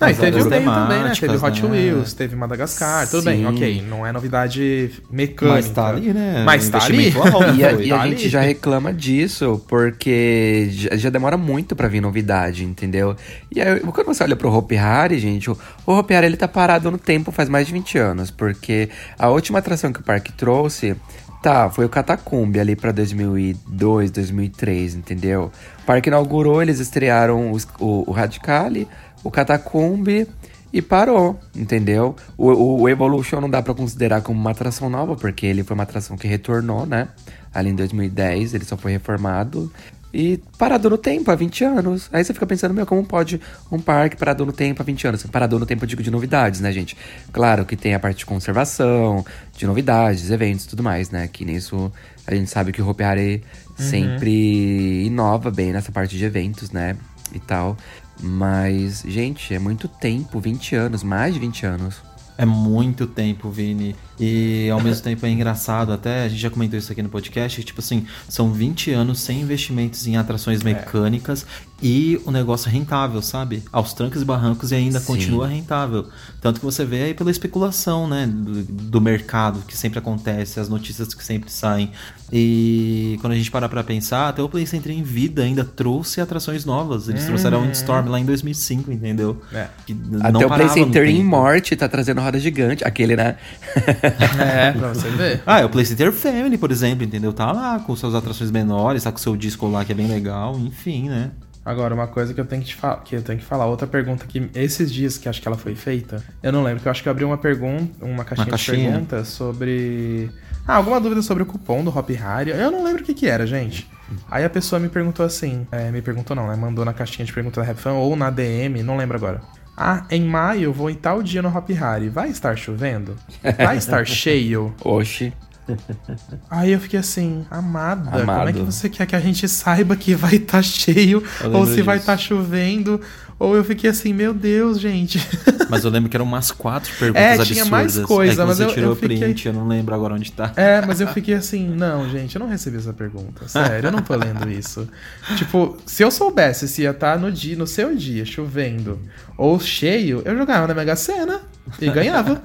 Não, 0.00 0.08
e 0.08 0.14
teve 0.14 0.40
o 0.40 0.44
meio 0.48 0.64
também, 0.64 1.02
né? 1.02 1.12
Teve 1.18 1.36
Hot 1.44 1.62
né? 1.64 1.70
Wheels, 1.70 2.12
teve 2.12 2.36
Madagascar, 2.36 3.08
tudo 3.08 3.24
bem, 3.24 3.38
Sim. 3.38 3.46
ok. 3.46 3.84
Não 3.88 4.06
é 4.06 4.12
novidade 4.12 4.92
mecânica. 5.10 5.56
Mas 5.56 5.70
tá 5.70 5.88
ali, 5.88 6.12
né? 6.12 6.44
Mas 6.46 6.68
tá 6.68 6.84
ali. 6.84 7.12
E 7.58 7.64
a, 7.64 7.70
foi. 7.74 7.86
e 7.86 7.92
a 7.92 7.98
Tá 7.98 8.06
gente 8.06 8.20
ali. 8.20 8.28
já 8.28 8.40
reclama 8.40 8.92
disso, 8.94 9.60
porque 9.66 10.68
já, 10.70 10.96
já 10.96 11.10
demora 11.10 11.36
muito 11.36 11.74
pra 11.74 11.88
vir 11.88 12.00
novidade, 12.00 12.64
entendeu? 12.64 13.16
E 13.50 13.60
aí, 13.60 13.80
quando 13.80 14.06
você 14.06 14.22
olha 14.22 14.36
pro 14.36 14.52
Hopi 14.54 14.76
Hari, 14.76 15.18
gente, 15.18 15.50
o, 15.50 15.58
o 15.84 15.92
Hopi 15.98 16.14
Hari 16.14 16.26
ele 16.26 16.36
tá 16.36 16.46
parado 16.46 16.92
no 16.92 16.98
tempo 16.98 17.32
faz 17.32 17.48
mais 17.48 17.66
de 17.66 17.72
20 17.72 17.98
anos, 17.98 18.30
porque 18.30 18.88
a 19.18 19.28
última 19.30 19.58
atração 19.58 19.92
que 19.92 19.98
o 19.98 20.04
parque 20.04 20.30
trouxe, 20.30 20.94
tá, 21.42 21.70
foi 21.70 21.84
o 21.84 21.88
Catacumbi 21.88 22.58
ali 22.60 22.74
pra 22.76 22.92
2002, 22.92 24.10
2003, 24.10 24.94
entendeu? 24.94 25.50
O 25.82 25.86
parque 25.86 26.08
inaugurou, 26.08 26.62
eles 26.62 26.78
estrearam 26.80 27.52
os- 27.52 27.66
o, 27.80 28.04
o 28.08 28.12
Radicali, 28.12 28.86
o 29.24 29.30
Catacumbi 29.30 30.26
e 30.72 30.82
parou, 30.82 31.38
entendeu? 31.54 32.14
O, 32.36 32.48
o- 32.50 32.80
o 32.82 32.88
Evolution 32.88 33.40
não 33.40 33.48
dá 33.50 33.62
pra 33.62 33.72
considerar 33.74 34.20
como 34.22 34.38
uma 34.38 34.50
atração 34.50 34.90
nova, 34.90 35.16
porque 35.16 35.46
ele 35.46 35.62
foi 35.64 35.74
uma 35.74 35.82
atração 35.84 36.16
que 36.16 36.26
retornou, 36.28 36.84
né? 36.86 37.08
Ali 37.54 37.70
em 37.70 37.74
2010, 37.74 38.54
ele 38.54 38.64
só 38.64 38.76
foi 38.76 38.92
reformado. 38.92 39.72
E 40.12 40.40
parado 40.56 40.88
no 40.88 40.96
tempo, 40.96 41.30
há 41.30 41.34
20 41.34 41.64
anos. 41.64 42.08
Aí 42.12 42.24
você 42.24 42.32
fica 42.32 42.46
pensando, 42.46 42.72
meu, 42.72 42.86
como 42.86 43.04
pode 43.04 43.40
um 43.70 43.78
parque 43.78 44.16
parado 44.16 44.44
no 44.46 44.52
tempo 44.52 44.80
há 44.80 44.84
20 44.84 45.06
anos? 45.06 45.22
Parado 45.24 45.58
no 45.58 45.66
tempo, 45.66 45.84
eu 45.84 45.86
digo, 45.86 46.02
de 46.02 46.10
novidades, 46.10 46.60
né, 46.60 46.72
gente? 46.72 46.96
Claro 47.32 47.64
que 47.64 47.76
tem 47.76 47.94
a 47.94 48.00
parte 48.00 48.18
de 48.18 48.26
conservação, 48.26 49.24
de 49.56 49.66
novidades, 49.66 50.30
eventos 50.30 50.64
e 50.64 50.68
tudo 50.68 50.82
mais, 50.82 51.10
né? 51.10 51.28
Que 51.28 51.44
nisso 51.44 51.92
a 52.26 52.34
gente 52.34 52.50
sabe 52.50 52.72
que 52.72 52.80
o 52.80 52.88
Hopi 52.88 53.04
Hari 53.04 53.44
sempre 53.76 55.04
inova 55.04 55.50
bem 55.50 55.72
nessa 55.72 55.92
parte 55.92 56.16
de 56.16 56.24
eventos, 56.24 56.70
né? 56.70 56.96
E 57.32 57.38
tal. 57.38 57.76
Mas, 58.20 59.04
gente, 59.06 59.54
é 59.54 59.58
muito 59.58 59.86
tempo 59.86 60.40
20 60.40 60.74
anos, 60.74 61.02
mais 61.02 61.34
de 61.34 61.40
20 61.40 61.66
anos. 61.66 62.07
É 62.38 62.46
muito 62.46 63.04
tempo, 63.04 63.50
Vini. 63.50 63.96
E 64.18 64.70
ao 64.70 64.80
mesmo 64.80 65.02
tempo 65.02 65.26
é 65.26 65.28
engraçado, 65.28 65.92
até 65.92 66.22
a 66.22 66.28
gente 66.28 66.40
já 66.40 66.48
comentou 66.48 66.78
isso 66.78 66.92
aqui 66.92 67.02
no 67.02 67.08
podcast, 67.08 67.64
tipo 67.64 67.80
assim, 67.80 68.06
são 68.28 68.52
20 68.52 68.92
anos 68.92 69.18
sem 69.18 69.40
investimentos 69.40 70.06
em 70.06 70.16
atrações 70.16 70.62
mecânicas 70.62 71.44
e 71.82 72.20
o 72.24 72.30
negócio 72.30 72.68
é 72.68 72.72
rentável, 72.72 73.20
sabe? 73.22 73.64
Aos 73.72 73.92
trancos 73.92 74.22
e 74.22 74.24
barrancos 74.24 74.70
e 74.70 74.76
ainda 74.76 75.00
Sim. 75.00 75.06
continua 75.06 75.48
rentável. 75.48 76.06
Tanto 76.40 76.60
que 76.60 76.64
você 76.64 76.84
vê 76.84 77.02
aí 77.02 77.14
pela 77.14 77.30
especulação, 77.30 78.08
né, 78.08 78.24
do, 78.24 78.62
do 78.62 79.00
mercado 79.00 79.60
que 79.66 79.76
sempre 79.76 79.98
acontece, 79.98 80.60
as 80.60 80.68
notícias 80.68 81.12
que 81.14 81.24
sempre 81.24 81.50
saem. 81.50 81.90
E 82.32 83.16
quando 83.20 83.32
a 83.32 83.36
gente 83.36 83.50
parar 83.50 83.68
pra 83.68 83.82
pensar, 83.82 84.28
até 84.28 84.42
o 84.42 84.48
Play 84.48 84.66
Center 84.66 84.92
em 84.92 85.02
vida 85.02 85.42
ainda 85.42 85.64
trouxe 85.64 86.20
atrações 86.20 86.64
novas. 86.64 87.08
Eles 87.08 87.24
trouxeram 87.24 87.58
a 87.58 87.62
Windstorm 87.62 88.08
lá 88.08 88.20
em 88.20 88.24
2005, 88.24 88.92
entendeu? 88.92 89.40
É. 89.52 89.68
Que 89.86 89.96
Até 90.20 90.32
não 90.32 90.40
o 90.40 90.48
Play 90.48 90.68
Center 90.68 91.08
em 91.08 91.24
morte 91.24 91.74
tá 91.74 91.88
trazendo 91.88 92.20
roda 92.20 92.38
gigante. 92.38 92.84
Aquele, 92.84 93.16
né? 93.16 93.36
É, 94.38 94.72
pra 94.72 94.88
você 94.88 95.08
ver. 95.10 95.42
Ah, 95.46 95.60
é 95.60 95.64
o 95.64 95.70
PlayStation 95.70 96.12
Family, 96.12 96.58
por 96.58 96.70
exemplo, 96.70 97.04
entendeu? 97.04 97.32
Tá 97.32 97.50
lá 97.52 97.78
com 97.80 97.94
suas 97.96 98.14
atrações 98.14 98.50
menores, 98.50 99.04
tá 99.04 99.10
com 99.12 99.18
seu 99.18 99.36
disco 99.36 99.66
lá 99.68 99.84
que 99.84 99.92
é 99.92 99.94
bem 99.94 100.06
legal, 100.06 100.58
enfim, 100.58 101.08
né? 101.08 101.30
Agora, 101.68 101.94
uma 101.94 102.06
coisa 102.06 102.32
que 102.32 102.40
eu 102.40 102.46
tenho 102.46 102.62
que, 102.62 102.68
te 102.68 102.76
fa- 102.76 102.96
que 103.04 103.14
eu 103.14 103.20
tenho 103.22 103.38
que 103.38 103.44
falar, 103.44 103.66
outra 103.66 103.86
pergunta 103.86 104.24
que 104.26 104.48
esses 104.54 104.90
dias 104.90 105.18
que 105.18 105.28
acho 105.28 105.42
que 105.42 105.46
ela 105.46 105.56
foi 105.58 105.74
feita, 105.74 106.24
eu 106.42 106.50
não 106.50 106.62
lembro, 106.62 106.80
que 106.82 106.88
eu 106.88 106.90
acho 106.90 107.02
que 107.02 107.08
eu 107.08 107.10
abri 107.10 107.24
uma 107.26 107.36
pergunta, 107.36 108.02
uma 108.04 108.24
caixinha, 108.24 108.44
de 108.46 108.50
caixinha. 108.50 108.90
perguntas 108.90 109.28
sobre. 109.28 110.30
Ah, 110.66 110.76
alguma 110.76 110.98
dúvida 110.98 111.20
sobre 111.20 111.42
o 111.42 111.46
cupom 111.46 111.84
do 111.84 111.90
Hop 111.96 112.08
Harry. 112.10 112.52
Eu 112.52 112.70
não 112.70 112.82
lembro 112.84 113.02
o 113.02 113.04
que 113.04 113.12
que 113.12 113.26
era, 113.26 113.46
gente. 113.46 113.86
Aí 114.30 114.44
a 114.44 114.50
pessoa 114.50 114.80
me 114.80 114.88
perguntou 114.88 115.24
assim, 115.26 115.66
é, 115.70 115.90
me 115.90 116.00
perguntou 116.00 116.34
não, 116.34 116.48
né? 116.48 116.56
Mandou 116.56 116.84
na 116.84 116.94
caixinha 116.94 117.26
de 117.26 117.32
perguntas 117.32 117.62
da 117.62 117.68
RapFan 117.70 117.92
ou 117.92 118.16
na 118.16 118.30
DM, 118.30 118.82
não 118.82 118.96
lembro 118.96 119.16
agora. 119.18 119.42
Ah, 119.76 120.04
em 120.10 120.24
maio 120.24 120.62
eu 120.64 120.72
vou 120.72 120.90
em 120.90 120.94
tal 120.94 121.22
dia 121.22 121.40
no 121.42 121.54
Hop 121.56 121.68
Harry. 121.70 122.08
Vai 122.08 122.30
estar 122.30 122.56
chovendo? 122.56 123.14
Vai 123.58 123.76
estar 123.76 124.04
cheio? 124.08 124.74
Oxi. 124.82 125.32
Aí 126.50 126.72
eu 126.72 126.80
fiquei 126.80 126.98
assim, 126.98 127.44
amada, 127.50 128.10
como 128.10 128.18
é 128.18 128.22
Amado. 128.22 128.52
que 128.52 128.60
você 128.60 128.88
quer 128.88 129.06
que 129.06 129.14
a 129.16 129.20
gente 129.20 129.46
saiba 129.48 129.94
que 129.96 130.14
vai 130.14 130.34
estar 130.36 130.62
cheio 130.62 131.22
Eu 131.42 131.52
ou 131.52 131.66
se 131.66 131.82
vai 131.82 131.96
disso. 131.98 132.10
estar 132.10 132.16
chovendo? 132.18 133.00
Ou 133.38 133.54
eu 133.54 133.62
fiquei 133.62 133.88
assim, 133.90 134.12
meu 134.12 134.34
Deus, 134.34 134.80
gente. 134.80 135.24
Mas 135.70 135.84
eu 135.84 135.90
lembro 135.92 136.10
que 136.10 136.16
eram 136.16 136.24
umas 136.24 136.50
quatro 136.50 136.92
perguntas 136.98 137.22
É, 137.22 137.28
absurdas. 137.34 137.48
tinha 137.56 137.64
mais 137.66 137.96
coisa, 138.00 138.42
é 138.42 138.44
mas 138.46 138.56
você 138.56 138.64
eu- 138.64 138.68
tirou 138.68 138.88
eu 138.88 138.92
o 138.92 138.96
fiquei- 138.96 139.18
print, 139.18 139.46
eu 139.46 139.52
não 139.52 139.68
lembro 139.68 139.94
agora 139.94 140.14
onde 140.14 140.32
tá. 140.32 140.52
É, 140.56 140.84
mas 140.84 141.00
eu 141.00 141.06
fiquei 141.08 141.34
assim, 141.34 141.68
não, 141.68 142.08
gente, 142.10 142.34
eu 142.34 142.40
não 142.40 142.48
recebi 142.48 142.78
essa 142.78 142.92
pergunta. 142.92 143.46
Sério, 143.46 143.86
eu 143.88 143.92
não 143.92 144.02
tô 144.02 144.16
lendo 144.16 144.50
isso. 144.50 144.88
Tipo, 145.36 145.76
se 145.86 146.02
eu 146.02 146.10
soubesse 146.10 146.66
se 146.66 146.82
ia 146.82 146.90
estar 146.90 147.16
no 147.18 147.30
dia, 147.30 147.54
no 147.56 147.66
seu 147.66 147.94
dia, 147.94 148.24
chovendo 148.24 148.98
ou 149.36 149.60
cheio, 149.60 150.20
eu 150.24 150.36
jogava 150.36 150.66
na 150.66 150.74
Mega 150.74 150.96
Sena 150.96 151.42
e 151.80 151.90
ganhava. 151.90 152.42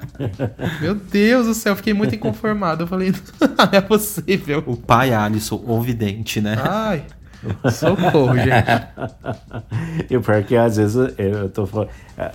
Meu 0.81 0.95
Deus 0.95 1.47
do 1.47 1.53
céu, 1.53 1.73
eu 1.73 1.77
fiquei 1.77 1.93
muito 1.93 2.13
inconformado. 2.15 2.83
Eu 2.83 2.87
falei, 2.87 3.11
não 3.39 3.69
é 3.71 3.81
possível. 3.81 4.63
O 4.65 4.75
pai 4.77 5.13
Alisson, 5.13 5.61
o 5.65 5.81
vidente, 5.81 6.39
né? 6.41 6.55
Ai, 6.61 7.03
socorro, 7.71 8.35
gente. 8.37 8.49
E 10.09 10.17
o 10.17 10.21
pior 10.21 10.37
é 10.37 10.43
que 10.43 10.55
às 10.55 10.77
vezes 10.77 10.95
eu, 11.17 11.49
tô 11.49 11.65
falando. 11.65 11.89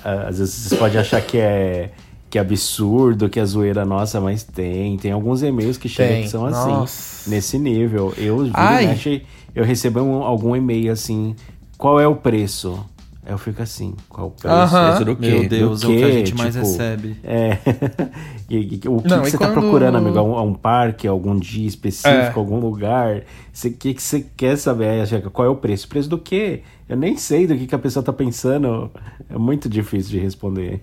Às 0.04 0.38
vezes 0.38 0.54
vocês 0.54 0.78
podem 0.78 1.00
achar 1.00 1.20
que 1.20 1.38
é. 1.38 1.90
Que 2.30 2.36
é 2.36 2.42
absurdo, 2.42 3.26
que 3.30 3.40
é 3.40 3.44
zoeira 3.44 3.86
nossa, 3.86 4.20
mas 4.20 4.42
tem. 4.42 4.98
Tem 4.98 5.12
alguns 5.12 5.42
e-mails 5.42 5.78
que 5.78 5.88
chegam 5.88 6.12
Tem. 6.14 6.22
que 6.24 6.28
são 6.28 6.44
assim, 6.44 6.68
Nossa. 6.68 7.30
nesse 7.30 7.58
nível. 7.58 8.12
Eu, 8.18 8.46
e 8.46 8.50
Ai. 8.52 8.86
mexe, 8.88 9.22
eu 9.54 9.64
recebo 9.64 10.00
um- 10.02 10.22
algum 10.22 10.54
e-mail 10.54 10.92
assim, 10.92 11.34
qual 11.78 11.98
é 11.98 12.06
o 12.06 12.14
preço? 12.16 12.84
Aí 13.28 13.34
eu 13.34 13.38
fico 13.38 13.62
assim, 13.62 13.94
qual 14.08 14.26
é 14.26 14.30
o 14.30 14.32
preço? 14.32 15.16
Quê? 15.20 15.30
Meu 15.30 15.48
Deus, 15.50 15.80
Do 15.82 15.92
é 15.92 15.94
o 15.94 15.98
que 15.98 16.04
a 16.04 16.10
gente 16.12 16.34
mais 16.34 16.54
Tipo, 16.54 16.66
recebe. 16.66 17.16
É. 17.22 17.58
E- 18.48 18.56
e- 18.56 18.88
o 18.88 19.02
que, 19.02 19.08
Não, 19.08 19.20
que 19.20 19.30
você 19.30 19.36
tá 19.36 19.48
quando- 19.48 19.52
procurando, 19.60 19.98
amigo? 19.98 20.18
Um, 20.18 20.42
um 20.42 20.54
parque, 20.54 21.06
algum 21.06 21.38
dia 21.38 21.68
específico, 21.68 22.08
É. 22.08 22.32
algum 22.34 22.58
lugar? 22.58 23.18
O 23.18 23.70
que, 23.72 23.92
que 23.92 24.02
você 24.02 24.24
quer 24.34 24.56
saber? 24.56 25.06
Qual 25.30 25.46
é 25.46 25.50
o 25.50 25.56
preço? 25.56 25.86
Preço 25.86 26.08
do 26.08 26.16
quê? 26.16 26.62
Eu 26.88 26.96
nem 26.96 27.18
sei 27.18 27.46
do 27.46 27.54
que, 27.54 27.66
que 27.66 27.74
a 27.74 27.78
pessoa 27.78 28.02
tá 28.02 28.14
pensando. 28.14 28.90
É 29.28 29.36
muito 29.36 29.68
difícil 29.68 30.12
de 30.12 30.18
responder. 30.18 30.82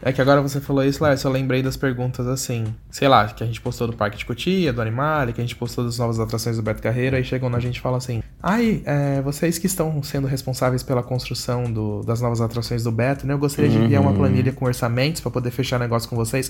É 0.00 0.12
que 0.12 0.20
agora 0.22 0.40
você 0.40 0.60
falou 0.60 0.84
isso, 0.84 1.02
Lércio, 1.02 1.26
eu 1.26 1.32
lembrei 1.32 1.60
das 1.60 1.76
perguntas 1.76 2.26
assim, 2.28 2.64
sei 2.88 3.08
lá, 3.08 3.26
que 3.26 3.42
a 3.42 3.46
gente 3.46 3.60
postou 3.60 3.88
do 3.88 3.92
Parque 3.96 4.16
de 4.16 4.24
Cotia, 4.24 4.72
do 4.72 4.80
Animal, 4.80 5.26
que 5.32 5.40
a 5.40 5.44
gente 5.44 5.56
postou 5.56 5.84
das 5.84 5.98
novas 5.98 6.20
atrações 6.20 6.56
do 6.56 6.62
Beto 6.62 6.80
Carreiro, 6.80 7.16
aí 7.16 7.24
chegam 7.24 7.50
na 7.50 7.58
gente 7.58 7.78
e 7.78 7.80
fala 7.80 7.96
assim, 7.96 8.22
ai, 8.40 8.80
é, 8.86 9.20
vocês 9.22 9.58
que 9.58 9.66
estão 9.66 10.00
sendo 10.04 10.28
responsáveis 10.28 10.84
pela 10.84 11.02
construção 11.02 11.64
do- 11.64 12.02
das 12.04 12.20
novas 12.20 12.40
atrações 12.40 12.84
do 12.84 12.92
Beto, 12.92 13.26
né, 13.26 13.34
eu 13.34 13.38
gostaria 13.38 13.68
de 13.68 13.76
enviar 13.76 14.00
uma 14.00 14.12
planilha 14.14 14.52
com 14.52 14.66
orçamentos 14.66 15.20
pra 15.20 15.32
poder 15.32 15.50
fechar 15.50 15.80
negócio 15.80 16.08
com 16.08 16.14
vocês. 16.14 16.48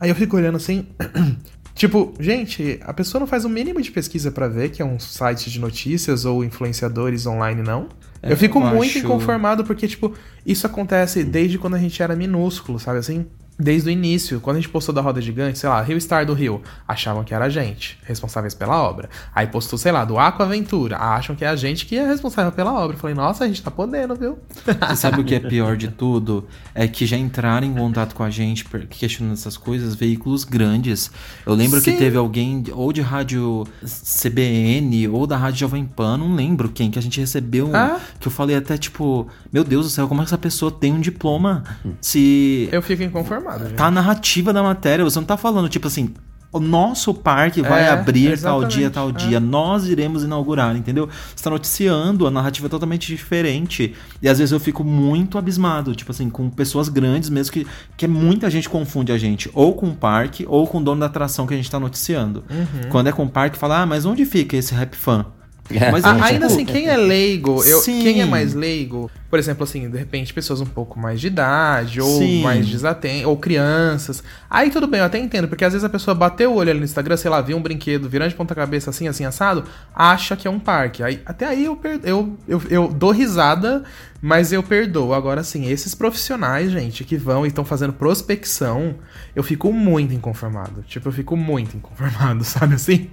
Aí 0.00 0.10
eu 0.10 0.14
fico 0.16 0.36
olhando 0.36 0.56
assim, 0.56 0.88
Tipo, 1.78 2.12
gente, 2.18 2.80
a 2.82 2.92
pessoa 2.92 3.20
não 3.20 3.26
faz 3.28 3.44
o 3.44 3.48
mínimo 3.48 3.80
de 3.80 3.92
pesquisa 3.92 4.32
pra 4.32 4.48
ver 4.48 4.70
que 4.70 4.82
é 4.82 4.84
um 4.84 4.98
site 4.98 5.48
de 5.48 5.60
notícias 5.60 6.24
ou 6.24 6.42
influenciadores 6.44 7.24
online, 7.24 7.62
não. 7.62 7.88
É, 8.20 8.32
eu 8.32 8.36
fico 8.36 8.58
eu 8.58 8.66
muito 8.66 8.90
acho- 8.90 8.98
inconformado 8.98 9.64
porque, 9.64 9.86
tipo, 9.86 10.12
isso 10.44 10.66
acontece 10.66 11.22
desde 11.22 11.56
quando 11.56 11.74
a 11.76 11.78
gente 11.78 12.02
era 12.02 12.16
minúsculo, 12.16 12.80
sabe 12.80 12.98
assim? 12.98 13.26
Desde 13.58 13.88
o 13.88 13.90
início, 13.90 14.40
quando 14.40 14.58
a 14.58 14.60
gente 14.60 14.70
postou 14.70 14.94
da 14.94 15.00
Roda 15.00 15.20
Gigante, 15.20 15.58
sei 15.58 15.68
lá, 15.68 15.82
Rio 15.82 16.00
Star 16.00 16.24
do 16.24 16.32
Rio, 16.32 16.62
achavam 16.86 17.24
que 17.24 17.34
era 17.34 17.46
a 17.46 17.48
gente, 17.48 17.98
responsáveis 18.04 18.54
pela 18.54 18.80
obra. 18.80 19.08
Aí 19.34 19.48
postou, 19.48 19.76
sei 19.76 19.90
lá, 19.90 20.04
do 20.04 20.16
Aqua 20.16 20.46
Aventura, 20.46 20.96
acham 20.96 21.34
que 21.34 21.44
é 21.44 21.48
a 21.48 21.56
gente 21.56 21.84
que 21.84 21.96
é 21.96 22.06
responsável 22.06 22.52
pela 22.52 22.72
obra. 22.72 22.94
Eu 22.96 23.00
falei, 23.00 23.16
nossa, 23.16 23.42
a 23.42 23.48
gente 23.48 23.60
tá 23.60 23.70
podendo, 23.70 24.14
viu? 24.14 24.38
Você 24.64 24.96
sabe 24.96 25.20
o 25.20 25.24
que 25.24 25.34
é 25.34 25.40
pior 25.40 25.76
de 25.76 25.88
tudo? 25.88 26.46
É 26.72 26.86
que 26.86 27.04
já 27.04 27.16
entraram 27.16 27.66
em 27.66 27.74
contato 27.74 28.14
com 28.14 28.22
a 28.22 28.30
gente 28.30 28.64
questionando 28.88 29.32
essas 29.32 29.56
coisas, 29.56 29.94
veículos 29.96 30.44
grandes. 30.44 31.10
Eu 31.44 31.54
lembro 31.54 31.82
que 31.82 31.90
Sim. 31.90 31.96
teve 31.96 32.16
alguém, 32.16 32.62
ou 32.72 32.92
de 32.92 33.00
rádio 33.00 33.66
CBN, 33.82 35.08
ou 35.08 35.26
da 35.26 35.36
rádio 35.36 35.60
Jovem 35.60 35.84
Pan, 35.84 36.18
não 36.18 36.34
lembro 36.34 36.68
quem, 36.68 36.92
que 36.92 36.98
a 36.98 37.02
gente 37.02 37.18
recebeu. 37.18 37.74
Ah. 37.74 37.98
Que 38.20 38.28
eu 38.28 38.32
falei 38.32 38.54
até, 38.54 38.78
tipo, 38.78 39.26
meu 39.52 39.64
Deus 39.64 39.86
do 39.86 39.90
céu, 39.90 40.06
como 40.06 40.20
é 40.20 40.24
que 40.24 40.28
essa 40.28 40.38
pessoa 40.38 40.70
tem 40.70 40.92
um 40.92 41.00
diploma? 41.00 41.64
Se 42.00 42.68
Eu 42.70 42.82
fico 42.82 43.02
inconformado, 43.02 43.47
gente. 43.56 43.74
tá 43.74 43.86
a 43.86 43.90
narrativa 43.90 44.52
da 44.52 44.62
matéria, 44.62 45.04
você 45.04 45.18
não 45.18 45.26
tá 45.26 45.36
falando, 45.36 45.68
tipo 45.68 45.86
assim. 45.86 46.12
O 46.50 46.58
nosso 46.60 47.12
parque 47.12 47.60
vai 47.60 47.82
É, 47.82 47.90
abrir 47.90 48.40
tal 48.40 48.64
dia, 48.64 48.86
exatamente, 48.86 48.94
tal 48.94 49.08
é. 49.10 49.12
dia. 49.12 49.38
Nós 49.38 49.86
iremos 49.86 50.24
inaugurar, 50.24 50.74
entendeu? 50.74 51.06
Você 51.36 51.44
tá 51.44 51.50
noticiando, 51.50 52.26
a 52.26 52.30
narrativa 52.30 52.66
é 52.68 52.70
totalmente 52.70 53.06
diferente. 53.06 53.94
E 54.22 54.26
às 54.26 54.38
vezes 54.38 54.50
eu 54.52 54.58
fico 54.58 54.82
muito 54.82 55.36
abismado, 55.36 55.94
tipo 55.94 56.10
assim, 56.10 56.30
com 56.30 56.48
pessoas 56.48 56.88
grandes 56.88 57.28
mesmo, 57.28 57.52
que, 57.52 57.66
que 57.98 58.08
muita 58.08 58.48
gente 58.48 58.66
confunde 58.66 59.12
a 59.12 59.18
gente, 59.18 59.50
ou 59.52 59.74
com 59.74 59.88
o 59.90 59.94
parque, 59.94 60.46
ou 60.48 60.66
com 60.66 60.78
o 60.78 60.82
dono 60.82 61.00
da 61.00 61.06
atração 61.06 61.46
que 61.46 61.52
a 61.52 61.56
gente 61.56 61.70
tá 61.70 61.78
noticiando. 61.78 62.42
Uhum. 62.48 62.88
Quando 62.88 63.08
é 63.08 63.12
com 63.12 63.24
o 63.24 63.28
parque, 63.28 63.58
fala, 63.58 63.82
ah, 63.82 63.86
mas 63.86 64.06
onde 64.06 64.24
fica 64.24 64.56
esse 64.56 64.72
rap 64.74 64.96
fan? 64.96 65.26
Mas 65.92 66.02
Ah, 66.02 66.16
é, 66.16 66.22
ainda 66.22 66.46
tipo, 66.46 66.46
assim, 66.46 66.64
quem 66.64 66.86
é 66.86 66.96
leigo, 66.96 67.62
eu, 67.62 67.80
Sim. 67.80 68.00
quem 68.00 68.22
é 68.22 68.24
mais 68.24 68.54
leigo, 68.54 69.10
por 69.30 69.38
exemplo, 69.38 69.64
assim, 69.64 69.90
de 69.90 69.98
repente, 69.98 70.32
pessoas 70.32 70.60
um 70.60 70.66
pouco 70.66 70.98
mais 70.98 71.20
de 71.20 71.26
idade, 71.26 72.00
ou 72.00 72.18
Sim. 72.18 72.42
mais 72.42 72.66
desatentas, 72.66 73.26
ou 73.26 73.36
crianças. 73.36 74.22
Aí 74.48 74.70
tudo 74.70 74.86
bem, 74.86 75.00
eu 75.00 75.06
até 75.06 75.18
entendo, 75.18 75.48
porque 75.48 75.64
às 75.64 75.72
vezes 75.74 75.84
a 75.84 75.88
pessoa 75.88 76.14
bateu 76.14 76.52
o 76.52 76.54
olho 76.56 76.70
ali 76.70 76.78
no 76.78 76.84
Instagram, 76.84 77.16
sei 77.16 77.30
lá, 77.30 77.40
viu 77.40 77.56
um 77.56 77.62
brinquedo 77.62 78.08
virando 78.08 78.30
de 78.30 78.34
ponta 78.36 78.54
cabeça 78.54 78.90
assim, 78.90 79.06
assim, 79.06 79.24
assado, 79.24 79.64
acha 79.94 80.34
que 80.36 80.48
é 80.48 80.50
um 80.50 80.58
parque. 80.58 81.02
Aí, 81.02 81.20
até 81.26 81.46
aí 81.46 81.64
eu, 81.66 81.76
per- 81.76 82.00
eu, 82.04 82.36
eu, 82.48 82.62
eu 82.70 82.88
dou 82.88 83.10
risada, 83.10 83.84
mas 84.22 84.52
eu 84.52 84.62
perdoo. 84.62 85.12
Agora, 85.12 85.42
assim, 85.42 85.66
esses 85.70 85.94
profissionais, 85.94 86.70
gente, 86.72 87.04
que 87.04 87.16
vão 87.16 87.44
e 87.44 87.48
estão 87.48 87.64
fazendo 87.64 87.92
prospecção, 87.92 88.94
eu 89.34 89.42
fico 89.42 89.72
muito 89.72 90.12
inconformado. 90.14 90.82
Tipo, 90.88 91.08
eu 91.08 91.12
fico 91.12 91.36
muito 91.36 91.76
inconformado, 91.76 92.42
sabe 92.44 92.74
assim? 92.74 93.10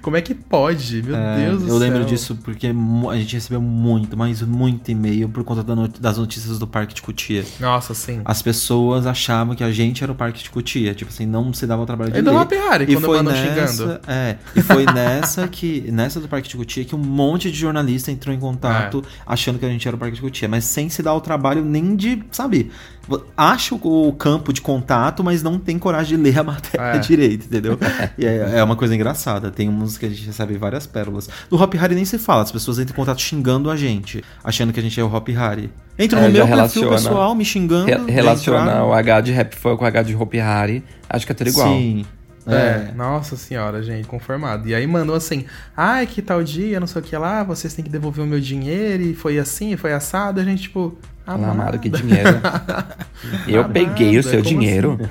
Como 0.00 0.16
é 0.16 0.22
que 0.22 0.32
pode? 0.34 1.02
Meu 1.02 1.16
É, 1.16 1.36
Deus 1.46 1.62
do 1.64 1.68
eu 1.68 1.76
lembro 1.76 1.98
céu. 2.00 2.04
disso 2.04 2.36
porque 2.44 2.68
a 2.68 3.16
gente 3.16 3.34
recebeu 3.34 3.60
muito, 3.60 4.16
mas 4.16 4.40
muito 4.42 4.88
e-mail 4.90 5.28
por 5.28 5.42
conta 5.44 5.55
da 5.62 5.74
not- 5.74 6.00
das 6.00 6.18
notícias 6.18 6.58
do 6.58 6.66
Parque 6.66 6.94
de 6.94 7.02
Cutia. 7.02 7.44
Nossa, 7.60 7.94
sim. 7.94 8.20
As 8.24 8.42
pessoas 8.42 9.06
achavam 9.06 9.54
que 9.54 9.62
a 9.64 9.70
gente 9.72 10.02
era 10.02 10.12
o 10.12 10.14
Parque 10.14 10.42
de 10.42 10.50
Cutia, 10.50 10.94
tipo 10.94 11.10
assim, 11.10 11.26
não 11.26 11.52
se 11.52 11.66
dava 11.66 11.82
o 11.82 11.86
trabalho 11.86 12.10
de 12.12 12.18
É 12.18 12.68
Hari, 12.68 12.84
e 12.84 12.94
quando 12.94 13.04
foi 13.04 13.22
nessa, 13.22 13.76
xingando. 13.76 14.00
É, 14.06 14.36
e 14.54 14.62
foi 14.62 14.84
nessa 14.92 15.46
que 15.48 15.90
nessa 15.90 16.20
do 16.20 16.28
Parque 16.28 16.48
de 16.48 16.56
Cutia 16.56 16.84
que 16.84 16.94
um 16.94 16.98
monte 16.98 17.50
de 17.50 17.56
jornalista 17.58 18.10
entrou 18.10 18.34
em 18.34 18.38
contato 18.38 19.04
É. 19.06 19.22
achando 19.26 19.58
que 19.58 19.64
a 19.64 19.68
gente 19.68 19.86
era 19.86 19.96
o 19.96 19.98
Parque 19.98 20.14
de 20.16 20.20
Cutia, 20.20 20.48
mas 20.48 20.64
sem 20.64 20.88
se 20.88 21.02
dar 21.02 21.14
o 21.14 21.20
trabalho 21.20 21.64
nem 21.64 21.96
de, 21.96 22.22
sabe, 22.30 22.70
acha 23.36 23.74
o 23.74 24.12
campo 24.12 24.52
de 24.52 24.60
contato, 24.60 25.22
mas 25.22 25.42
não 25.42 25.58
tem 25.58 25.78
coragem 25.78 26.16
de 26.16 26.22
ler 26.22 26.38
a 26.38 26.42
matéria 26.42 26.96
É. 26.96 26.98
direito, 27.00 27.46
entendeu? 27.46 27.78
e 28.18 28.24
é, 28.26 28.58
é 28.58 28.62
uma 28.64 28.76
coisa 28.76 28.94
engraçada, 28.94 29.50
tem 29.50 29.68
uns 29.68 29.96
que 29.96 30.06
a 30.06 30.08
gente 30.08 30.24
recebe 30.26 30.56
várias 30.58 30.86
pérolas. 30.86 31.28
Do 31.48 31.60
Hop 31.60 31.74
Hari 31.74 31.94
nem 31.94 32.04
se 32.04 32.18
fala, 32.18 32.42
as 32.42 32.50
pessoas 32.52 32.78
entram 32.78 32.92
em 32.94 32.96
contato 32.96 33.20
xingando 33.20 33.70
a 33.70 33.76
gente, 33.76 34.24
achando 34.42 34.72
que 34.72 34.80
a 34.80 34.82
gente 34.82 34.98
é 35.00 35.04
o 35.04 35.12
Hop 35.14 35.28
Hari. 35.36 35.70
Entram 35.98 36.20
É, 36.20 36.26
no 36.28 36.32
meu 36.32 36.46
perfil 36.46 36.88
pessoal 36.90 37.34
me 37.34 37.44
xingando. 37.44 37.86
Re- 37.86 38.10
relaciona 38.12 38.84
o 38.84 38.92
H 38.92 39.20
de 39.22 39.32
Rap 39.32 39.54
Fun 39.56 39.76
com 39.76 39.84
o 39.84 39.86
H 39.86 40.02
de 40.02 40.14
Hopi 40.14 40.40
Hari. 40.40 40.84
Acho 41.08 41.24
que 41.24 41.32
é 41.32 41.34
tudo 41.34 41.48
igual. 41.48 41.68
Sim. 41.68 42.04
É, 42.46 42.52
É. 42.90 42.92
nossa 42.94 43.34
senhora, 43.34 43.82
gente, 43.82 44.06
conformado. 44.06 44.68
E 44.68 44.74
aí 44.74 44.86
mandou 44.86 45.16
assim, 45.16 45.46
ai, 45.76 46.06
que 46.06 46.20
tal 46.22 46.44
dia, 46.44 46.78
não 46.78 46.86
sei 46.86 47.00
o 47.00 47.04
que 47.04 47.16
lá, 47.16 47.42
vocês 47.42 47.72
têm 47.74 47.84
que 47.84 47.90
devolver 47.90 48.24
o 48.24 48.28
meu 48.28 48.38
dinheiro, 48.40 49.02
e 49.02 49.14
foi 49.14 49.38
assim, 49.38 49.76
foi 49.76 49.92
assado, 49.92 50.38
a 50.38 50.44
gente, 50.44 50.62
tipo, 50.62 50.96
Fala, 51.26 51.48
amado, 51.50 51.78
que 51.80 51.88
dinheiro. 51.90 52.30
Eu 53.48 53.60
Amada, 53.64 53.74
peguei 53.74 54.16
o 54.18 54.22
seu 54.22 54.40
dinheiro. 54.40 54.98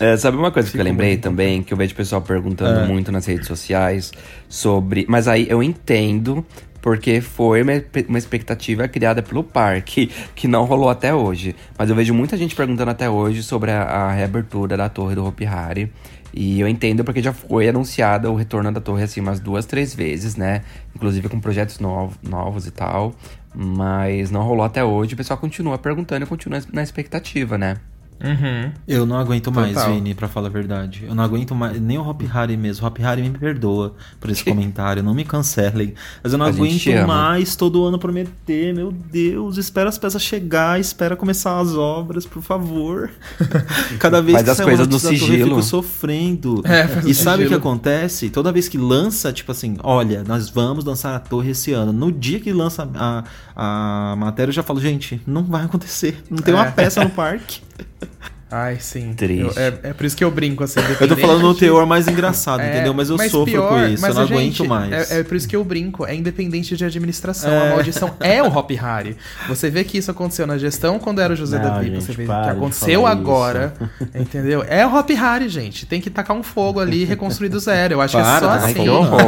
É, 0.00 0.16
sabe 0.16 0.36
uma 0.36 0.52
coisa 0.52 0.70
que 0.70 0.78
eu 0.78 0.84
lembrei 0.84 1.16
também, 1.16 1.60
que 1.60 1.72
eu 1.72 1.76
vejo 1.76 1.92
o 1.92 1.96
pessoal 1.96 2.22
perguntando 2.22 2.80
É. 2.80 2.86
muito 2.86 3.10
nas 3.10 3.26
redes 3.26 3.48
sociais 3.48 4.12
sobre. 4.48 5.04
Mas 5.08 5.26
aí 5.26 5.48
eu 5.50 5.60
entendo, 5.60 6.46
porque 6.80 7.20
foi 7.20 7.62
uma, 7.62 7.72
uma 8.08 8.18
expectativa 8.18 8.86
criada 8.86 9.22
pelo 9.24 9.42
parque, 9.42 10.08
que 10.36 10.46
não 10.46 10.64
rolou 10.66 10.88
até 10.88 11.12
hoje. 11.12 11.56
Mas 11.76 11.90
eu 11.90 11.96
vejo 11.96 12.14
muita 12.14 12.36
gente 12.36 12.54
perguntando 12.54 12.92
até 12.92 13.10
hoje 13.10 13.42
sobre 13.42 13.72
a, 13.72 13.82
a 13.82 14.12
reabertura 14.12 14.76
da 14.76 14.88
torre 14.88 15.16
do 15.16 15.26
Hopi 15.26 15.44
Hari. 15.44 15.92
E 16.32 16.60
eu 16.60 16.68
entendo 16.68 17.04
porque 17.04 17.22
já 17.22 17.32
foi 17.32 17.68
anunciado 17.68 18.30
o 18.30 18.36
retorno 18.36 18.70
da 18.72 18.80
torre 18.80 19.02
assim 19.02 19.20
umas 19.20 19.40
duas, 19.40 19.66
três 19.66 19.94
vezes, 19.94 20.36
né? 20.36 20.62
Inclusive 20.94 21.28
com 21.28 21.40
projetos 21.40 21.78
novos, 21.78 22.66
e 22.66 22.70
tal. 22.70 23.14
Mas 23.54 24.30
não 24.30 24.42
rolou 24.42 24.64
até 24.64 24.84
hoje. 24.84 25.14
O 25.14 25.16
pessoal 25.16 25.38
continua 25.38 25.78
perguntando 25.78 26.24
e 26.24 26.28
continua 26.28 26.60
na 26.72 26.82
expectativa, 26.82 27.56
né? 27.56 27.76
Uhum. 28.22 28.72
Eu 28.86 29.06
não 29.06 29.16
aguento 29.16 29.52
mais, 29.52 29.74
Total. 29.74 29.92
Vini, 29.94 30.14
pra 30.14 30.26
falar 30.28 30.48
a 30.48 30.50
verdade. 30.50 31.04
Eu 31.06 31.14
não 31.14 31.22
aguento 31.22 31.54
mais, 31.54 31.80
nem 31.80 31.98
o 31.98 32.02
Hop 32.08 32.20
Hari 32.32 32.56
mesmo. 32.56 32.84
O 32.84 32.88
Hop 32.88 32.98
Hari 33.00 33.22
me 33.22 33.30
perdoa 33.30 33.94
por 34.20 34.28
esse 34.30 34.42
comentário, 34.44 35.02
não 35.02 35.14
me 35.14 35.24
cancelem. 35.24 35.94
Mas 36.22 36.32
eu 36.32 36.38
não 36.38 36.46
A 36.46 36.48
aguento 36.48 37.06
mais 37.06 37.54
todo 37.54 37.84
ano 37.84 37.98
prometer, 37.98 38.74
meu 38.74 38.90
Deus. 38.92 39.56
Espera 39.56 39.88
as 39.88 39.98
peças 39.98 40.22
chegar, 40.22 40.80
espera 40.80 41.14
começar 41.16 41.58
as 41.60 41.74
obras, 41.74 42.26
por 42.26 42.42
favor. 42.42 43.10
Cada 44.00 44.20
vez 44.20 44.34
Faz 44.34 44.44
que 44.44 44.50
as 44.50 44.56
sai 44.56 44.66
coisas 44.66 44.86
da 44.86 44.98
torre, 44.98 45.40
eu 45.40 45.46
fico 45.46 45.62
sofrendo. 45.62 46.62
É, 46.64 47.08
e 47.08 47.14
sabe 47.14 47.44
o 47.44 47.48
que 47.48 47.54
acontece? 47.54 48.30
Toda 48.30 48.50
vez 48.52 48.68
que 48.68 48.78
lança, 48.78 49.32
tipo 49.32 49.52
assim, 49.52 49.76
olha, 49.82 50.24
nós 50.26 50.48
vamos 50.48 50.84
lançar 50.84 51.14
a 51.14 51.18
torre 51.20 51.50
esse 51.50 51.72
ano. 51.72 51.92
No 51.92 52.10
dia 52.10 52.40
que 52.40 52.52
lança 52.52 52.88
a, 52.94 53.24
a 53.54 54.16
matéria, 54.16 54.50
eu 54.50 54.54
já 54.54 54.62
falo, 54.62 54.80
gente, 54.80 55.20
não 55.26 55.44
vai 55.44 55.64
acontecer. 55.64 56.22
Não 56.30 56.38
tem 56.38 56.52
uma 56.54 56.66
É. 56.66 56.70
peça 56.70 57.02
no 57.02 57.10
parque. 57.18 57.60
あ! 57.78 58.37
Ai, 58.50 58.78
sim. 58.80 59.12
Triste. 59.14 59.56
Eu- 59.58 59.62
é, 59.62 59.74
é 59.90 59.92
por 59.92 60.06
isso 60.06 60.16
que 60.16 60.24
eu 60.24 60.30
brinco, 60.30 60.64
assim. 60.64 60.80
Eu 61.00 61.06
tô 61.08 61.16
falando 61.16 61.42
no 61.42 61.54
teor 61.54 61.84
mais 61.84 62.08
engraçado, 62.08 62.60
É, 62.62 62.70
entendeu? 62.70 62.94
Mas 62.94 63.10
eu 63.10 63.18
sofro 63.18 63.44
pior- 63.44 63.68
com 63.68 63.86
isso, 63.86 64.00
mas, 64.00 64.14
eu 64.16 64.20
não 64.22 64.26
gente, 64.26 64.62
aguento 64.62 64.64
mais. 64.68 65.10
É, 65.10 65.20
é 65.20 65.22
por 65.22 65.36
isso 65.36 65.46
que 65.46 65.54
eu 65.54 65.62
brinco, 65.62 66.06
é 66.06 66.14
independente 66.14 66.74
de 66.76 66.84
administração. 66.84 67.50
É. 67.52 67.66
A 67.72 67.74
maldição 67.74 68.14
é 68.20 68.42
o 68.42 68.46
Hop 68.46 68.70
Hari. 68.82 69.16
Você 69.48 69.68
vê 69.68 69.84
que 69.84 69.98
isso 69.98 70.10
aconteceu 70.10 70.46
na 70.46 70.56
gestão 70.56 70.98
quando 70.98 71.20
era 71.20 71.32
o 71.32 71.36
José 71.36 71.58
Não, 71.58 71.64
Davi, 71.68 71.86
gente, 71.90 72.04
você 72.04 72.12
vê 72.12 72.24
para 72.24 72.44
que 72.44 72.50
aconteceu 72.50 73.06
agora, 73.06 73.74
entendeu? 74.14 74.64
É 74.66 74.86
o 74.86 74.94
Hop 74.96 75.10
Hari, 75.10 75.48
gente. 75.50 75.84
Tem 75.84 76.00
que 76.00 76.08
tacar 76.08 76.34
um 76.36 76.42
fogo 76.42 76.80
ali 76.80 77.02
e 77.02 77.04
reconstruir 77.04 77.50
do 77.50 77.60
zero. 77.60 77.94
Eu 77.94 78.00
acho 78.00 78.16
que 78.16 78.22
é 78.22 78.24
Para, 78.24 78.40
só 78.40 78.48
Ai, 78.50 78.72
assim. 78.72 78.82
que 78.82 78.88
horror. 78.88 79.20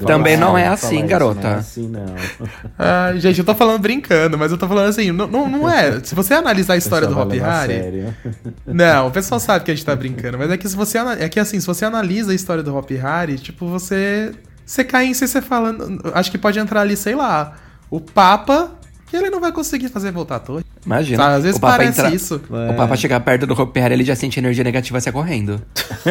Também 0.06 0.36
não 0.36 0.56
é 0.56 0.68
assim, 0.68 0.98
isso, 0.98 1.06
garota. 1.08 1.40
Não 1.48 1.50
é 1.50 1.54
assim, 1.58 1.88
não. 1.88 3.18
Gente, 3.18 3.38
eu 3.40 3.44
tô 3.44 3.54
falando 3.54 3.80
brincando, 3.80 4.38
mas 4.38 4.52
eu 4.52 4.58
tô 4.58 4.68
falando 4.68 4.88
assim, 4.88 5.10
não, 5.12 5.26
não, 5.26 5.48
não 5.48 5.68
é. 5.70 6.00
Se 6.02 6.14
você 6.14 6.34
analisar 6.34 6.74
a 6.74 6.76
história 6.76 7.08
do 7.08 7.18
Hop 7.18 7.32
Hari, 7.42 7.72
sério. 7.72 8.14
Não, 8.66 9.08
o 9.08 9.10
pessoal 9.10 9.40
sabe 9.40 9.64
que 9.64 9.70
a 9.70 9.74
gente 9.74 9.84
tá 9.84 9.94
brincando, 9.96 10.38
mas 10.38 10.50
é 10.50 10.56
que 10.56 10.68
se 10.68 10.76
você 10.76 10.98
é 10.98 11.28
que 11.28 11.40
assim, 11.40 11.60
se 11.60 11.66
você 11.66 11.84
analisa 11.84 12.32
a 12.32 12.34
história 12.34 12.62
do 12.62 12.74
Hop 12.74 12.90
Hari, 12.90 13.38
tipo, 13.38 13.66
você 13.66 14.32
você 14.64 14.84
cai 14.84 15.06
em 15.06 15.14
si 15.14 15.26
você 15.26 15.42
fala, 15.42 15.74
acho 16.14 16.30
que 16.30 16.38
pode 16.38 16.58
entrar 16.58 16.82
ali, 16.82 16.96
sei 16.96 17.14
lá, 17.14 17.56
o 17.90 18.00
Papa, 18.00 18.78
que 19.08 19.16
ele 19.16 19.30
não 19.30 19.40
vai 19.40 19.50
conseguir 19.50 19.88
fazer 19.88 20.12
voltar 20.12 20.36
a 20.36 20.40
torre. 20.40 20.64
Imagina. 20.84 21.22
Sabe, 21.22 21.34
às 21.36 21.42
vezes 21.42 21.56
o 21.58 21.60
Papa 21.60 21.76
parece 21.76 22.00
entra- 22.00 22.14
isso. 22.14 22.36
O 22.48 22.74
Papa 22.74 22.96
chegar 22.96 23.20
perto 23.20 23.46
do 23.46 23.54
Hari, 23.54 23.94
ele 23.94 24.04
já 24.04 24.16
sente 24.16 24.38
energia 24.38 24.64
negativa 24.64 25.00
sair 25.00 25.12
correndo. 25.12 25.60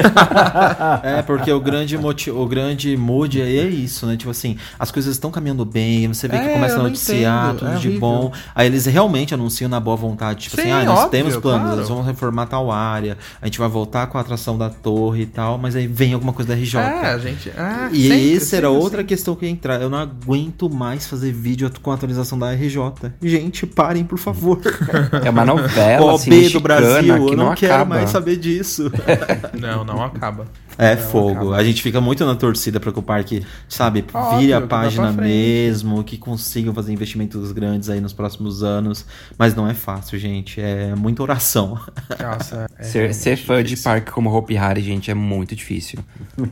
É, 1.03 1.21
porque 1.21 1.51
o 1.51 1.59
grande 1.59 1.97
motivo, 1.97 2.41
o 2.41 2.47
grande 2.47 2.95
mood 2.97 3.41
aí 3.41 3.57
é 3.59 3.67
isso, 3.67 4.05
né? 4.05 4.15
Tipo 4.17 4.31
assim, 4.31 4.57
as 4.77 4.91
coisas 4.91 5.13
estão 5.15 5.31
caminhando 5.31 5.65
bem, 5.65 6.07
você 6.07 6.27
vê 6.27 6.37
que 6.37 6.45
É, 6.45 6.53
começa 6.53 6.75
a 6.79 6.83
noticiar 6.83 7.47
entendo, 7.49 7.59
tudo 7.59 7.71
é 7.71 7.75
de 7.75 7.87
horrível. 7.87 7.99
bom. 7.99 8.31
Aí 8.53 8.67
eles 8.67 8.85
realmente 8.85 9.33
anunciam 9.33 9.69
na 9.69 9.79
boa 9.79 9.95
vontade, 9.95 10.41
tipo 10.41 10.55
Sim, 10.55 10.61
assim, 10.63 10.71
ah, 10.71 10.85
nós 10.85 10.97
óbvio, 10.99 11.11
temos 11.11 11.35
planos, 11.37 11.61
claro. 11.63 11.77
nós 11.79 11.89
vamos 11.89 12.05
reformar 12.05 12.45
tal 12.47 12.71
área, 12.71 13.17
a 13.41 13.45
gente 13.45 13.59
vai 13.59 13.67
voltar 13.69 14.07
com 14.07 14.17
a 14.17 14.21
atração 14.21 14.57
da 14.57 14.69
torre 14.69 15.23
e 15.23 15.25
tal, 15.25 15.57
mas 15.57 15.75
aí 15.75 15.87
vem 15.87 16.13
alguma 16.13 16.33
coisa 16.33 16.49
da 16.49 16.55
RJ. 16.55 16.79
É, 16.79 17.05
a 17.13 17.17
gente. 17.17 17.51
Ah, 17.57 17.89
E 17.91 18.03
sempre, 18.07 18.35
essa 18.35 18.55
era 18.57 18.67
sempre 18.67 18.81
outra 18.83 18.99
assim. 18.99 19.07
questão 19.07 19.35
que 19.35 19.45
ia 19.45 19.51
entrar. 19.51 19.81
Eu 19.81 19.89
não 19.89 19.97
aguento 19.97 20.69
mais 20.69 21.07
fazer 21.07 21.31
vídeo 21.31 21.69
com 21.81 21.91
a 21.91 21.95
atualização 21.95 22.37
da 22.37 22.51
RJ. 22.53 22.79
Gente, 23.21 23.65
parem, 23.65 24.03
por 24.03 24.17
favor. 24.17 24.58
É 25.25 25.29
uma 25.29 25.45
novela, 25.45 26.05
OB 26.05 26.15
assim, 26.15 26.29
do 26.29 26.35
mexicana, 26.35 26.61
Brasil, 26.61 27.25
que 27.25 27.33
eu 27.33 27.37
não, 27.37 27.45
não 27.47 27.55
quero 27.55 27.73
acaba. 27.73 27.95
mais 27.95 28.09
saber 28.09 28.35
disso. 28.37 28.91
Não, 29.59 29.83
não 29.83 30.03
acaba. 30.03 30.45
É 30.81 30.95
fogo. 30.95 31.31
acaba. 31.31 31.55
A 31.57 31.63
gente 31.63 31.81
fica 31.81 31.99
muito 31.99 32.25
na 32.25 32.35
torcida 32.35 32.79
para 32.79 32.91
que 32.91 32.99
o 32.99 33.01
parque, 33.03 33.45
sabe, 33.67 34.05
Óbvio, 34.13 34.39
vire 34.39 34.53
a 34.53 34.61
página 34.61 35.11
mesmo, 35.11 36.03
que 36.03 36.17
consigam 36.17 36.73
fazer 36.73 36.93
investimentos 36.93 37.51
grandes 37.51 37.89
aí 37.89 37.99
nos 37.99 38.13
próximos 38.13 38.63
anos. 38.63 39.05
Mas 39.37 39.53
não 39.53 39.67
é 39.67 39.73
fácil, 39.73 40.17
gente. 40.17 40.61
É 40.61 40.95
muita 40.95 41.21
oração. 41.21 41.77
Nossa, 42.19 42.67
é 42.77 42.83
Ser, 42.89 43.13
ser 43.13 43.35
fã 43.37 43.63
de 43.63 43.75
parque 43.77 44.11
como 44.11 44.33
Hopi 44.33 44.57
Hari, 44.57 44.81
gente, 44.81 45.11
é 45.11 45.13
muito 45.13 45.55
difícil. 45.55 45.99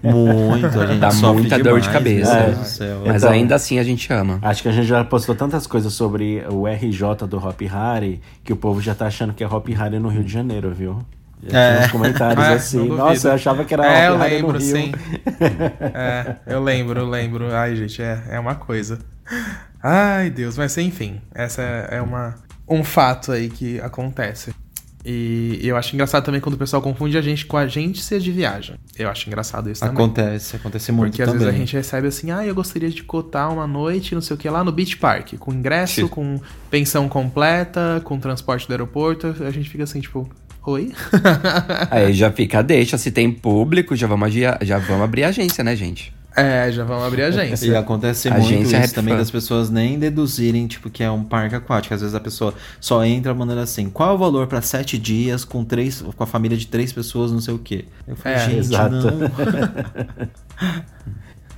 Muito. 0.04 0.80
A 0.80 0.86
gente 0.88 1.00
Dá 1.08 1.12
sofre 1.12 1.42
muita 1.42 1.58
dor 1.58 1.80
demais, 1.80 1.84
de 1.84 1.90
cabeça. 1.90 2.34
É. 2.34 2.52
do 2.52 2.66
céu. 2.66 3.02
Mas 3.06 3.24
Então- 3.24 3.32
ainda 3.32 3.56
assim 3.56 3.80
a 3.80 3.84
gente 3.84 4.12
ama. 4.12 4.40
Acho 4.42 4.62
que 4.62 4.68
a 4.70 4.72
gente 4.72 4.88
já 4.88 5.04
postou 5.04 5.36
tantas 5.36 5.66
coisas 5.66 5.94
sobre 5.94 6.44
o 6.52 6.68
RJ 6.68 7.26
do 7.30 7.38
Hop 7.38 7.62
Hari 7.72 8.22
que 8.44 8.52
o 8.52 8.58
povo 8.58 8.82
já 8.82 8.94
tá 8.94 9.08
achando 9.08 9.34
que 9.34 9.44
é 9.44 9.48
Hop 9.48 9.68
Hari 9.78 10.00
no 10.00 10.10
Rio 10.10 10.24
de 10.24 10.32
Janeiro, 10.32 10.74
viu? 10.74 11.00
É. 11.52 11.86
uns 11.86 11.92
comentários 11.92 12.44
É, 12.46 12.54
assim. 12.54 12.88
Nossa, 12.88 13.28
eu 13.30 13.34
achava 13.34 13.64
que 13.64 13.74
era 13.74 13.86
É, 13.86 14.08
eu 14.08 14.18
lembro, 14.18 14.58
Rio. 14.58 14.62
sim. 14.62 14.92
É, 15.94 16.36
eu 16.48 16.64
lembro, 16.64 17.00
eu 17.00 17.10
lembro. 17.10 17.54
Ai, 17.54 17.76
gente, 17.76 18.02
é, 18.02 18.22
é 18.32 18.40
uma 18.40 18.56
coisa. 18.56 19.00
Ai, 19.82 20.30
Deus, 20.30 20.58
mas 20.58 20.78
enfim, 20.78 21.22
essa 21.34 21.62
é 21.62 22.02
uma, 22.02 22.36
um 22.68 22.84
fato 22.84 23.32
aí 23.32 23.50
que 23.50 23.80
acontece. 23.82 24.54
E 25.10 25.60
eu 25.64 25.78
acho 25.78 25.96
engraçado 25.96 26.26
também 26.26 26.42
quando 26.42 26.56
o 26.56 26.58
pessoal 26.58 26.82
confunde 26.82 27.18
a 27.18 27.22
gente 27.22 27.46
com 27.46 27.56
a 27.56 27.62
agência 27.62 28.20
de 28.20 28.30
viagem. 28.30 28.76
Eu 28.98 29.10
acho 29.10 29.30
engraçado 29.30 29.70
isso 29.70 29.80
também. 29.80 29.96
Acontece, 29.96 30.58
acontece 30.58 30.92
muito 30.92 31.12
Porque 31.12 31.22
às 31.22 31.28
também. 31.30 31.46
vezes 31.46 31.56
a 31.56 31.58
gente 31.58 31.74
recebe 31.78 32.08
assim, 32.08 32.30
ah, 32.32 32.46
eu 32.46 32.54
gostaria 32.54 32.90
de 32.90 33.04
cotar 33.04 33.50
uma 33.54 33.66
noite, 33.66 34.14
não 34.14 34.22
sei 34.22 34.36
o 34.36 34.38
que, 34.38 34.50
lá 34.50 34.66
no 34.66 34.72
Beach 34.72 34.98
Park, 34.98 35.36
com 35.40 35.54
ingresso, 35.54 36.02
Sim. 36.02 36.08
com 36.10 36.42
pensão 36.70 37.08
completa, 37.08 38.02
com 38.04 38.20
transporte 38.20 38.68
do 38.68 38.72
aeroporto. 38.74 39.34
A 39.46 39.52
gente 39.52 39.70
fica 39.70 39.86
assim, 39.86 40.02
tipo, 40.02 40.28
oi? 40.68 40.92
Aí 41.90 42.14
já 42.14 42.32
fica, 42.32 42.62
deixa, 42.62 42.98
se 42.98 43.10
tem 43.12 43.32
público, 43.32 43.96
já 43.96 44.06
vamos, 44.08 44.34
já 44.34 44.78
vamos 44.78 45.04
abrir 45.04 45.24
a 45.24 45.30
agência, 45.30 45.64
né, 45.64 45.76
gente? 45.76 46.14
é, 46.36 46.72
já 46.72 46.84
vamos 46.84 47.04
abrir 47.04 47.24
a 47.24 47.26
E 47.26 47.28
agência. 47.30 47.80
acontece 47.80 48.28
Agência 48.30 48.58
muito 48.58 48.70
Rap 48.70 48.84
isso 48.86 48.94
também 48.94 49.14
Fan. 49.16 49.20
das 49.20 49.32
pessoas 49.32 49.72
nem 49.72 49.98
deduzirem, 49.98 50.68
tipo, 50.68 50.88
que 50.88 51.02
é 51.04 51.10
um 51.10 51.24
parque 51.24 51.56
aquático. 51.56 51.96
Às 51.96 52.02
vezes 52.02 52.14
a 52.14 52.20
pessoa 52.20 52.54
só 52.80 53.04
entra 53.04 53.34
mandando 53.34 53.62
assim, 53.62 53.90
qual 53.90 54.12
é 54.12 54.14
o 54.14 54.18
valor 54.20 54.46
pra 54.46 54.62
sete 54.62 55.00
dias 55.00 55.44
com 55.44 55.66
três, 55.66 56.00
com 56.16 56.24
a 56.24 56.28
família 56.28 56.56
de 56.56 56.68
três 56.68 56.94
pessoas, 56.94 57.32
não 57.32 57.42
sei 57.42 57.56
o 57.56 57.58
quê. 57.58 57.86
Eu 58.08 58.16
falei, 58.16 58.38
É, 58.38 58.46
gente, 58.46 58.58
exato. 58.60 58.94
não. 58.94 59.18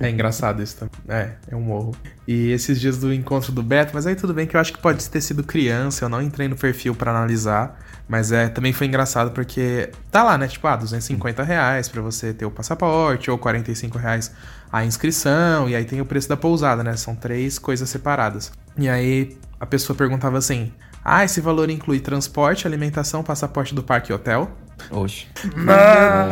É 0.02 0.08
engraçado 0.08 0.62
isso 0.62 0.76
também. 0.78 0.94
É, 1.10 1.32
é 1.50 1.54
um 1.54 1.60
morro. 1.60 1.94
E 2.26 2.48
esses 2.52 2.80
dias 2.80 2.96
do 2.96 3.12
encontro 3.12 3.52
do 3.52 3.62
Beto, 3.62 3.90
mas 3.92 4.06
aí 4.06 4.14
tudo 4.16 4.32
bem 4.32 4.46
que 4.46 4.56
eu 4.56 4.60
acho 4.60 4.72
que 4.72 4.78
pode 4.78 5.06
ter 5.10 5.20
sido 5.20 5.42
criança, 5.44 6.06
eu 6.06 6.08
não 6.08 6.22
entrei 6.22 6.48
no 6.48 6.56
perfil 6.56 6.94
pra 6.94 7.10
analisar. 7.10 7.78
Mas 8.10 8.32
é, 8.32 8.48
também 8.48 8.72
foi 8.72 8.88
engraçado 8.88 9.30
porque 9.30 9.88
tá 10.10 10.24
lá, 10.24 10.36
né? 10.36 10.48
Tipo, 10.48 10.66
ah, 10.66 10.74
250 10.74 11.44
reais 11.44 11.88
pra 11.88 12.02
você 12.02 12.34
ter 12.34 12.44
o 12.44 12.50
passaporte, 12.50 13.30
ou 13.30 13.38
45 13.38 13.96
reais 13.98 14.32
a 14.72 14.84
inscrição, 14.84 15.68
e 15.68 15.76
aí 15.76 15.84
tem 15.84 16.00
o 16.00 16.04
preço 16.04 16.28
da 16.28 16.36
pousada, 16.36 16.82
né? 16.82 16.96
São 16.96 17.14
três 17.14 17.56
coisas 17.56 17.88
separadas. 17.88 18.50
E 18.76 18.88
aí 18.88 19.38
a 19.60 19.64
pessoa 19.64 19.96
perguntava 19.96 20.38
assim: 20.38 20.72
Ah, 21.04 21.24
esse 21.24 21.40
valor 21.40 21.70
inclui 21.70 22.00
transporte, 22.00 22.66
alimentação, 22.66 23.22
passaporte 23.22 23.76
do 23.76 23.82
parque 23.84 24.10
e 24.10 24.14
hotel? 24.14 24.50
Oxe. 24.90 25.26
Meu 25.54 25.66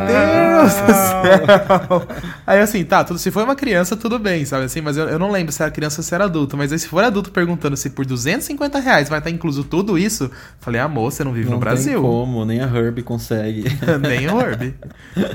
Deus 0.07 0.73
do 0.73 0.93
céu! 0.93 2.07
Aí 2.45 2.59
assim, 2.59 2.83
tá, 2.83 3.03
tudo, 3.03 3.19
se 3.19 3.31
for 3.31 3.43
uma 3.43 3.55
criança, 3.55 3.95
tudo 3.95 4.17
bem, 4.19 4.45
sabe 4.45 4.65
assim? 4.65 4.81
Mas 4.81 4.97
eu, 4.97 5.07
eu 5.09 5.19
não 5.19 5.31
lembro 5.31 5.51
se 5.51 5.61
era 5.61 5.71
criança 5.71 6.01
ou 6.01 6.03
se 6.03 6.13
era 6.13 6.25
adulto. 6.25 6.57
Mas 6.57 6.71
aí 6.71 6.79
se 6.79 6.87
for 6.87 7.03
adulto 7.03 7.31
perguntando 7.31 7.75
se 7.77 7.89
por 7.89 8.05
250 8.05 8.79
reais 8.79 9.09
vai 9.09 9.19
estar 9.19 9.29
incluso 9.29 9.63
tudo 9.63 9.97
isso, 9.97 10.29
falei, 10.59 10.81
amor, 10.81 11.11
você 11.11 11.23
não 11.23 11.31
vive 11.33 11.45
Não 11.45 11.53
no 11.55 11.59
Brasil. 11.59 11.93
tem 11.93 12.01
como, 12.01 12.45
nem 12.45 12.61
a 12.61 12.65
Herbie 12.67 13.03
consegue. 13.03 13.65
Nem 14.01 14.27
o 14.29 14.39
Herb. 14.39 14.75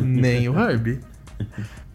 Nem 0.00 0.48
o 0.48 0.58
Herb. 0.58 1.00
O 1.40 1.44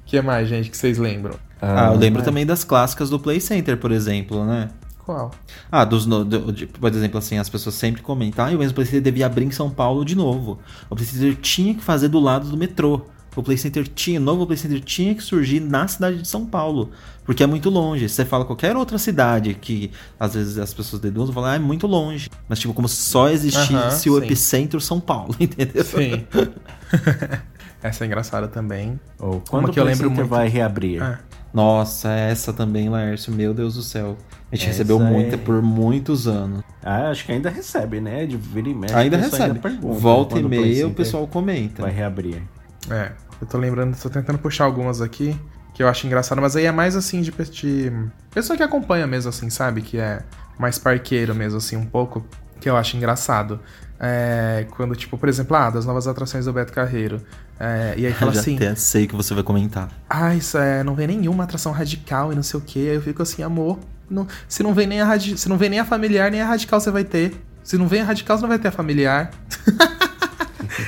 que 0.06 0.22
mais, 0.22 0.48
gente, 0.48 0.70
que 0.70 0.78
vocês 0.78 0.98
lembram? 0.98 1.36
Ah, 1.62 1.90
eu 1.94 1.98
lembro 1.98 2.24
também 2.24 2.46
das 2.46 2.64
clássicas 2.64 3.10
do 3.10 3.20
Play 3.20 3.40
Center, 3.42 3.78
por 3.78 3.92
exemplo, 3.92 4.46
né? 4.46 4.70
Qual? 5.10 5.32
Ah, 5.72 5.84
dos, 5.84 6.06
do- 6.06 6.52
de- 6.54 6.68
por 6.68 6.92
exemplo, 6.94 7.18
assim, 7.18 7.40
as 7.40 7.50
pessoas 7.50 7.74
sempre 7.74 8.02
comentam, 8.04 8.46
ah, 8.46 8.50
o 8.50 8.60
mesmo 8.60 8.76
Play 8.76 8.86
Center 8.86 9.02
devia 9.02 9.26
abrir 9.26 9.46
em 9.46 9.50
São 9.52 9.68
Paulo 9.70 10.06
de 10.06 10.14
novo. 10.16 10.60
O 10.88 10.96
Play 10.96 11.08
Center 11.08 11.36
tinha 11.36 11.74
que 11.74 11.82
fazer 11.84 12.10
do 12.10 12.20
lado 12.20 12.48
do 12.48 12.56
metrô. 12.56 13.02
O 13.36 13.42
Play 13.42 13.58
Center 13.58 13.88
tinha, 13.88 14.20
o 14.20 14.24
novo 14.24 14.46
Play 14.46 14.58
Center 14.58 14.80
tinha 14.82 15.16
que 15.16 15.24
surgir 15.24 15.60
na 15.62 15.88
cidade 15.88 16.22
de 16.22 16.28
São 16.28 16.46
Paulo, 16.46 16.92
porque 17.24 17.42
é 17.42 17.48
muito 17.48 17.70
longe. 17.72 18.08
Se 18.08 18.16
você 18.16 18.26
fala 18.26 18.46
qualquer 18.46 18.76
outra 18.76 18.98
cidade 19.00 19.56
que 19.56 19.90
às 20.20 20.34
vezes 20.36 20.58
as 20.60 20.74
pessoas 20.76 21.02
deduzem, 21.02 21.34
falam, 21.34 21.50
ah, 21.52 21.56
é 21.56 21.60
muito 21.60 21.88
longe. 21.88 22.30
Mas 22.48 22.60
tipo, 22.60 22.74
como 22.74 22.88
se 22.88 22.98
só 22.98 23.30
existisse 23.30 23.74
Aham, 23.74 23.88
o 23.88 24.20
sim. 24.20 24.26
epicentro 24.26 24.80
São 24.80 25.00
Paulo, 25.00 25.36
entendeu? 25.40 25.84
Sim. 25.84 26.24
Essa 27.82 28.04
é 28.04 28.08
engraçada 28.08 28.48
também. 28.48 29.00
Ou 29.20 29.42
quando 29.50 29.66
Uma 29.66 29.74
que 29.74 29.80
eu 29.80 29.84
o 29.84 29.86
Play 29.86 29.96
lembro 29.96 30.10
Center 30.10 30.24
muito. 30.26 30.30
vai 30.30 30.48
reabrir? 30.50 31.02
Ah. 31.02 31.20
Nossa, 31.54 32.10
essa 32.12 32.52
também, 32.54 32.90
Laércio, 32.90 33.34
meu 33.34 33.54
Deus 33.54 33.76
do 33.76 33.82
céu. 33.82 34.18
A 34.52 34.56
gente 34.56 34.64
Essa 34.64 34.78
recebeu 34.78 35.00
é- 35.00 35.04
muita 35.04 35.38
por 35.38 35.62
muitos 35.62 36.28
anos. 36.28 36.64
Ah, 36.84 37.10
acho 37.10 37.26
que 37.26 37.32
ainda 37.32 37.50
recebe, 37.50 38.02
né? 38.02 38.26
De 38.26 38.36
vira 38.36 38.70
e 38.70 38.74
mexe. 38.74 38.96
Ainda 38.96 39.18
recebe. 39.18 39.60
pergunta 39.60 40.00
Volta 40.00 40.40
e 40.40 40.44
meia 40.44 40.88
o 40.88 40.94
pessoal 40.94 41.28
comenta. 41.28 41.84
Vai 41.84 41.92
reabrir. 41.92 42.42
É, 42.90 43.12
eu 43.40 43.46
tô 43.46 43.58
lembrando, 43.58 43.96
tô 43.96 44.10
tentando 44.10 44.40
puxar 44.40 44.66
algumas 44.66 45.02
aqui 45.02 45.40
que 45.80 45.84
eu 45.84 45.88
acho 45.88 46.06
engraçado, 46.06 46.42
mas 46.42 46.58
aí 46.58 46.66
é 46.66 46.72
mais 46.74 46.96
assim 46.96 47.22
de, 47.22 47.32
de 47.32 47.94
pessoa 48.32 48.58
que 48.58 48.64
acompanha 48.64 49.08
mesmo, 49.08 49.30
assim, 49.30 49.50
sabe? 49.50 49.82
Que 49.82 49.98
é 49.98 50.24
mais 50.58 50.78
parqueiro 50.78 51.34
mesmo, 51.34 51.58
assim, 51.58 51.78
um 51.78 51.86
pouco, 51.86 52.26
que 52.60 52.70
eu 52.70 52.76
acho 52.76 52.98
engraçado. 52.98 53.62
É, 53.98 54.66
quando, 54.72 54.94
tipo, 54.94 55.18
por 55.18 55.30
exemplo, 55.30 55.56
ah, 55.56 55.70
das 55.70 55.86
novas 55.86 56.06
atrações 56.06 56.44
do 56.44 56.52
Beto 56.52 56.74
Carreiro. 56.74 57.22
É, 57.58 57.94
e 57.98 58.06
aí 58.06 58.12
fala 58.14 58.34
Já 58.34 58.42
assim, 58.42 58.58
até 58.58 58.76
sei 58.76 59.08
que 59.08 59.16
você 59.16 59.34
vai 59.34 59.44
comentar. 59.44 59.90
ah, 60.10 60.36
isso 60.36 60.58
é, 60.58 60.84
não 60.84 60.96
vem 60.96 61.08
nenhuma 61.08 61.46
atração 61.46 61.72
radical 61.72 62.34
e 62.34 62.36
não 62.36 62.44
sei 62.44 62.60
o 62.60 62.64
que. 62.64 62.80
Aí 62.80 62.96
eu 62.96 63.02
fico 63.02 63.22
assim, 63.22 63.42
amor, 63.42 63.80
não- 64.10 64.28
se 64.48 64.62
não 64.64 64.74
vem 64.74 64.88
nem 64.88 65.02
a 65.02 65.06
radi- 65.06 65.38
se 65.38 65.48
não 65.50 65.58
vem 65.58 65.70
nem 65.70 65.80
a 65.80 65.86
familiar, 65.86 66.32
nem 66.32 66.42
a 66.42 66.46
radical 66.46 66.80
você 66.80 66.92
vai 66.92 67.04
ter. 67.04 67.34
Se 67.64 67.78
não 67.78 67.88
vem 67.88 68.02
a 68.02 68.06
radical, 68.06 68.38
você 68.38 68.42
não 68.42 68.50
vai 68.50 68.60
ter 68.60 68.70
a 68.70 68.72
familiar. 68.72 69.32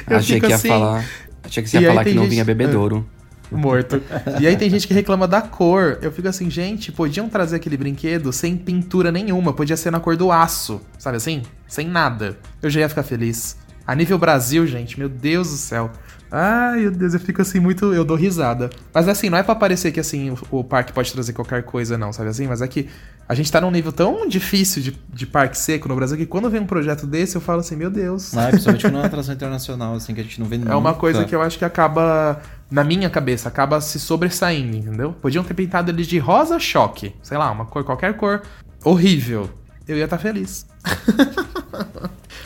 Eu 0.09 0.17
Achei 0.17 0.35
fico 0.35 0.45
que 0.47 0.51
ia 0.51 0.55
assim, 0.55 0.67
falar. 0.67 1.05
Achei 1.43 1.63
que 1.63 1.69
você 1.69 1.79
ia 1.79 1.87
falar 1.89 2.03
que 2.03 2.13
não 2.13 2.23
gente- 2.23 2.31
vinha 2.31 2.45
bebedouro. 2.45 3.07
morto. 3.51 4.01
E 4.39 4.47
aí 4.47 4.55
tem 4.55 4.69
gente 4.69 4.87
que 4.87 4.93
reclama 4.93 5.27
da 5.27 5.41
cor. 5.41 5.99
Eu 6.01 6.09
fico 6.11 6.27
assim, 6.27 6.49
gente, 6.49 6.89
podiam 6.91 7.27
trazer 7.27 7.57
aquele 7.57 7.75
brinquedo 7.75 8.31
sem 8.31 8.55
pintura 8.55 9.11
nenhuma. 9.11 9.51
Podia 9.51 9.75
ser 9.75 9.91
na 9.91 9.99
cor 9.99 10.15
do 10.15 10.31
aço, 10.31 10.79
sabe 10.97 11.17
assim? 11.17 11.41
Sem 11.67 11.85
nada. 11.87 12.37
Eu 12.61 12.69
já 12.69 12.79
ia 12.79 12.87
ficar 12.89 13.03
feliz. 13.03 13.57
A 13.85 13.93
nível 13.93 14.17
Brasil, 14.17 14.65
gente, 14.65 14.97
meu 14.97 15.09
Deus 15.09 15.49
do 15.49 15.57
céu. 15.57 15.91
Ai, 16.31 16.79
meu 16.81 16.91
Deus, 16.91 17.13
eu 17.13 17.19
fico 17.19 17.41
assim 17.41 17.59
muito. 17.59 17.93
Eu 17.93 18.05
dou 18.05 18.15
risada. 18.15 18.69
Mas 18.93 19.07
assim, 19.07 19.29
não 19.29 19.37
é 19.37 19.43
pra 19.43 19.53
parecer 19.53 19.91
que 19.91 19.99
assim 19.99 20.29
o, 20.29 20.59
o 20.59 20.63
parque 20.63 20.93
pode 20.93 21.11
trazer 21.11 21.33
qualquer 21.33 21.63
coisa, 21.63 21.97
não, 21.97 22.13
sabe 22.13 22.29
assim? 22.29 22.47
Mas 22.47 22.61
é 22.61 22.67
que 22.67 22.87
a 23.27 23.35
gente 23.35 23.51
tá 23.51 23.59
num 23.59 23.71
nível 23.71 23.91
tão 23.91 24.27
difícil 24.27 24.81
de, 24.81 24.97
de 25.13 25.25
parque 25.25 25.57
seco 25.57 25.87
no 25.87 25.95
Brasil 25.95 26.17
que 26.17 26.25
quando 26.25 26.49
vem 26.49 26.61
um 26.61 26.65
projeto 26.65 27.05
desse, 27.05 27.35
eu 27.35 27.41
falo 27.41 27.59
assim, 27.59 27.75
meu 27.75 27.89
Deus. 27.89 28.35
Ah, 28.35 28.47
principalmente 28.49 28.81
quando 28.83 28.95
é 28.95 28.99
uma 28.99 29.05
atração 29.05 29.33
internacional, 29.33 29.95
assim, 29.95 30.13
que 30.13 30.21
a 30.21 30.23
gente 30.23 30.39
não 30.39 30.47
vê 30.47 30.59
É 30.65 30.75
uma 30.75 30.93
coisa 30.93 31.25
que 31.25 31.35
eu 31.35 31.41
acho 31.41 31.57
que 31.57 31.65
acaba, 31.65 32.41
na 32.69 32.83
minha 32.83 33.09
cabeça, 33.09 33.49
acaba 33.49 33.79
se 33.81 33.99
sobressaindo, 33.99 34.77
entendeu? 34.77 35.13
Podiam 35.13 35.43
ter 35.43 35.53
pintado 35.53 35.91
ele 35.91 36.03
de 36.03 36.17
rosa 36.17 36.59
choque, 36.59 37.13
sei 37.21 37.37
lá, 37.37 37.51
uma 37.51 37.65
cor, 37.65 37.83
qualquer 37.83 38.15
cor 38.15 38.41
horrível. 38.83 39.49
Eu 39.87 39.97
ia 39.97 40.05
estar 40.05 40.17
feliz. 40.17 40.65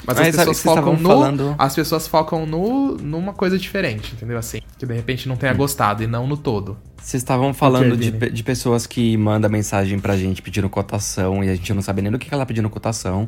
Mas 0.07 0.17
Mas 0.19 0.27
as 0.27 0.35
pessoas 0.35 0.61
focam 0.61 0.93
no, 0.97 1.09
falando- 1.09 1.55
as 1.57 1.73
pessoas 1.75 2.07
focam 2.07 2.45
no 2.45 2.95
numa 2.97 3.33
coisa 3.33 3.57
diferente, 3.57 4.13
entendeu? 4.13 4.37
Assim, 4.37 4.59
que 4.77 4.85
de 4.85 4.93
repente 4.93 5.27
não 5.27 5.35
tenha 5.35 5.51
gostado 5.53 6.03
e 6.03 6.07
não 6.07 6.27
no 6.27 6.37
todo. 6.37 6.77
Vocês 7.01 7.21
estavam 7.23 7.53
falando 7.55 7.97
de, 7.97 8.11
de 8.11 8.43
pessoas 8.43 8.85
que 8.85 9.15
mandam 9.17 9.49
mensagem 9.49 9.97
pra 9.99 10.15
gente 10.15 10.41
pedindo 10.43 10.69
cotação 10.69 11.43
e 11.43 11.49
a 11.49 11.55
gente 11.55 11.73
não 11.73 11.81
sabe 11.81 12.01
nem 12.03 12.11
do 12.11 12.19
que 12.19 12.27
que 12.29 12.33
ela 12.33 12.45
pedindo 12.45 12.69
cotação. 12.69 13.27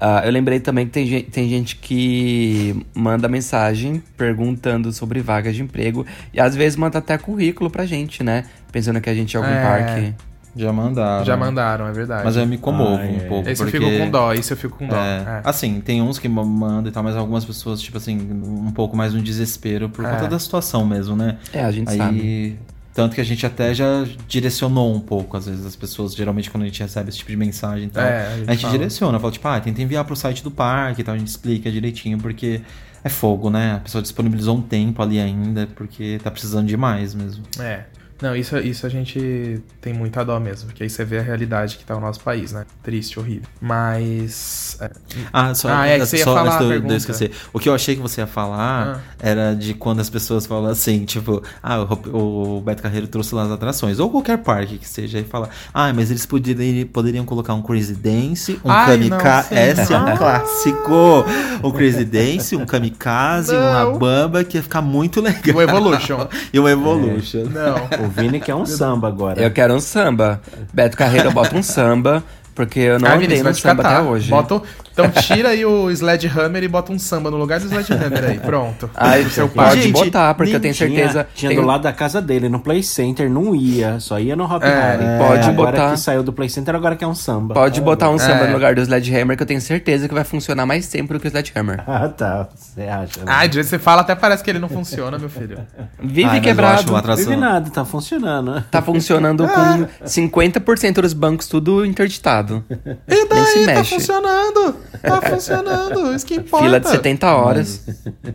Ah, 0.00 0.22
eu 0.24 0.32
lembrei 0.32 0.58
também 0.58 0.86
que 0.86 0.92
tem 0.92 1.06
gente, 1.06 1.30
tem 1.30 1.48
gente 1.48 1.76
que 1.76 2.84
manda 2.94 3.28
mensagem 3.28 4.02
perguntando 4.16 4.92
sobre 4.92 5.20
vagas 5.20 5.54
de 5.54 5.62
emprego 5.62 6.04
e 6.32 6.40
às 6.40 6.56
vezes 6.56 6.76
manda 6.76 6.98
até 6.98 7.16
currículo 7.18 7.70
pra 7.70 7.86
gente, 7.86 8.22
né? 8.24 8.44
Pensando 8.72 9.00
que 9.00 9.08
a 9.10 9.14
gente 9.14 9.36
é 9.36 9.38
algum 9.40 9.50
É. 9.52 9.62
parque. 9.62 10.14
Já 10.56 10.72
mandaram. 10.72 11.24
Já 11.24 11.36
mandaram, 11.36 11.86
é 11.86 11.92
verdade. 11.92 12.24
Mas 12.24 12.36
eu 12.36 12.46
me 12.46 12.56
comovo 12.56 12.94
Ah, 12.96 13.04
um 13.06 13.16
é. 13.16 13.20
pouco. 13.28 13.48
Esse 13.48 13.62
porque... 13.62 13.76
eu 13.76 13.82
fico 13.82 13.98
com 13.98 14.10
dó, 14.10 14.32
isso 14.32 14.52
eu 14.52 14.56
fico 14.56 14.78
com 14.78 14.86
dó. 14.88 14.96
É, 14.96 15.18
É. 15.18 15.40
Assim, 15.44 15.80
tem 15.80 16.00
uns 16.00 16.18
que 16.18 16.28
mandam 16.28 16.86
e 16.86 16.90
tal, 16.90 17.02
mas 17.02 17.14
algumas 17.14 17.44
pessoas, 17.44 17.80
tipo 17.80 17.98
assim, 17.98 18.18
um 18.18 18.70
pouco 18.72 18.96
mais 18.96 19.12
no 19.12 19.20
desespero 19.20 19.88
por 19.90 20.04
É. 20.04 20.10
conta 20.10 20.26
da 20.28 20.38
situação 20.38 20.86
mesmo, 20.86 21.14
né? 21.14 21.36
É, 21.52 21.62
a 21.62 21.70
gente 21.70 21.90
Aí, 21.90 21.98
sabe. 21.98 22.58
tanto 22.94 23.14
que 23.14 23.20
a 23.20 23.24
gente 23.24 23.44
até 23.44 23.74
já 23.74 24.06
direcionou 24.26 24.94
um 24.94 25.00
pouco, 25.00 25.36
às 25.36 25.46
vezes, 25.46 25.66
as 25.66 25.76
pessoas, 25.76 26.14
geralmente 26.14 26.50
quando 26.50 26.62
a 26.62 26.66
gente 26.66 26.80
recebe 26.82 27.10
esse 27.10 27.18
tipo 27.18 27.30
de 27.30 27.36
mensagem 27.36 27.88
e 27.88 27.90
tal, 27.90 28.02
É, 28.02 28.26
a 28.26 28.30
a 28.30 28.36
gente 28.36 28.46
gente, 28.52 28.60
fala. 28.62 28.72
direciona, 28.78 29.18
fala, 29.20 29.32
tipo, 29.32 29.46
ah, 29.48 29.60
tenta 29.60 29.82
enviar 29.82 30.04
pro 30.04 30.16
site 30.16 30.42
do 30.42 30.50
parque 30.50 31.02
e 31.02 31.04
tal, 31.04 31.14
a 31.14 31.18
gente 31.18 31.28
explica 31.28 31.70
direitinho, 31.70 32.16
porque 32.16 32.62
é 33.04 33.08
fogo, 33.10 33.50
né? 33.50 33.74
A 33.76 33.80
pessoa 33.80 34.00
disponibilizou 34.00 34.56
um 34.56 34.62
tempo 34.62 35.02
ali 35.02 35.20
ainda, 35.20 35.68
porque 35.76 36.18
tá 36.24 36.30
precisando 36.30 36.66
demais 36.66 37.14
mesmo. 37.14 37.44
É. 37.60 37.84
Não, 38.22 38.34
isso, 38.34 38.56
isso 38.58 38.86
a 38.86 38.88
gente 38.88 39.60
tem 39.80 39.92
muita 39.92 40.24
dó 40.24 40.40
mesmo, 40.40 40.66
porque 40.68 40.82
aí 40.82 40.88
você 40.90 41.04
vê 41.04 41.18
a 41.18 41.22
realidade 41.22 41.76
que 41.76 41.84
tá 41.84 41.94
o 41.96 42.00
nosso 42.00 42.20
país, 42.20 42.52
né? 42.52 42.64
Triste, 42.82 43.18
horrível. 43.18 43.48
Mas. 43.60 44.76
é, 44.80 44.90
Ah, 45.32 45.54
só, 45.54 45.68
Ah, 45.68 45.86
é, 45.86 45.98
que 45.98 46.06
você 46.06 46.16
ia 46.18 46.24
só 46.24 46.34
falar 46.34 46.60
antes 46.62 46.82
de 46.82 46.88
eu- 46.92 46.96
esquecer. 46.96 47.30
O 47.52 47.58
que 47.58 47.68
eu 47.68 47.74
achei 47.74 47.94
que 47.94 48.00
você 48.00 48.20
ia 48.22 48.26
falar 48.26 49.02
era 49.20 49.54
de 49.54 49.74
quando 49.74 50.00
as 50.00 50.08
pessoas 50.08 50.46
falam 50.46 50.70
assim, 50.70 51.04
tipo, 51.04 51.42
ah, 51.62 51.82
o, 52.12 52.56
o 52.58 52.60
Beto 52.60 52.82
Carreiro 52.82 53.06
trouxe 53.06 53.34
lá 53.34 53.44
as 53.44 53.50
atrações, 53.50 53.98
ou 53.98 54.10
qualquer 54.10 54.38
parque 54.38 54.78
que 54.78 54.88
seja, 54.88 55.18
e 55.18 55.24
fala, 55.24 55.50
ah, 55.74 55.92
mas 55.92 56.10
eles 56.10 56.24
poderiam, 56.24 56.86
poderiam 56.88 57.24
colocar 57.24 57.54
um 57.54 57.62
Crazy 57.62 57.94
Dance, 57.94 58.58
um 58.64 58.70
Ai, 58.70 58.86
Kamikaze, 58.86 59.54
é 59.92 59.98
um 59.98 60.16
clássico, 60.16 61.24
um 61.62 61.70
Crazy 61.70 62.04
Dance, 62.04 62.56
um 62.56 62.64
Kamikaze, 62.66 63.52
um 63.54 63.60
Não. 63.60 63.92
Rabamba, 63.92 64.44
que 64.44 64.56
ia 64.56 64.62
ficar 64.62 64.80
muito 64.82 65.20
legal. 65.20 65.56
O 65.56 65.62
Evolution. 65.62 66.28
e 66.52 66.58
um 66.60 66.68
Evolution. 66.68 67.44
Não. 67.44 68.05
O 68.06 68.10
Vini 68.10 68.40
quer 68.40 68.54
um 68.54 68.66
samba 68.66 69.08
agora. 69.08 69.40
Eu 69.42 69.50
quero 69.50 69.74
um 69.74 69.80
samba. 69.80 70.40
Beto 70.72 70.96
Carreiro 70.96 71.30
bota 71.30 71.56
um 71.56 71.62
samba, 71.62 72.22
porque 72.54 72.80
eu 72.80 72.98
não 72.98 73.08
Ah, 73.08 73.14
andei 73.14 73.42
no 73.42 73.52
te 73.52 73.60
samba 73.60 73.82
catar. 73.82 73.98
até 73.98 74.08
hoje. 74.08 74.30
Bota 74.30 74.62
Então 74.98 75.10
tira 75.10 75.50
aí 75.50 75.62
o 75.66 75.90
Sledgehammer 75.90 76.62
e 76.64 76.68
bota 76.68 76.90
um 76.90 76.98
samba 76.98 77.30
no 77.30 77.36
lugar 77.36 77.60
do 77.60 77.66
Sledgehammer 77.66 78.24
aí. 78.24 78.38
Pronto. 78.38 78.88
Ai, 78.94 79.22
O 79.24 79.30
seu 79.30 79.46
pode 79.48 79.82
Gente, 79.82 79.92
botar, 79.92 80.32
porque 80.34 80.56
eu 80.56 80.60
tenho 80.60 80.72
Tinha, 80.72 80.88
certeza. 80.88 81.26
tinha 81.34 81.50
tenho- 81.50 81.60
do 81.60 81.66
lado 81.66 81.82
da 81.82 81.92
casa 81.92 82.22
dele, 82.22 82.48
no 82.48 82.60
Play 82.60 82.82
Center, 82.82 83.28
não 83.30 83.54
ia, 83.54 84.00
só 84.00 84.18
ia 84.18 84.34
no 84.34 84.44
Hop 84.44 84.62
É, 84.62 84.68
Harry. 84.68 85.04
pode 85.18 85.48
agora 85.50 85.72
botar. 85.76 85.90
que 85.92 86.00
saiu 86.00 86.22
do 86.22 86.32
Play 86.32 86.48
Center, 86.48 86.74
agora 86.74 86.96
quer 86.96 87.06
um 87.06 87.14
samba. 87.14 87.52
Pode 87.54 87.78
botar 87.82 88.08
um 88.08 88.18
samba 88.18 88.44
É. 88.44 88.46
no 88.46 88.54
lugar 88.54 88.74
do 88.74 88.80
Sledgehammer, 88.80 89.36
que 89.36 89.42
eu 89.42 89.46
tenho 89.46 89.60
certeza 89.60 90.08
que 90.08 90.14
vai 90.14 90.24
funcionar 90.24 90.64
mais 90.64 90.88
tempo 90.88 91.12
do 91.12 91.20
que 91.20 91.26
o 91.26 91.30
Sledgehammer. 91.30 91.82
Ah, 91.86 92.08
tá. 92.08 92.48
Você 92.54 92.82
acha? 92.82 93.20
né? 93.20 93.26
Ai, 93.26 93.48
de 93.48 93.54
jeito 93.54 93.66
que 93.66 93.70
você 93.70 93.78
fala, 93.78 94.00
até 94.02 94.14
parece 94.14 94.42
que 94.42 94.48
ele 94.50 94.58
não 94.58 94.68
funciona, 94.68 95.18
meu 95.18 95.28
filho. 95.28 95.58
Vive 96.02 96.24
Ai, 96.28 96.40
quebrado. 96.40 96.80
acho 96.80 96.88
uma 96.88 96.98
atração- 97.00 97.24
Vive 97.24 97.36
nada, 97.36 97.68
tá 97.70 97.84
funcionando. 97.84 98.62
Tá 98.70 98.80
funcionando 98.82 99.46
com 99.48 100.06
50% 100.06 101.00
dos 101.02 101.12
bancos 101.12 101.46
tudo 101.48 101.84
interditado. 101.84 102.64
E 102.70 103.34
Nem 103.34 103.44
se 103.46 103.66
daí, 103.66 103.74
tá 103.76 103.84
funcionando. 103.84 104.76
Tá 105.02 105.20
funcionando. 105.22 106.14
Isso 106.14 106.26
que 106.26 106.34
importa. 106.34 106.64
Fila 106.64 106.80
de 106.80 106.88
70 106.88 107.34
horas. 107.34 107.82
Mas 107.86 108.34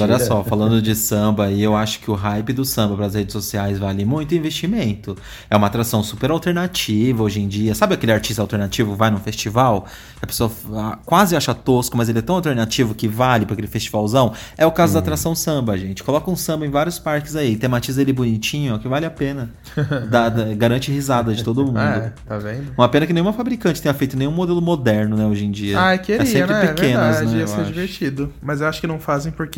olha 0.00 0.18
só, 0.18 0.42
falando 0.44 0.80
de 0.80 0.94
samba 0.94 1.46
aí, 1.46 1.62
eu 1.62 1.76
acho 1.76 2.00
que 2.00 2.10
o 2.10 2.14
hype 2.14 2.52
do 2.52 2.64
samba 2.64 2.96
para 2.96 3.06
as 3.06 3.14
redes 3.14 3.32
sociais 3.32 3.78
vale 3.78 4.04
muito 4.04 4.34
investimento. 4.34 5.16
É 5.50 5.56
uma 5.56 5.66
atração 5.66 6.02
super 6.02 6.30
alternativa 6.30 7.22
hoje 7.22 7.40
em 7.40 7.48
dia. 7.48 7.74
Sabe 7.74 7.94
aquele 7.94 8.12
artista 8.12 8.40
alternativo 8.42 8.94
vai 8.94 9.10
num 9.10 9.18
festival? 9.18 9.86
A 10.20 10.26
pessoa 10.26 10.50
ah, 10.74 10.98
quase 11.04 11.36
acha 11.36 11.54
tosco, 11.54 11.96
mas 11.96 12.08
ele 12.08 12.18
é 12.18 12.22
tão 12.22 12.34
alternativo 12.36 12.94
que 12.94 13.06
vale 13.06 13.44
para 13.44 13.52
aquele 13.54 13.68
festivalzão. 13.68 14.32
É 14.56 14.66
o 14.66 14.72
caso 14.72 14.94
da 14.94 14.98
atração 15.00 15.34
samba, 15.34 15.76
gente. 15.76 16.02
Coloca 16.02 16.30
um 16.30 16.36
samba 16.36 16.66
em 16.66 16.70
vários 16.70 16.98
parques 16.98 17.36
aí, 17.36 17.56
tematiza 17.56 18.00
ele 18.02 18.12
bonitinho, 18.12 18.74
ó, 18.74 18.78
que 18.78 18.88
vale 18.88 19.06
a 19.06 19.10
pena. 19.10 19.50
Dá- 20.10 20.28
dá- 20.28 20.54
garante 20.54 20.90
risada 20.90 21.34
de 21.34 21.44
todo 21.44 21.64
mundo. 21.64 21.78
É, 21.78 22.12
tá 22.26 22.38
vendo? 22.38 22.72
Uma 22.76 22.88
pena 22.88 23.06
que 23.06 23.12
nenhuma 23.12 23.32
fabricante 23.32 23.80
tenha 23.80 23.94
feito 23.94 24.16
nenhum 24.16 24.32
modelo 24.32 24.60
moderno, 24.60 25.16
né, 25.16 25.26
hoje 25.26 25.44
em 25.44 25.50
dia. 25.50 25.78
Ah, 25.78 25.98
queria, 25.98 26.22
é 26.22 26.24
sempre 26.24 26.52
né? 26.54 26.66
pequenas, 26.66 27.16
é 27.16 27.18
verdade, 27.20 27.34
né? 27.34 27.40
ia 27.40 27.46
ser 27.46 27.60
acho. 27.60 27.72
divertido. 27.72 28.32
Mas 28.42 28.60
eu 28.60 28.66
acho 28.66 28.80
que 28.80 28.86
não 28.86 28.98
fazem 28.98 29.30
porque. 29.32 29.57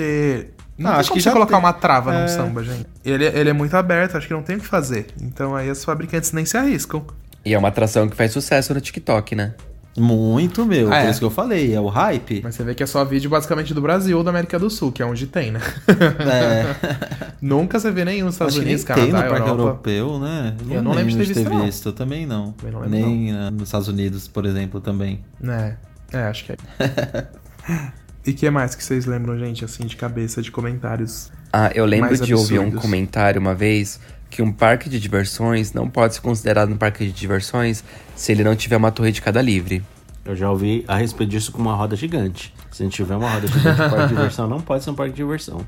Não 0.78 0.88
Ah, 0.88 0.92
tem 0.92 1.00
acho 1.00 1.08
como 1.10 1.18
que 1.18 1.22
você 1.22 1.28
já 1.28 1.32
colocar 1.32 1.56
tem. 1.56 1.64
uma 1.64 1.72
trava 1.72 2.14
É. 2.14 2.22
num 2.22 2.28
samba, 2.28 2.64
gente. 2.64 2.86
Ele, 3.04 3.24
ele 3.26 3.50
é 3.50 3.52
muito 3.52 3.74
aberto, 3.76 4.16
acho 4.16 4.26
que 4.26 4.32
não 4.32 4.42
tem 4.42 4.56
o 4.56 4.60
que 4.60 4.66
fazer. 4.66 5.06
Então 5.20 5.54
aí 5.54 5.70
os 5.70 5.84
fabricantes 5.84 6.32
nem 6.32 6.44
se 6.44 6.56
arriscam. 6.56 7.04
E 7.44 7.52
é 7.54 7.58
uma 7.58 7.68
atração 7.68 8.08
que 8.08 8.16
faz 8.16 8.32
sucesso 8.32 8.72
no 8.74 8.80
TikTok, 8.80 9.34
né? 9.34 9.54
Muito, 9.98 10.64
meu. 10.64 10.86
Ah, 10.86 11.00
por 11.00 11.06
é. 11.06 11.10
isso 11.10 11.18
que 11.18 11.24
eu 11.26 11.30
falei, 11.30 11.74
é 11.74 11.80
o 11.80 11.88
hype. 11.88 12.40
Mas 12.44 12.54
você 12.54 12.62
vê 12.62 12.74
que 12.74 12.82
é 12.82 12.86
só 12.86 13.04
vídeo 13.04 13.28
basicamente 13.28 13.74
do 13.74 13.80
Brasil 13.82 14.16
ou 14.16 14.22
da 14.24 14.30
América 14.30 14.56
do 14.58 14.70
Sul, 14.70 14.92
que 14.92 15.02
é 15.02 15.06
onde 15.06 15.26
tem, 15.26 15.50
né? 15.50 15.60
É. 16.20 16.64
Nunca 17.42 17.78
você 17.80 17.90
vê 17.90 18.04
nenhum 18.04 18.26
nos 18.26 18.34
Estados 18.36 18.54
Acho 18.54 18.62
Unidos, 18.64 18.84
tem 18.84 19.06
no 19.06 19.12
Parque 19.12 19.34
Europa. 19.34 19.48
Europeu, 19.50 20.18
né? 20.20 20.54
Eu 20.70 20.82
não 20.82 20.92
lembro 20.92 21.10
de 21.10 21.18
ter 21.18 21.34
visto, 21.34 21.50
não. 21.50 21.64
visto. 21.64 21.88
Eu 21.88 21.92
também 21.92 22.24
não. 22.24 22.52
Também 22.52 22.72
não 22.72 22.80
lembro, 22.80 22.98
Nem 22.98 23.32
né, 23.32 23.50
nos 23.50 23.64
Estados 23.64 23.88
Unidos, 23.88 24.28
por 24.28 24.46
exemplo, 24.46 24.80
também. 24.80 25.24
É, 25.42 25.74
é, 26.12 26.22
acho 26.24 26.44
que 26.44 26.52
é. 26.52 26.56
e 28.26 28.32
que 28.32 28.48
mais 28.50 28.74
que 28.74 28.84
vocês 28.84 29.06
lembram, 29.06 29.38
gente, 29.38 29.64
assim, 29.64 29.86
de 29.86 29.96
cabeça, 29.96 30.42
de 30.42 30.50
comentários? 30.50 31.30
Ah, 31.52 31.70
eu 31.74 31.84
lembro 31.84 32.08
Mais 32.08 32.20
de 32.20 32.34
ouvir 32.34 32.58
um 32.58 32.62
absurdos. 32.62 32.82
comentário 32.82 33.40
uma 33.40 33.54
vez 33.54 33.98
que 34.28 34.40
um 34.42 34.52
parque 34.52 34.88
de 34.88 35.00
diversões 35.00 35.72
não 35.72 35.88
pode 35.90 36.14
ser 36.14 36.20
considerado 36.20 36.70
um 36.72 36.76
parque 36.76 37.04
de 37.04 37.12
diversões 37.12 37.82
se 38.14 38.30
ele 38.30 38.44
não 38.44 38.54
tiver 38.54 38.76
uma 38.76 38.92
torre 38.92 39.10
de 39.10 39.20
cada 39.20 39.42
livre. 39.42 39.82
Eu 40.24 40.36
já 40.36 40.50
ouvi 40.50 40.84
a 40.86 40.96
respeito 40.96 41.30
disso 41.30 41.50
com 41.50 41.60
uma 41.60 41.74
roda 41.74 41.96
gigante. 41.96 42.54
Se 42.70 42.82
a 42.82 42.84
gente 42.84 42.94
tiver 42.94 43.16
uma 43.16 43.28
roda 43.28 43.46
gigante, 43.48 43.76
parque 43.78 44.02
de 44.02 44.08
diversão 44.08 44.46
não 44.48 44.60
pode 44.60 44.84
ser 44.84 44.90
um 44.90 44.94
parque 44.94 45.12
de 45.12 45.16
diversão. 45.16 45.66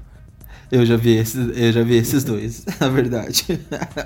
Eu 0.72 0.86
já 0.86 0.96
vi 0.96 1.18
esses, 1.18 1.54
eu 1.54 1.70
já 1.70 1.82
vi 1.82 1.96
esses 1.96 2.24
dois, 2.24 2.64
na 2.80 2.88
verdade. 2.88 3.44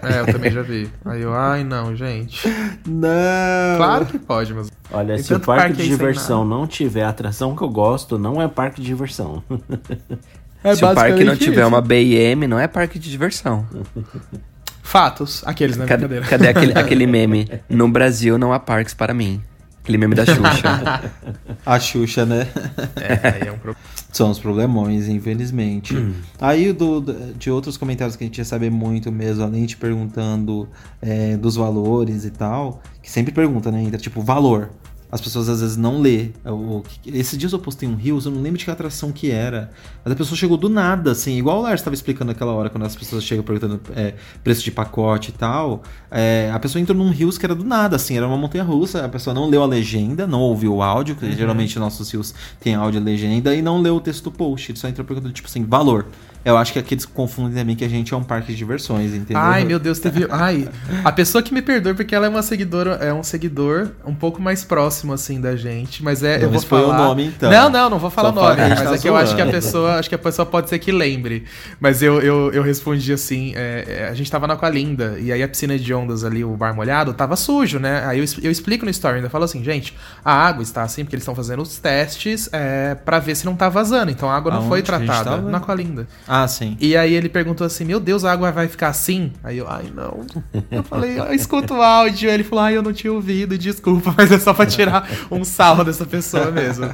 É, 0.02 0.18
eu 0.18 0.26
também 0.26 0.50
já 0.50 0.62
vi. 0.62 0.90
Aí 1.04 1.22
eu, 1.22 1.32
ai 1.32 1.62
não, 1.62 1.94
gente. 1.94 2.48
Não! 2.84 3.76
Claro 3.76 4.04
que 4.06 4.18
pode, 4.18 4.52
mas. 4.52 4.68
Olha, 4.90 5.14
Tem 5.14 5.22
se 5.22 5.32
o 5.32 5.38
parque, 5.38 5.68
parque 5.68 5.82
de 5.84 5.88
diversão 5.88 6.44
não 6.44 6.66
tiver 6.66 7.04
a 7.04 7.10
atração 7.10 7.54
que 7.54 7.62
eu 7.62 7.68
gosto, 7.68 8.18
não 8.18 8.42
é 8.42 8.48
parque 8.48 8.80
de 8.80 8.86
diversão. 8.88 9.44
É 10.64 10.74
se 10.74 10.84
o 10.84 10.92
parque 10.92 11.22
não 11.22 11.36
tiver 11.36 11.60
isso. 11.60 11.68
uma 11.68 11.80
BM, 11.80 12.48
não 12.48 12.58
é 12.58 12.66
parque 12.66 12.98
de 12.98 13.08
diversão. 13.08 13.64
Fatos. 14.82 15.44
Aqueles, 15.46 15.76
né? 15.76 15.86
Cadê, 15.86 16.20
cadê 16.22 16.48
aquele, 16.48 16.72
aquele 16.78 17.06
meme? 17.06 17.48
No 17.68 17.88
Brasil 17.88 18.36
não 18.36 18.52
há 18.52 18.58
parques 18.58 18.92
para 18.92 19.14
mim. 19.14 19.40
Aquele 19.86 19.98
meme 19.98 20.16
da 20.16 20.26
Xuxa. 20.26 21.12
A 21.64 21.78
Xuxa, 21.78 22.26
né? 22.26 22.48
É, 22.96 23.28
aí 23.28 23.48
é 23.48 23.52
um 23.52 23.58
problema. 23.58 23.76
São 24.12 24.32
os 24.32 24.38
problemões, 24.40 25.06
infelizmente. 25.06 25.96
Hum. 25.96 26.12
Aí 26.40 26.72
do, 26.72 27.00
de 27.38 27.52
outros 27.52 27.76
comentários 27.76 28.16
que 28.16 28.24
a 28.24 28.26
gente 28.26 28.38
ia 28.38 28.44
saber 28.44 28.68
muito 28.68 29.12
mesmo, 29.12 29.44
além 29.44 29.64
de 29.64 29.76
perguntando 29.76 30.68
é, 31.00 31.36
dos 31.36 31.54
valores 31.54 32.24
e 32.24 32.30
tal, 32.30 32.82
que 33.00 33.08
sempre 33.08 33.32
pergunta, 33.32 33.70
né? 33.70 33.80
Entra 33.80 33.96
tipo, 33.96 34.20
valor. 34.20 34.70
As 35.10 35.20
pessoas 35.20 35.48
às 35.48 35.60
vezes 35.60 35.76
não 35.76 36.00
lê. 36.00 36.30
O, 36.44 36.82
esse 37.06 37.36
dias 37.36 37.52
eu 37.52 37.58
postei 37.58 37.88
um 37.88 37.94
Rios, 37.94 38.26
eu 38.26 38.32
não 38.32 38.42
lembro 38.42 38.58
de 38.58 38.64
que 38.64 38.70
atração 38.70 39.12
que 39.12 39.30
era. 39.30 39.70
Mas 40.04 40.12
a 40.12 40.16
pessoa 40.16 40.36
chegou 40.36 40.56
do 40.56 40.68
nada, 40.68 41.12
assim, 41.12 41.38
igual 41.38 41.58
o 41.58 41.62
Lars 41.62 41.80
estava 41.80 41.94
explicando 41.94 42.32
aquela 42.32 42.52
hora, 42.52 42.68
quando 42.68 42.84
as 42.84 42.96
pessoas 42.96 43.22
chegam 43.22 43.44
perguntando 43.44 43.80
é, 43.94 44.14
preço 44.42 44.64
de 44.64 44.70
pacote 44.70 45.30
e 45.30 45.32
tal. 45.32 45.82
é, 46.10 46.50
a 46.52 46.58
pessoa 46.58 46.82
entrou 46.82 46.98
num 46.98 47.10
Rios 47.10 47.38
que 47.38 47.46
era 47.46 47.54
do 47.54 47.64
nada, 47.64 47.96
assim, 47.96 48.16
era 48.16 48.26
uma 48.26 48.36
montanha 48.36 48.64
russa. 48.64 49.04
A 49.04 49.08
pessoa 49.08 49.32
não 49.32 49.48
leu 49.48 49.62
a 49.62 49.66
legenda, 49.66 50.26
não 50.26 50.40
ouviu 50.40 50.74
o 50.74 50.82
áudio, 50.82 51.14
que 51.14 51.30
geralmente 51.32 51.78
nossos 51.78 52.10
Rios 52.10 52.34
tem 52.58 52.74
áudio 52.74 53.00
e 53.00 53.04
legenda, 53.04 53.54
e 53.54 53.62
não 53.62 53.80
leu 53.80 53.96
o 53.96 54.00
texto 54.00 54.24
do 54.24 54.32
post. 54.32 54.72
Ele 54.72 54.78
só 54.78 54.88
entrou 54.88 55.06
perguntando, 55.06 55.32
tipo 55.32 55.48
assim, 55.48 55.64
valor. 55.64 56.06
Eu 56.46 56.56
acho 56.56 56.72
que 56.72 56.78
aqui 56.78 56.94
eles 56.94 57.04
confundem 57.04 57.58
também 57.58 57.74
que 57.74 57.84
a 57.84 57.88
gente 57.88 58.14
é 58.14 58.16
um 58.16 58.22
parque 58.22 58.52
de 58.52 58.56
diversões, 58.56 59.12
entendeu? 59.12 59.42
Ai, 59.42 59.64
meu 59.64 59.80
Deus, 59.80 59.98
teve. 59.98 60.28
Ai, 60.30 60.68
a 61.02 61.10
pessoa 61.10 61.42
que 61.42 61.52
me 61.52 61.60
perdoe, 61.60 61.92
porque 61.92 62.14
ela 62.14 62.26
é 62.26 62.28
uma 62.28 62.40
seguidora, 62.40 62.92
é 63.02 63.12
um 63.12 63.24
seguidor 63.24 63.88
um 64.06 64.14
pouco 64.14 64.40
mais 64.40 64.62
próximo, 64.62 65.12
assim, 65.12 65.40
da 65.40 65.56
gente. 65.56 66.04
Mas 66.04 66.22
é. 66.22 66.38
Não, 66.38 66.44
eu 66.44 66.50
vou 66.50 66.62
foi 66.62 66.82
o 66.82 66.86
falar. 66.86 66.98
nome, 66.98 67.26
então. 67.26 67.50
Não, 67.50 67.68
não, 67.68 67.90
não 67.90 67.98
vou 67.98 68.10
falar 68.10 68.28
o 68.28 68.32
nome. 68.32 68.60
Mas 68.60 68.80
tá 68.80 68.94
é 68.94 68.98
que 68.98 69.08
eu 69.08 69.16
acho 69.16 69.34
que 69.34 69.42
a 69.42 69.46
pessoa. 69.46 69.96
Acho 69.96 70.08
que 70.08 70.14
a 70.14 70.18
pessoa 70.18 70.46
pode 70.46 70.68
ser 70.68 70.78
que 70.78 70.92
lembre. 70.92 71.44
Mas 71.80 72.00
eu, 72.00 72.20
eu, 72.20 72.52
eu 72.52 72.62
respondi 72.62 73.12
assim: 73.12 73.52
é, 73.56 74.02
é, 74.02 74.08
a 74.08 74.14
gente 74.14 74.30
tava 74.30 74.46
na 74.46 74.54
Aqualinda, 74.54 75.16
e 75.18 75.32
aí 75.32 75.42
a 75.42 75.48
piscina 75.48 75.76
de 75.76 75.92
ondas 75.92 76.22
ali, 76.22 76.44
o 76.44 76.56
bar 76.56 76.72
molhado, 76.76 77.12
tava 77.12 77.34
sujo, 77.34 77.80
né? 77.80 78.06
Aí 78.06 78.20
eu, 78.20 78.24
eu 78.40 78.52
explico 78.52 78.84
no 78.84 78.90
story, 78.92 79.16
ainda 79.16 79.28
falo 79.28 79.42
assim, 79.42 79.64
gente, 79.64 79.96
a 80.24 80.32
água 80.32 80.62
está 80.62 80.84
assim, 80.84 81.02
porque 81.02 81.16
eles 81.16 81.24
estão 81.24 81.34
fazendo 81.34 81.60
os 81.60 81.76
testes 81.78 82.48
é, 82.52 82.94
para 82.94 83.18
ver 83.18 83.34
se 83.34 83.44
não 83.44 83.56
tá 83.56 83.68
vazando. 83.68 84.12
Então 84.12 84.30
a 84.30 84.36
água 84.36 84.52
não 84.52 84.68
foi 84.68 84.78
Aonde 84.78 84.86
tratada. 84.86 85.38
Na 85.38 85.58
Aqualinda. 85.58 86.06
Ah, 86.35 86.35
sim. 86.48 86.76
E 86.80 86.96
aí 86.96 87.14
ele 87.14 87.28
perguntou 87.28 87.64
assim: 87.66 87.84
Meu 87.84 88.00
Deus, 88.00 88.24
a 88.24 88.32
água 88.32 88.50
vai 88.50 88.66
ficar 88.66 88.88
assim? 88.88 89.32
Aí 89.44 89.58
eu, 89.58 89.68
ai 89.68 89.84
não. 89.94 90.24
Eu 90.70 90.82
falei, 90.82 91.18
eu 91.18 91.32
escuto 91.32 91.74
o 91.74 91.82
áudio. 91.82 92.28
Ele 92.28 92.42
falou, 92.42 92.64
ai, 92.64 92.76
eu 92.76 92.82
não 92.82 92.92
tinha 92.92 93.12
ouvido, 93.12 93.56
desculpa, 93.56 94.12
mas 94.18 94.32
é 94.32 94.38
só 94.40 94.52
pra 94.52 94.66
tirar 94.66 95.08
um 95.30 95.44
sarro 95.44 95.84
dessa 95.84 96.04
pessoa 96.04 96.50
mesmo. 96.50 96.88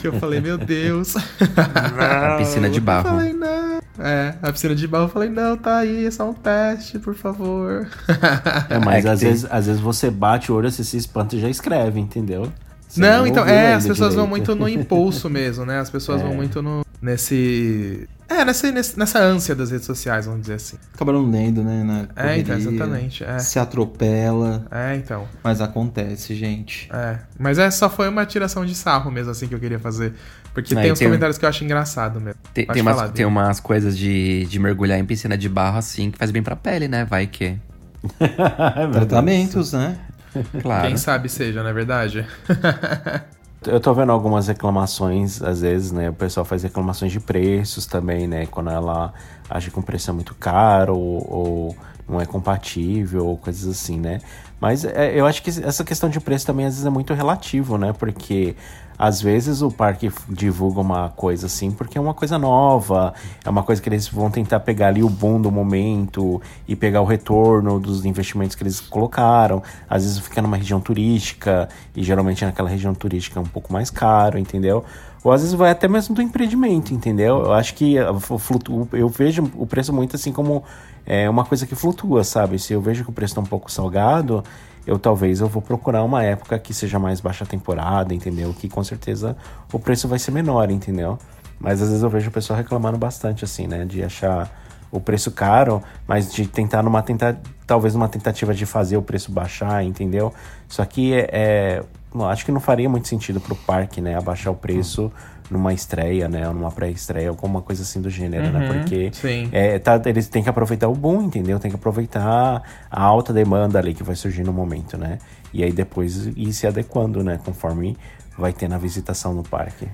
Que 0.00 0.06
eu 0.08 0.12
falei, 0.14 0.40
meu 0.40 0.56
Deus. 0.58 1.14
A 1.16 2.36
piscina 2.38 2.68
de 2.70 2.78
Eu 2.78 2.82
barro. 2.84 3.08
falei, 3.08 3.32
não. 3.32 3.80
É, 3.98 4.34
a 4.42 4.52
piscina 4.52 4.74
de 4.74 4.86
barro, 4.86 5.04
eu 5.04 5.08
falei, 5.08 5.30
não, 5.30 5.56
tá 5.56 5.78
aí, 5.78 6.04
é 6.06 6.10
só 6.10 6.28
um 6.28 6.34
teste, 6.34 6.98
por 6.98 7.14
favor. 7.14 7.88
É, 8.68 8.78
mas 8.78 8.96
É 8.98 9.02
que 9.02 9.08
às, 9.08 9.20
tem- 9.20 9.28
vezes, 9.30 9.46
às 9.50 9.66
vezes 9.66 9.80
você 9.80 10.10
bate 10.10 10.52
o 10.52 10.54
olho, 10.54 10.70
você 10.70 10.84
se 10.84 10.96
espanta 10.96 11.34
e 11.36 11.40
já 11.40 11.48
escreve, 11.48 11.98
entendeu? 11.98 12.52
Você 12.88 13.00
não, 13.00 13.22
nem 13.22 13.32
então, 13.32 13.46
é, 13.46 13.74
as 13.74 13.86
pessoas 13.86 14.14
vão 14.14 14.26
direito. 14.26 14.50
muito 14.50 14.54
no 14.54 14.68
impulso 14.68 15.28
mesmo, 15.30 15.64
né? 15.64 15.80
As 15.80 15.90
pessoas 15.90 16.20
vão 16.22 16.32
É. 16.32 16.34
muito 16.36 16.60
no. 16.62 16.84
Nesse. 17.00 18.08
É, 18.28 18.44
nesse- 18.44 18.98
nessa 18.98 19.20
ânsia 19.20 19.54
das 19.54 19.70
redes 19.70 19.86
sociais, 19.86 20.26
vamos 20.26 20.40
dizer 20.42 20.54
assim. 20.54 20.76
Acabaram 20.94 21.28
lendo, 21.30 21.62
né? 21.62 21.84
Na 21.84 21.98
É, 22.24 22.38
então, 22.38 22.54
correria, 22.56 22.76
exatamente. 22.76 23.24
É, 23.24 23.38
Se 23.38 23.58
atropela, 23.58 24.66
é 24.70 24.96
então. 24.96 25.28
mas 25.44 25.60
acontece, 25.60 26.34
gente. 26.34 26.88
É, 26.92 27.18
mas 27.38 27.56
é 27.58 27.70
só 27.70 27.88
foi 27.88 28.08
uma 28.08 28.26
tiração 28.26 28.66
de 28.66 28.74
sarro 28.74 29.10
mesmo, 29.10 29.30
assim, 29.30 29.46
que 29.46 29.54
eu 29.54 29.60
queria 29.60 29.78
fazer. 29.78 30.12
Porque 30.52 30.74
É, 30.74 30.82
tem 30.82 30.92
uns 30.92 30.98
tem- 30.98 31.06
comentários 31.06 31.38
que 31.38 31.44
eu 31.44 31.48
acho 31.48 31.62
engraçado 31.64 32.20
mesmo. 32.20 32.40
Tem, 32.52 32.66
tem, 32.66 32.82
umas, 32.82 33.10
tem 33.12 33.26
umas 33.26 33.60
coisas 33.60 33.96
de, 33.96 34.44
de 34.46 34.58
mergulhar 34.58 34.98
em 34.98 35.04
piscina 35.04 35.36
de 35.38 35.48
barro 35.48 35.78
assim 35.78 36.10
que 36.10 36.18
faz 36.18 36.30
bem 36.30 36.42
pra 36.42 36.56
pele, 36.56 36.88
né? 36.88 37.04
Vai 37.04 37.26
que. 37.26 37.56
É. 38.18 38.86
Tratamentos, 38.92 39.72
né? 39.72 39.98
Claro. 40.60 40.88
Quem 40.88 40.96
sabe 40.98 41.28
seja, 41.30 41.62
não 41.62 41.70
é 41.70 41.72
verdade? 41.72 42.26
Eu 43.66 43.80
tô 43.80 43.92
vendo 43.92 44.12
algumas 44.12 44.48
reclamações, 44.48 45.42
às 45.42 45.60
vezes, 45.60 45.92
né? 45.92 46.10
O 46.10 46.12
pessoal 46.12 46.44
faz 46.44 46.62
reclamações 46.62 47.12
de 47.12 47.20
preços 47.20 47.86
também, 47.86 48.26
né? 48.26 48.46
Quando 48.46 48.70
ela 48.70 49.12
acha 49.48 49.70
que 49.70 49.78
um 49.78 49.82
preço 49.82 50.10
é 50.10 50.12
muito 50.12 50.34
caro 50.34 50.96
ou, 50.96 51.26
ou 51.32 51.76
não 52.08 52.20
é 52.20 52.26
compatível 52.26 53.26
ou 53.26 53.36
coisas 53.36 53.68
assim, 53.68 53.98
né? 53.98 54.20
Mas 54.60 54.84
é, 54.84 55.18
eu 55.18 55.26
acho 55.26 55.42
que 55.42 55.50
essa 55.50 55.84
questão 55.84 56.08
de 56.08 56.20
preço 56.20 56.46
também 56.46 56.66
às 56.66 56.74
vezes 56.74 56.86
é 56.86 56.90
muito 56.90 57.12
relativo, 57.12 57.76
né? 57.76 57.92
Porque 57.92 58.54
às 58.98 59.20
vezes 59.20 59.62
o 59.62 59.70
parque 59.70 60.10
divulga 60.28 60.80
uma 60.80 61.10
coisa 61.10 61.46
assim 61.46 61.70
porque 61.70 61.98
é 61.98 62.00
uma 62.00 62.14
coisa 62.14 62.38
nova, 62.38 63.12
é 63.44 63.50
uma 63.50 63.62
coisa 63.62 63.80
que 63.80 63.88
eles 63.88 64.08
vão 64.08 64.30
tentar 64.30 64.60
pegar 64.60 64.88
ali 64.88 65.02
o 65.02 65.08
boom 65.10 65.40
do 65.40 65.50
momento 65.50 66.40
e 66.66 66.74
pegar 66.74 67.00
o 67.02 67.04
retorno 67.04 67.78
dos 67.78 68.04
investimentos 68.04 68.56
que 68.56 68.62
eles 68.62 68.80
colocaram. 68.80 69.62
Às 69.88 70.02
vezes 70.04 70.18
fica 70.18 70.40
numa 70.40 70.56
região 70.56 70.80
turística 70.80 71.68
e 71.94 72.02
geralmente 72.02 72.44
naquela 72.44 72.68
região 72.68 72.94
turística 72.94 73.38
é 73.38 73.42
um 73.42 73.46
pouco 73.46 73.72
mais 73.72 73.90
caro, 73.90 74.38
entendeu? 74.38 74.84
Ou 75.22 75.32
às 75.32 75.40
vezes 75.40 75.54
vai 75.56 75.70
até 75.70 75.88
mesmo 75.88 76.14
do 76.14 76.22
empreendimento, 76.22 76.94
entendeu? 76.94 77.42
Eu 77.46 77.52
acho 77.52 77.74
que 77.74 77.96
flutu- 78.38 78.88
eu 78.92 79.08
vejo 79.08 79.50
o 79.56 79.66
preço 79.66 79.92
muito 79.92 80.14
assim 80.14 80.32
como 80.32 80.62
é 81.04 81.28
uma 81.28 81.44
coisa 81.44 81.66
que 81.66 81.74
flutua, 81.74 82.24
sabe? 82.24 82.58
Se 82.58 82.72
eu 82.72 82.80
vejo 82.80 83.04
que 83.04 83.10
o 83.10 83.12
preço 83.12 83.32
está 83.32 83.40
um 83.40 83.44
pouco 83.46 83.70
salgado, 83.70 84.42
eu 84.86 84.98
talvez 84.98 85.40
eu 85.40 85.48
vou 85.48 85.60
procurar 85.60 86.04
uma 86.04 86.22
época 86.22 86.58
que 86.58 86.72
seja 86.72 86.98
mais 86.98 87.20
baixa 87.20 87.44
temporada, 87.44 88.14
entendeu? 88.14 88.54
Que 88.54 88.68
com 88.68 88.84
certeza 88.84 89.36
o 89.72 89.78
preço 89.78 90.06
vai 90.06 90.18
ser 90.18 90.30
menor, 90.30 90.70
entendeu? 90.70 91.18
Mas 91.58 91.82
às 91.82 91.88
vezes 91.88 92.02
eu 92.02 92.10
vejo 92.10 92.28
o 92.28 92.32
pessoal 92.32 92.56
reclamando 92.58 92.96
bastante, 92.96 93.44
assim, 93.44 93.66
né? 93.66 93.84
De 93.84 94.02
achar 94.02 94.50
o 94.90 95.00
preço 95.00 95.30
caro, 95.30 95.82
mas 96.06 96.32
de 96.32 96.46
tentar 96.46 96.82
numa 96.82 97.02
tenta 97.02 97.38
talvez 97.66 97.94
numa 97.94 98.08
tentativa 98.08 98.54
de 98.54 98.64
fazer 98.64 98.96
o 98.96 99.02
preço 99.02 99.32
baixar, 99.32 99.82
entendeu? 99.84 100.32
Só 100.68 100.84
que 100.84 101.12
é, 101.12 101.28
é- 101.32 101.82
acho 102.30 102.44
que 102.44 102.52
não 102.52 102.60
faria 102.60 102.88
muito 102.88 103.08
sentido 103.08 103.40
pro 103.40 103.56
parque, 103.56 104.00
né, 104.00 104.16
abaixar 104.16 104.52
o 104.52 104.56
preço 104.56 105.12
numa 105.50 105.72
estreia, 105.72 106.28
né, 106.28 106.48
ou 106.48 106.54
numa 106.54 106.70
pré-estreia, 106.70 107.28
alguma 107.28 107.62
coisa 107.62 107.82
assim 107.82 108.00
do 108.00 108.10
gênero, 108.10 108.50
né? 108.50 108.66
Porque 108.66 109.10
sim. 109.12 109.48
é, 109.52 109.78
tá, 109.78 110.00
eles 110.06 110.28
têm 110.28 110.42
que 110.42 110.48
aproveitar 110.48 110.88
o 110.88 110.94
boom, 110.94 111.22
entendeu? 111.22 111.58
Tem 111.58 111.70
que 111.70 111.76
aproveitar 111.76 112.62
a 112.90 113.02
alta 113.02 113.32
demanda 113.32 113.78
ali 113.78 113.94
que 113.94 114.02
vai 114.02 114.16
surgir 114.16 114.42
no 114.42 114.52
momento, 114.52 114.98
né? 114.98 115.18
E 115.52 115.62
aí 115.62 115.72
depois 115.72 116.26
ir 116.36 116.52
se 116.52 116.66
adequando, 116.66 117.22
né, 117.22 117.38
conforme 117.44 117.96
vai 118.36 118.52
ter 118.52 118.68
na 118.68 118.78
visitação 118.78 119.32
no 119.34 119.42
parque. 119.42 119.88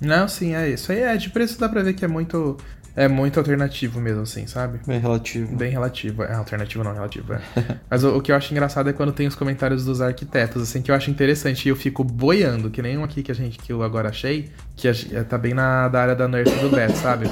Não, 0.00 0.26
sim, 0.26 0.54
é 0.54 0.68
isso. 0.68 0.90
Aí 0.92 1.00
é, 1.00 1.16
de 1.16 1.28
preço 1.28 1.60
dá 1.60 1.68
pra 1.68 1.82
ver 1.82 1.92
que 1.92 2.04
é 2.04 2.08
muito. 2.08 2.56
É 3.00 3.08
muito 3.08 3.38
alternativo 3.38 4.00
mesmo, 4.00 4.22
assim, 4.22 4.46
sabe? 4.46 4.78
Bem 4.86 5.00
relativo. 5.00 5.56
Bem 5.56 5.70
relativo. 5.70 6.22
É, 6.22 6.34
alternativo 6.34 6.84
não, 6.84 6.92
relativo, 6.92 7.32
é. 7.32 7.40
Mas 7.88 8.04
o, 8.04 8.16
o 8.18 8.20
que 8.20 8.30
eu 8.30 8.36
acho 8.36 8.52
engraçado 8.52 8.90
é 8.90 8.92
quando 8.92 9.10
tem 9.12 9.26
os 9.26 9.34
comentários 9.34 9.84
dos 9.84 10.00
arquitetos, 10.02 10.62
assim, 10.62 10.82
que 10.82 10.90
eu 10.90 10.94
acho 10.94 11.10
interessante. 11.10 11.64
E 11.66 11.70
eu 11.70 11.76
fico 11.76 12.04
boiando, 12.04 12.68
que 12.70 12.82
nem 12.82 12.98
um 12.98 13.04
aqui 13.04 13.22
que 13.22 13.32
a 13.32 13.34
gente, 13.34 13.58
que 13.58 13.72
eu 13.72 13.82
agora 13.82 14.10
achei, 14.10 14.50
que 14.76 14.86
a- 14.88 15.24
tá 15.28 15.38
bem 15.38 15.54
na 15.54 15.88
da 15.88 16.02
área 16.02 16.14
da 16.14 16.28
nurse 16.28 16.54
do 16.56 16.68
Beto, 16.68 16.96
sabe? 16.98 17.30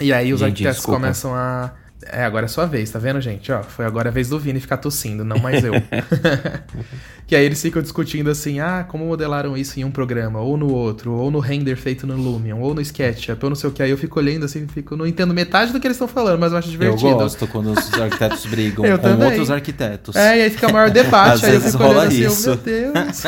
E 0.00 0.12
aí 0.12 0.32
os 0.32 0.40
Gente, 0.40 0.48
arquitetos 0.50 0.76
desculpa. 0.78 1.00
começam 1.00 1.34
a. 1.34 1.70
É, 2.10 2.24
agora 2.24 2.44
é 2.44 2.48
sua 2.48 2.66
vez, 2.66 2.90
tá 2.90 2.98
vendo, 2.98 3.20
gente? 3.20 3.50
Ó, 3.50 3.62
foi 3.62 3.84
agora 3.86 4.08
a 4.08 4.12
vez 4.12 4.28
do 4.28 4.38
Vini 4.38 4.60
ficar 4.60 4.76
tossindo, 4.76 5.24
não 5.24 5.38
mais 5.38 5.64
eu. 5.64 5.72
que 7.26 7.34
aí 7.34 7.44
eles 7.44 7.60
ficam 7.62 7.80
discutindo 7.80 8.28
assim, 8.30 8.60
ah, 8.60 8.84
como 8.86 9.06
modelaram 9.06 9.56
isso 9.56 9.78
em 9.80 9.84
um 9.84 9.90
programa, 9.90 10.40
ou 10.40 10.56
no 10.56 10.70
outro, 10.72 11.12
ou 11.12 11.30
no 11.30 11.38
render 11.38 11.76
feito 11.76 12.06
no 12.06 12.14
Lumion, 12.16 12.60
ou 12.60 12.74
no 12.74 12.80
SketchUp, 12.80 13.42
ou 13.42 13.50
não 13.50 13.56
sei 13.56 13.70
o 13.70 13.72
que. 13.72 13.82
Aí 13.82 13.90
eu 13.90 13.96
fico 13.98 14.18
olhando 14.18 14.44
assim, 14.44 14.66
fico, 14.68 14.96
não 14.96 15.06
entendo 15.06 15.32
metade 15.32 15.72
do 15.72 15.80
que 15.80 15.86
eles 15.86 15.96
estão 15.96 16.08
falando, 16.08 16.38
mas 16.38 16.52
eu 16.52 16.58
acho 16.58 16.68
Eu 16.68 16.72
divertido. 16.72 17.14
gosto 17.14 17.46
quando 17.46 17.70
os 17.72 17.94
arquitetos 17.94 18.46
brigam 18.46 18.84
Eu 18.86 18.98
com 18.98 19.04
também. 19.08 19.28
outros 19.28 19.50
arquitetos. 19.50 20.14
É, 20.16 20.38
e 20.38 20.42
aí 20.42 20.50
fica 20.50 20.68
maior 20.70 20.90
debate, 20.90 21.32
Às 21.36 21.44
aí 21.44 21.54
eu 21.54 21.60
fico 21.62 21.78
rola 21.78 22.00
olhando 22.00 22.08
assim, 22.08 22.26
isso. 22.26 22.50
oh, 22.50 22.54
meu 22.54 22.92
Deus. 22.92 23.22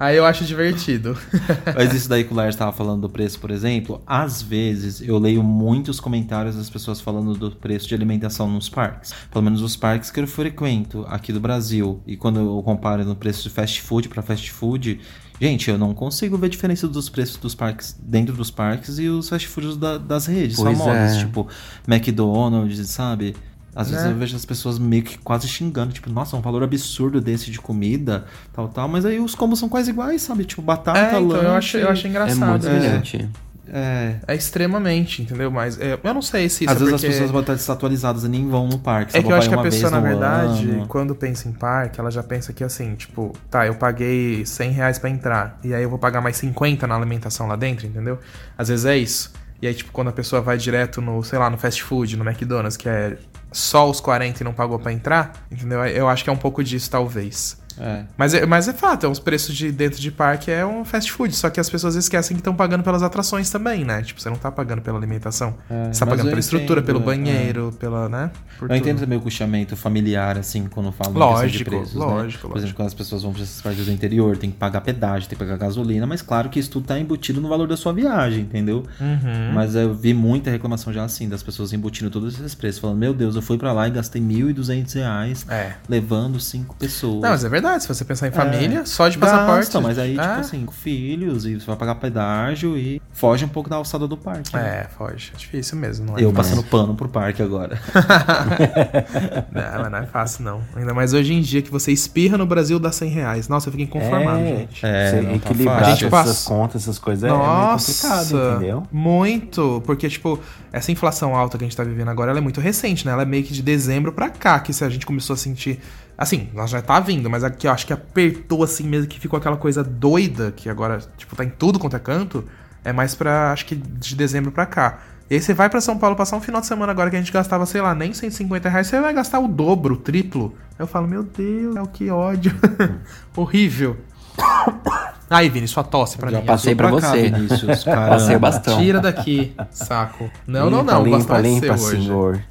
Aí 0.00 0.16
eu 0.16 0.24
acho 0.26 0.44
divertido. 0.44 1.16
Mas 1.76 1.92
isso 1.94 2.08
daí 2.08 2.24
que 2.24 2.32
o 2.32 2.36
Lars 2.36 2.54
estava 2.56 2.72
falando 2.72 3.02
do 3.02 3.08
preço, 3.08 3.38
por 3.38 3.50
exemplo, 3.50 4.02
às 4.06 4.42
vezes 4.42 5.00
eu 5.00 5.18
leio 5.18 5.42
muitos 5.42 6.00
comentários 6.00 6.56
das 6.56 6.68
pessoas 6.68 7.00
falando 7.00 7.34
do 7.34 7.50
preço 7.52 7.86
de 7.86 7.94
alimentação 7.94 8.50
nos 8.50 8.68
parques. 8.68 9.12
Pelo 9.30 9.44
menos 9.44 9.62
os 9.62 9.76
parques 9.76 10.10
que 10.10 10.18
eu 10.18 10.26
frequento 10.26 11.04
aqui 11.08 11.32
do 11.32 11.38
Brasil. 11.40 12.02
E 12.06 12.16
quando 12.16 12.40
eu 12.40 12.62
comparo 12.64 13.04
no 13.04 13.14
preço 13.14 13.42
de 13.44 13.50
fast 13.50 13.80
food 13.82 14.08
para 14.08 14.22
fast 14.22 14.50
food, 14.50 14.98
gente, 15.40 15.70
eu 15.70 15.76
não 15.78 15.92
consigo 15.94 16.36
ver 16.38 16.48
diferença 16.48 16.88
dos 16.88 17.08
preços 17.08 17.36
dos 17.36 17.54
parques 17.54 17.96
dentro 18.02 18.34
dos 18.34 18.50
parques 18.50 18.98
e 18.98 19.08
os 19.08 19.28
fast 19.28 19.46
foods 19.46 19.76
da- 19.76 19.98
das 19.98 20.26
redes 20.26 20.56
Pois 20.56 20.76
famosas, 20.78 21.16
é. 21.16 21.18
tipo 21.20 21.46
McDonald's, 21.86 22.88
sabe? 22.88 23.34
Às 23.74 23.90
vezes 23.90 24.04
Né? 24.06 24.10
eu 24.12 24.16
vejo 24.16 24.34
as 24.36 24.44
pessoas 24.44 24.78
meio 24.78 25.02
que 25.02 25.16
quase 25.18 25.46
xingando, 25.46 25.92
tipo, 25.92 26.10
nossa, 26.10 26.36
um 26.36 26.40
valor 26.40 26.62
absurdo 26.62 27.20
desse 27.20 27.50
de 27.50 27.58
comida, 27.60 28.24
tal, 28.52 28.68
tal, 28.68 28.88
mas 28.88 29.04
aí 29.04 29.20
os 29.20 29.34
combos 29.34 29.58
são 29.58 29.68
quase 29.68 29.90
iguais, 29.90 30.22
sabe? 30.22 30.44
Tipo, 30.44 30.60
batata, 30.62 30.98
É, 30.98 31.06
então 31.20 31.20
eu 31.20 31.28
lanche. 31.28 31.46
acho, 31.56 31.76
eu 31.78 31.88
acho 31.88 32.06
É 32.06 32.10
engraçado. 32.10 32.48
muito 32.50 32.66
é. 32.66 32.70
semelhante. 32.80 33.28
É. 33.72 34.16
É 34.26 34.34
extremamente, 34.34 35.22
entendeu? 35.22 35.48
Mas 35.48 35.78
é, 35.80 35.96
eu 36.02 36.12
não 36.14 36.20
sei 36.20 36.48
se 36.48 36.64
isso 36.64 36.72
Às 36.72 36.76
é 36.76 36.78
vezes 36.80 36.92
porque... 36.94 37.06
as 37.06 37.12
pessoas 37.12 37.30
vão 37.30 37.40
estar 37.40 37.54
desatualizadas 37.54 38.24
e 38.24 38.28
nem 38.28 38.48
vão 38.48 38.66
no 38.66 38.80
parque. 38.80 39.16
É 39.16 39.22
que 39.22 39.30
eu 39.30 39.36
acho 39.36 39.48
que 39.48 39.54
a 39.54 39.62
pessoa, 39.62 39.90
na 39.92 40.00
verdade, 40.00 40.68
ano. 40.68 40.86
quando 40.88 41.14
pensa 41.14 41.48
em 41.48 41.52
parque, 41.52 42.00
ela 42.00 42.10
já 42.10 42.22
pensa 42.24 42.52
que 42.52 42.64
assim, 42.64 42.96
tipo, 42.96 43.32
tá, 43.48 43.68
eu 43.68 43.76
paguei 43.76 44.44
100 44.44 44.72
reais 44.72 44.98
pra 44.98 45.08
entrar, 45.08 45.56
e 45.62 45.72
aí 45.72 45.84
eu 45.84 45.88
vou 45.88 46.00
pagar 46.00 46.20
mais 46.20 46.36
50 46.38 46.84
na 46.88 46.96
alimentação 46.96 47.46
lá 47.46 47.54
dentro, 47.54 47.86
entendeu? 47.86 48.18
Às 48.58 48.66
vezes 48.68 48.84
é 48.86 48.96
isso. 48.98 49.32
E 49.62 49.68
aí, 49.68 49.74
tipo, 49.74 49.92
quando 49.92 50.08
a 50.08 50.12
pessoa 50.12 50.40
vai 50.42 50.56
direto 50.56 51.00
no, 51.00 51.22
sei 51.22 51.38
lá, 51.38 51.48
no 51.48 51.56
fast 51.58 51.80
food, 51.82 52.16
no 52.16 52.24
McDonald's, 52.28 52.76
que 52.76 52.88
é 52.88 53.18
só 53.52 53.88
os 53.88 54.00
40 54.00 54.42
e 54.42 54.44
não 54.44 54.52
pagou 54.52 54.78
pra 54.78 54.92
entrar, 54.92 55.46
entendeu? 55.50 55.84
Eu 55.86 56.08
acho 56.08 56.24
que 56.24 56.30
é 56.30 56.32
um 56.32 56.36
pouco 56.36 56.62
disso, 56.64 56.90
talvez. 56.90 57.59
É. 57.80 58.04
Mas 58.16 58.34
é, 58.34 58.46
mas 58.46 58.68
é 58.68 58.72
fato, 58.72 59.06
é 59.06 59.08
os 59.08 59.18
preços 59.18 59.54
de 59.54 59.72
dentro 59.72 60.00
de 60.00 60.10
parque 60.10 60.50
é 60.50 60.64
um 60.64 60.84
fast 60.84 61.10
food, 61.12 61.34
só 61.34 61.48
que 61.50 61.58
as 61.58 61.68
pessoas 61.70 61.94
esquecem 61.94 62.36
que 62.36 62.40
estão 62.40 62.54
pagando 62.54 62.82
pelas 62.84 63.02
atrações 63.02 63.50
também, 63.50 63.84
né? 63.84 64.02
Tipo, 64.02 64.20
você 64.20 64.28
não 64.28 64.36
tá 64.36 64.50
pagando 64.50 64.82
pela 64.82 64.98
alimentação. 64.98 65.54
É, 65.70 65.92
você 65.92 66.00
tá 66.00 66.06
pagando 66.06 66.28
pela 66.28 66.40
estrutura, 66.40 66.80
entendo, 66.80 66.86
pelo 66.86 67.00
é. 67.00 67.02
banheiro, 67.02 67.74
pela, 67.78 68.08
né? 68.08 68.30
Por 68.58 68.64
Eu 68.66 68.68
tudo. 68.68 68.76
entendo 68.76 69.00
também 69.00 69.18
o 69.18 69.20
custeamento 69.20 69.76
familiar, 69.76 70.36
assim, 70.38 70.66
quando 70.68 70.92
falam 70.92 71.14
Lógico, 71.14 71.58
de 71.58 71.64
preços, 71.64 71.94
né? 71.94 72.04
lógico, 72.04 72.48
Por 72.48 72.58
exemplo, 72.58 72.76
quando 72.76 72.88
as 72.88 72.94
pessoas 72.94 73.22
vão 73.22 73.32
para 73.32 73.42
esses 73.42 73.60
parques 73.62 73.86
do 73.86 73.92
interior, 73.92 74.36
tem 74.36 74.50
que 74.50 74.56
pagar 74.56 74.80
pedágio, 74.82 75.28
tem 75.28 75.38
que 75.38 75.44
pagar 75.44 75.56
gasolina, 75.56 76.06
mas 76.06 76.20
claro 76.22 76.48
que 76.50 76.58
isso 76.58 76.70
tudo 76.70 76.86
tá 76.86 76.98
embutido 76.98 77.40
no 77.40 77.48
valor 77.48 77.66
da 77.66 77.76
sua 77.76 77.92
viagem, 77.92 78.40
entendeu? 78.42 78.84
Uhum. 79.00 79.52
Mas 79.54 79.74
eu 79.74 79.94
vi 79.94 80.12
muita 80.12 80.50
reclamação 80.50 80.92
já 80.92 81.04
assim, 81.04 81.28
das 81.28 81.42
pessoas 81.42 81.72
embutindo 81.72 82.10
todos 82.10 82.34
esses 82.34 82.54
preços, 82.54 82.80
falando, 82.80 82.98
meu 82.98 83.14
Deus, 83.14 83.34
eu 83.36 83.42
fui 83.42 83.56
pra 83.56 83.72
lá 83.72 83.88
e 83.88 83.90
gastei 83.90 84.20
1.200 84.20 84.94
reais 84.94 85.46
É. 85.48 85.72
levando 85.88 86.38
cinco 86.38 86.76
pessoas. 86.76 87.22
Não, 87.22 87.30
mas 87.30 87.44
é 87.44 87.48
verdade, 87.48 87.69
se 87.78 87.86
você 87.86 88.04
pensar 88.04 88.26
em 88.28 88.30
família, 88.32 88.84
só 88.86 89.08
de 89.08 89.16
passaporte. 89.18 89.58
Gasta, 89.66 89.80
mas 89.80 89.98
aí, 89.98 90.18
é, 90.18 90.20
tipo 90.22 90.40
assim, 90.40 90.64
com 90.66 90.72
filhos, 90.72 91.44
e 91.46 91.60
você 91.60 91.66
vai 91.66 91.76
pagar 91.76 91.94
pedágio 91.96 92.76
e 92.76 93.00
foge 93.12 93.44
um 93.44 93.48
pouco 93.48 93.68
da 93.70 93.76
alçada 93.76 94.08
do 94.08 94.16
parque. 94.16 94.54
né? 94.56 94.84
É, 94.84 94.88
foge. 94.96 95.30
É 95.34 95.36
difícil 95.36 95.76
mesmo, 95.78 96.06
não 96.06 96.18
é? 96.18 96.22
Eu 96.24 96.32
fácil. 96.32 96.54
passando 96.56 96.68
pano 96.70 96.94
pro 96.94 97.08
parque 97.08 97.42
agora. 97.42 97.78
Não, 99.52 99.82
mas 99.82 99.90
não 99.90 99.98
é 99.98 100.06
fácil, 100.06 100.44
não. 100.44 100.60
Ainda 100.76 100.94
mais 100.94 101.12
hoje 101.12 101.32
em 101.32 101.40
dia 101.40 101.62
que 101.62 101.70
você 101.70 101.92
espirra 101.92 102.36
no 102.38 102.46
Brasil 102.46 102.78
dá 102.78 102.90
100 102.92 103.10
reais. 103.10 103.48
Nossa, 103.48 103.68
eu 103.68 103.72
fico 103.72 103.82
inconformado, 103.84 104.38
É, 104.40 104.56
gente. 104.58 104.86
É, 104.86 105.10
você 105.10 105.20
não 105.20 105.30
tá 105.30 105.36
equilibrar 105.36 105.78
fácil. 105.78 105.90
A 105.92 105.94
gente 105.94 106.04
essas 106.06 106.10
passa- 106.28 106.48
contas, 106.48 106.82
essas 106.82 106.98
coisas 106.98 107.24
é 107.24 107.28
meio 107.28 107.38
Nossa, 107.38 108.08
complicado, 108.08 108.54
entendeu? 108.56 108.82
muito. 108.92 109.82
Porque, 109.86 110.08
tipo, 110.08 110.38
essa 110.72 110.90
inflação 110.92 111.34
alta 111.34 111.58
que 111.58 111.64
a 111.64 111.66
gente 111.66 111.76
tá 111.76 111.84
vivendo 111.84 112.08
agora, 112.08 112.30
ela 112.30 112.38
é 112.38 112.42
muito 112.42 112.60
recente, 112.60 113.04
né? 113.06 113.12
Ela 113.12 113.22
é 113.22 113.26
meio 113.26 113.44
que 113.44 113.52
de 113.52 113.62
dezembro 113.62 114.12
pra 114.12 114.28
cá, 114.30 114.58
que 114.60 114.72
se 114.72 114.84
a 114.84 114.88
gente 114.88 115.04
começou 115.06 115.34
a 115.34 115.36
sentir... 115.36 115.80
Assim, 116.20 116.50
ela 116.54 116.66
já 116.66 116.82
tá 116.82 117.00
vindo, 117.00 117.30
mas 117.30 117.42
aqui 117.42 117.66
eu 117.66 117.72
acho 117.72 117.86
que 117.86 117.94
apertou 117.94 118.62
assim 118.62 118.84
mesmo, 118.86 119.06
que 119.08 119.18
ficou 119.18 119.38
aquela 119.38 119.56
coisa 119.56 119.82
doida, 119.82 120.52
que 120.54 120.68
agora, 120.68 120.98
tipo, 121.16 121.34
tá 121.34 121.42
em 121.42 121.48
tudo 121.48 121.78
quanto 121.78 121.96
é 121.96 121.98
canto, 121.98 122.44
é 122.84 122.92
mais 122.92 123.14
pra, 123.14 123.52
acho 123.52 123.64
que 123.64 123.74
de 123.74 124.14
dezembro 124.14 124.52
pra 124.52 124.66
cá. 124.66 124.98
E 125.30 125.34
aí 125.36 125.40
você 125.40 125.54
vai 125.54 125.70
pra 125.70 125.80
São 125.80 125.96
Paulo 125.96 126.14
passar 126.14 126.36
um 126.36 126.40
final 126.42 126.60
de 126.60 126.66
semana 126.66 126.92
agora 126.92 127.08
que 127.08 127.16
a 127.16 127.18
gente 127.18 127.32
gastava, 127.32 127.64
sei 127.64 127.80
lá, 127.80 127.94
nem 127.94 128.12
150 128.12 128.68
reais, 128.68 128.86
você 128.86 129.00
vai 129.00 129.14
gastar 129.14 129.38
o 129.40 129.48
dobro, 129.48 129.94
o 129.94 129.96
triplo. 129.96 130.54
Eu 130.78 130.86
falo, 130.86 131.08
meu 131.08 131.22
Deus, 131.22 131.74
é 131.74 131.80
o 131.80 131.86
que 131.86 132.10
ódio. 132.10 132.52
Horrível. 133.34 133.96
Aí, 135.30 135.48
Vini, 135.48 135.68
sua 135.68 135.84
tosse 135.84 136.18
pra 136.18 136.30
Já 136.30 136.40
mim. 136.40 136.46
passei 136.46 136.74
pra 136.74 136.88
Pra 136.90 137.00
cá, 137.00 137.10
você. 137.12 137.30
Vinícius, 137.30 137.84
caramba. 137.84 138.08
Passei 138.10 138.36
o 138.36 138.40
bastão. 138.40 138.78
Tira 138.78 139.00
daqui, 139.00 139.54
saco. 139.70 140.28
Não, 140.46 140.68
não, 140.68 140.80
Limpa, 140.80 140.92
não. 140.92 141.04
Limpa, 141.04 141.16
gosto 141.18 141.28
mais 141.30 141.44
de 141.44 141.50
limpa, 141.50 141.78
ser 141.78 141.84
hoje. 141.84 142.02
senhor. 142.02 142.42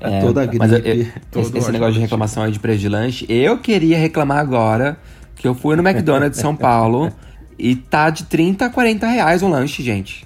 É, 0.00 0.20
Toda 0.22 0.48
mas 0.58 0.72
eu- 0.72 0.80
gripe. 0.80 1.12
eu- 1.14 1.22
Todo 1.30 1.46
esse, 1.48 1.58
esse 1.58 1.72
negócio 1.72 1.92
de 1.94 1.98
gente. 2.00 2.06
reclamação 2.08 2.42
aí 2.42 2.52
de 2.52 2.58
preço 2.58 2.78
de 2.80 2.88
lanche, 2.88 3.26
eu 3.28 3.58
queria 3.58 3.98
reclamar 3.98 4.38
agora 4.38 4.96
que 5.36 5.46
eu 5.46 5.54
fui 5.54 5.76
no 5.76 5.86
McDonald's 5.86 6.36
de 6.36 6.42
São 6.42 6.54
Paulo 6.56 7.12
e 7.58 7.76
tá 7.76 8.10
de 8.10 8.24
30 8.24 8.66
a 8.66 8.70
40 8.70 9.06
reais 9.06 9.42
um 9.42 9.48
lanche, 9.48 9.82
gente. 9.82 10.24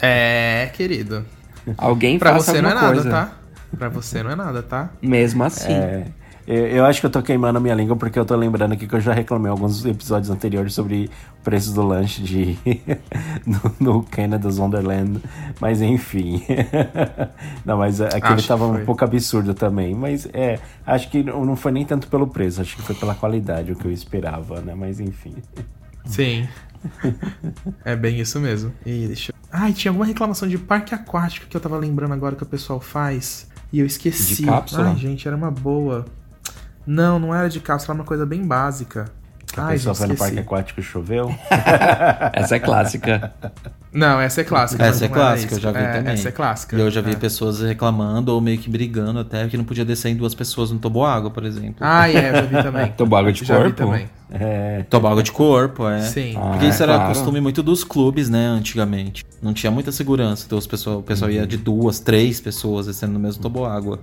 É, 0.00 0.70
querido. 0.72 1.24
Alguém 1.78 2.18
Pra 2.18 2.32
faça 2.32 2.52
você 2.52 2.62
não 2.62 2.70
é 2.70 2.74
nada, 2.74 2.92
coisa. 2.92 3.10
tá? 3.10 3.32
Pra 3.78 3.88
você 3.88 4.22
não 4.22 4.30
é 4.32 4.36
nada, 4.36 4.62
tá? 4.62 4.90
Mesmo 5.00 5.44
assim. 5.44 5.72
É, 5.72 6.04
eu, 6.46 6.84
acho 6.84 7.00
que 7.00 7.06
eu 7.06 7.10
tô 7.10 7.22
queimando 7.22 7.58
a 7.58 7.60
minha 7.60 7.74
língua 7.74 7.96
porque 7.96 8.18
eu 8.18 8.24
tô 8.24 8.34
lembrando 8.34 8.72
aqui 8.72 8.86
que 8.86 8.94
eu 8.94 9.00
já 9.00 9.12
reclamei 9.12 9.50
alguns 9.50 9.84
episódios 9.84 10.30
anteriores 10.30 10.74
sobre 10.74 11.08
o 11.38 11.42
preço 11.42 11.72
do 11.72 11.82
lanche 11.82 12.22
de 12.22 12.58
no, 13.46 13.74
no 13.78 14.02
Canada's 14.02 14.58
Wonderland. 14.58 15.20
Mas 15.60 15.80
enfim. 15.80 16.42
não, 17.64 17.78
mas 17.78 18.00
aquele 18.00 18.34
Acho 18.34 18.48
tava 18.48 18.66
um 18.66 18.84
pouco 18.84 19.04
absurdo 19.04 19.54
também. 19.54 19.94
Mas 19.94 20.28
é, 20.32 20.58
acho 20.86 21.10
que 21.10 21.22
não 21.22 21.44
não 21.44 21.56
foi 21.56 21.72
nem 21.72 21.84
tanto 21.84 22.08
pelo 22.08 22.26
preço, 22.26 22.60
acho 22.60 22.76
que 22.76 22.82
foi 22.82 22.94
pela 22.94 23.14
qualidade 23.14 23.72
o 23.72 23.76
que 23.76 23.86
eu 23.86 23.92
esperava, 23.92 24.60
né? 24.60 24.74
Mas 24.74 25.00
enfim. 25.00 25.34
Sim. 26.04 26.48
é 27.84 27.94
bem 27.94 28.18
isso 28.18 28.40
mesmo. 28.40 28.72
E 28.84 29.06
deixa 29.06 29.30
eu... 29.30 29.36
Ai, 29.52 29.72
tinha 29.72 29.90
alguma 29.90 30.06
reclamação 30.06 30.48
de 30.48 30.58
parque 30.58 30.94
aquático 30.94 31.46
que 31.46 31.56
eu 31.56 31.60
tava 31.60 31.76
lembrando 31.76 32.14
agora 32.14 32.34
que 32.34 32.42
o 32.42 32.46
pessoal 32.46 32.80
faz. 32.80 33.46
E 33.72 33.80
eu 33.80 33.86
esqueci. 33.86 34.42
De 34.42 34.46
cápsula? 34.46 34.88
Ai, 34.88 34.96
gente, 34.96 35.28
era 35.28 35.36
uma 35.36 35.50
boa. 35.50 36.06
Não, 36.86 37.18
não 37.18 37.34
era 37.34 37.48
de 37.48 37.60
cápsula, 37.60 37.94
era 37.94 38.00
uma 38.02 38.06
coisa 38.06 38.26
bem 38.26 38.44
básica. 38.46 39.06
A 39.56 39.66
Ai, 39.66 39.72
pessoa 39.74 39.94
gente, 39.94 39.98
foi 39.98 40.08
no 40.08 40.16
parque 40.16 40.38
aquático 40.38 40.80
e 40.80 40.82
choveu. 40.82 41.28
Essa 42.32 42.56
é 42.56 42.58
clássica. 42.58 43.32
Não, 43.92 44.18
essa 44.18 44.40
é 44.40 44.44
clássica. 44.44 44.82
Essa 44.82 45.04
é 45.04 45.08
clássica, 45.08 45.54
eu 45.54 45.60
já 45.60 45.70
vi 45.70 45.78
É, 45.78 45.92
também. 45.92 46.14
Essa 46.14 46.28
é 46.30 46.32
clássica. 46.32 46.74
E 46.74 46.80
eu 46.80 46.90
já 46.90 47.02
vi 47.02 47.10
É. 47.12 47.14
pessoas 47.16 47.60
reclamando 47.60 48.32
ou 48.32 48.40
meio 48.40 48.56
que 48.56 48.70
brigando 48.70 49.18
até 49.18 49.46
que 49.48 49.56
não 49.58 49.64
podia 49.64 49.84
descer 49.84 50.08
em 50.08 50.16
duas 50.16 50.34
pessoas 50.34 50.70
no 50.70 50.78
toboágua, 50.78 51.30
por 51.30 51.44
exemplo. 51.44 51.76
Ah, 51.80 52.08
é, 52.10 52.30
eu 52.30 52.34
já 52.36 52.40
vi 52.40 52.62
também. 52.62 52.92
Toboágua 52.96 53.30
de 53.30 53.44
já 53.44 53.56
vi 53.58 53.64
corpo? 53.64 53.76
também. 53.76 54.08
É, 54.30 54.84
Toboágua 54.88 55.22
de 55.22 55.30
corpo, 55.30 55.86
é. 55.86 56.00
Sim. 56.00 56.32
Porque 56.52 56.64
Ah, 56.64 56.68
isso 56.70 56.82
era 56.82 56.94
claro. 56.94 57.08
costume 57.12 57.38
muito 57.42 57.62
dos 57.62 57.84
clubes, 57.84 58.30
né, 58.30 58.46
antigamente. 58.46 59.22
Não 59.42 59.52
tinha 59.52 59.70
muita 59.70 59.92
segurança, 59.92 60.44
então 60.46 60.56
os 60.56 60.66
pessoal, 60.66 61.00
o 61.00 61.02
pessoal 61.02 61.30
ia 61.30 61.46
de 61.46 61.58
duas, 61.58 62.00
três 62.00 62.40
pessoas 62.40 62.86
descendo 62.86 63.12
no 63.12 63.20
mesmo 63.20 63.42
toboágua. 63.42 63.98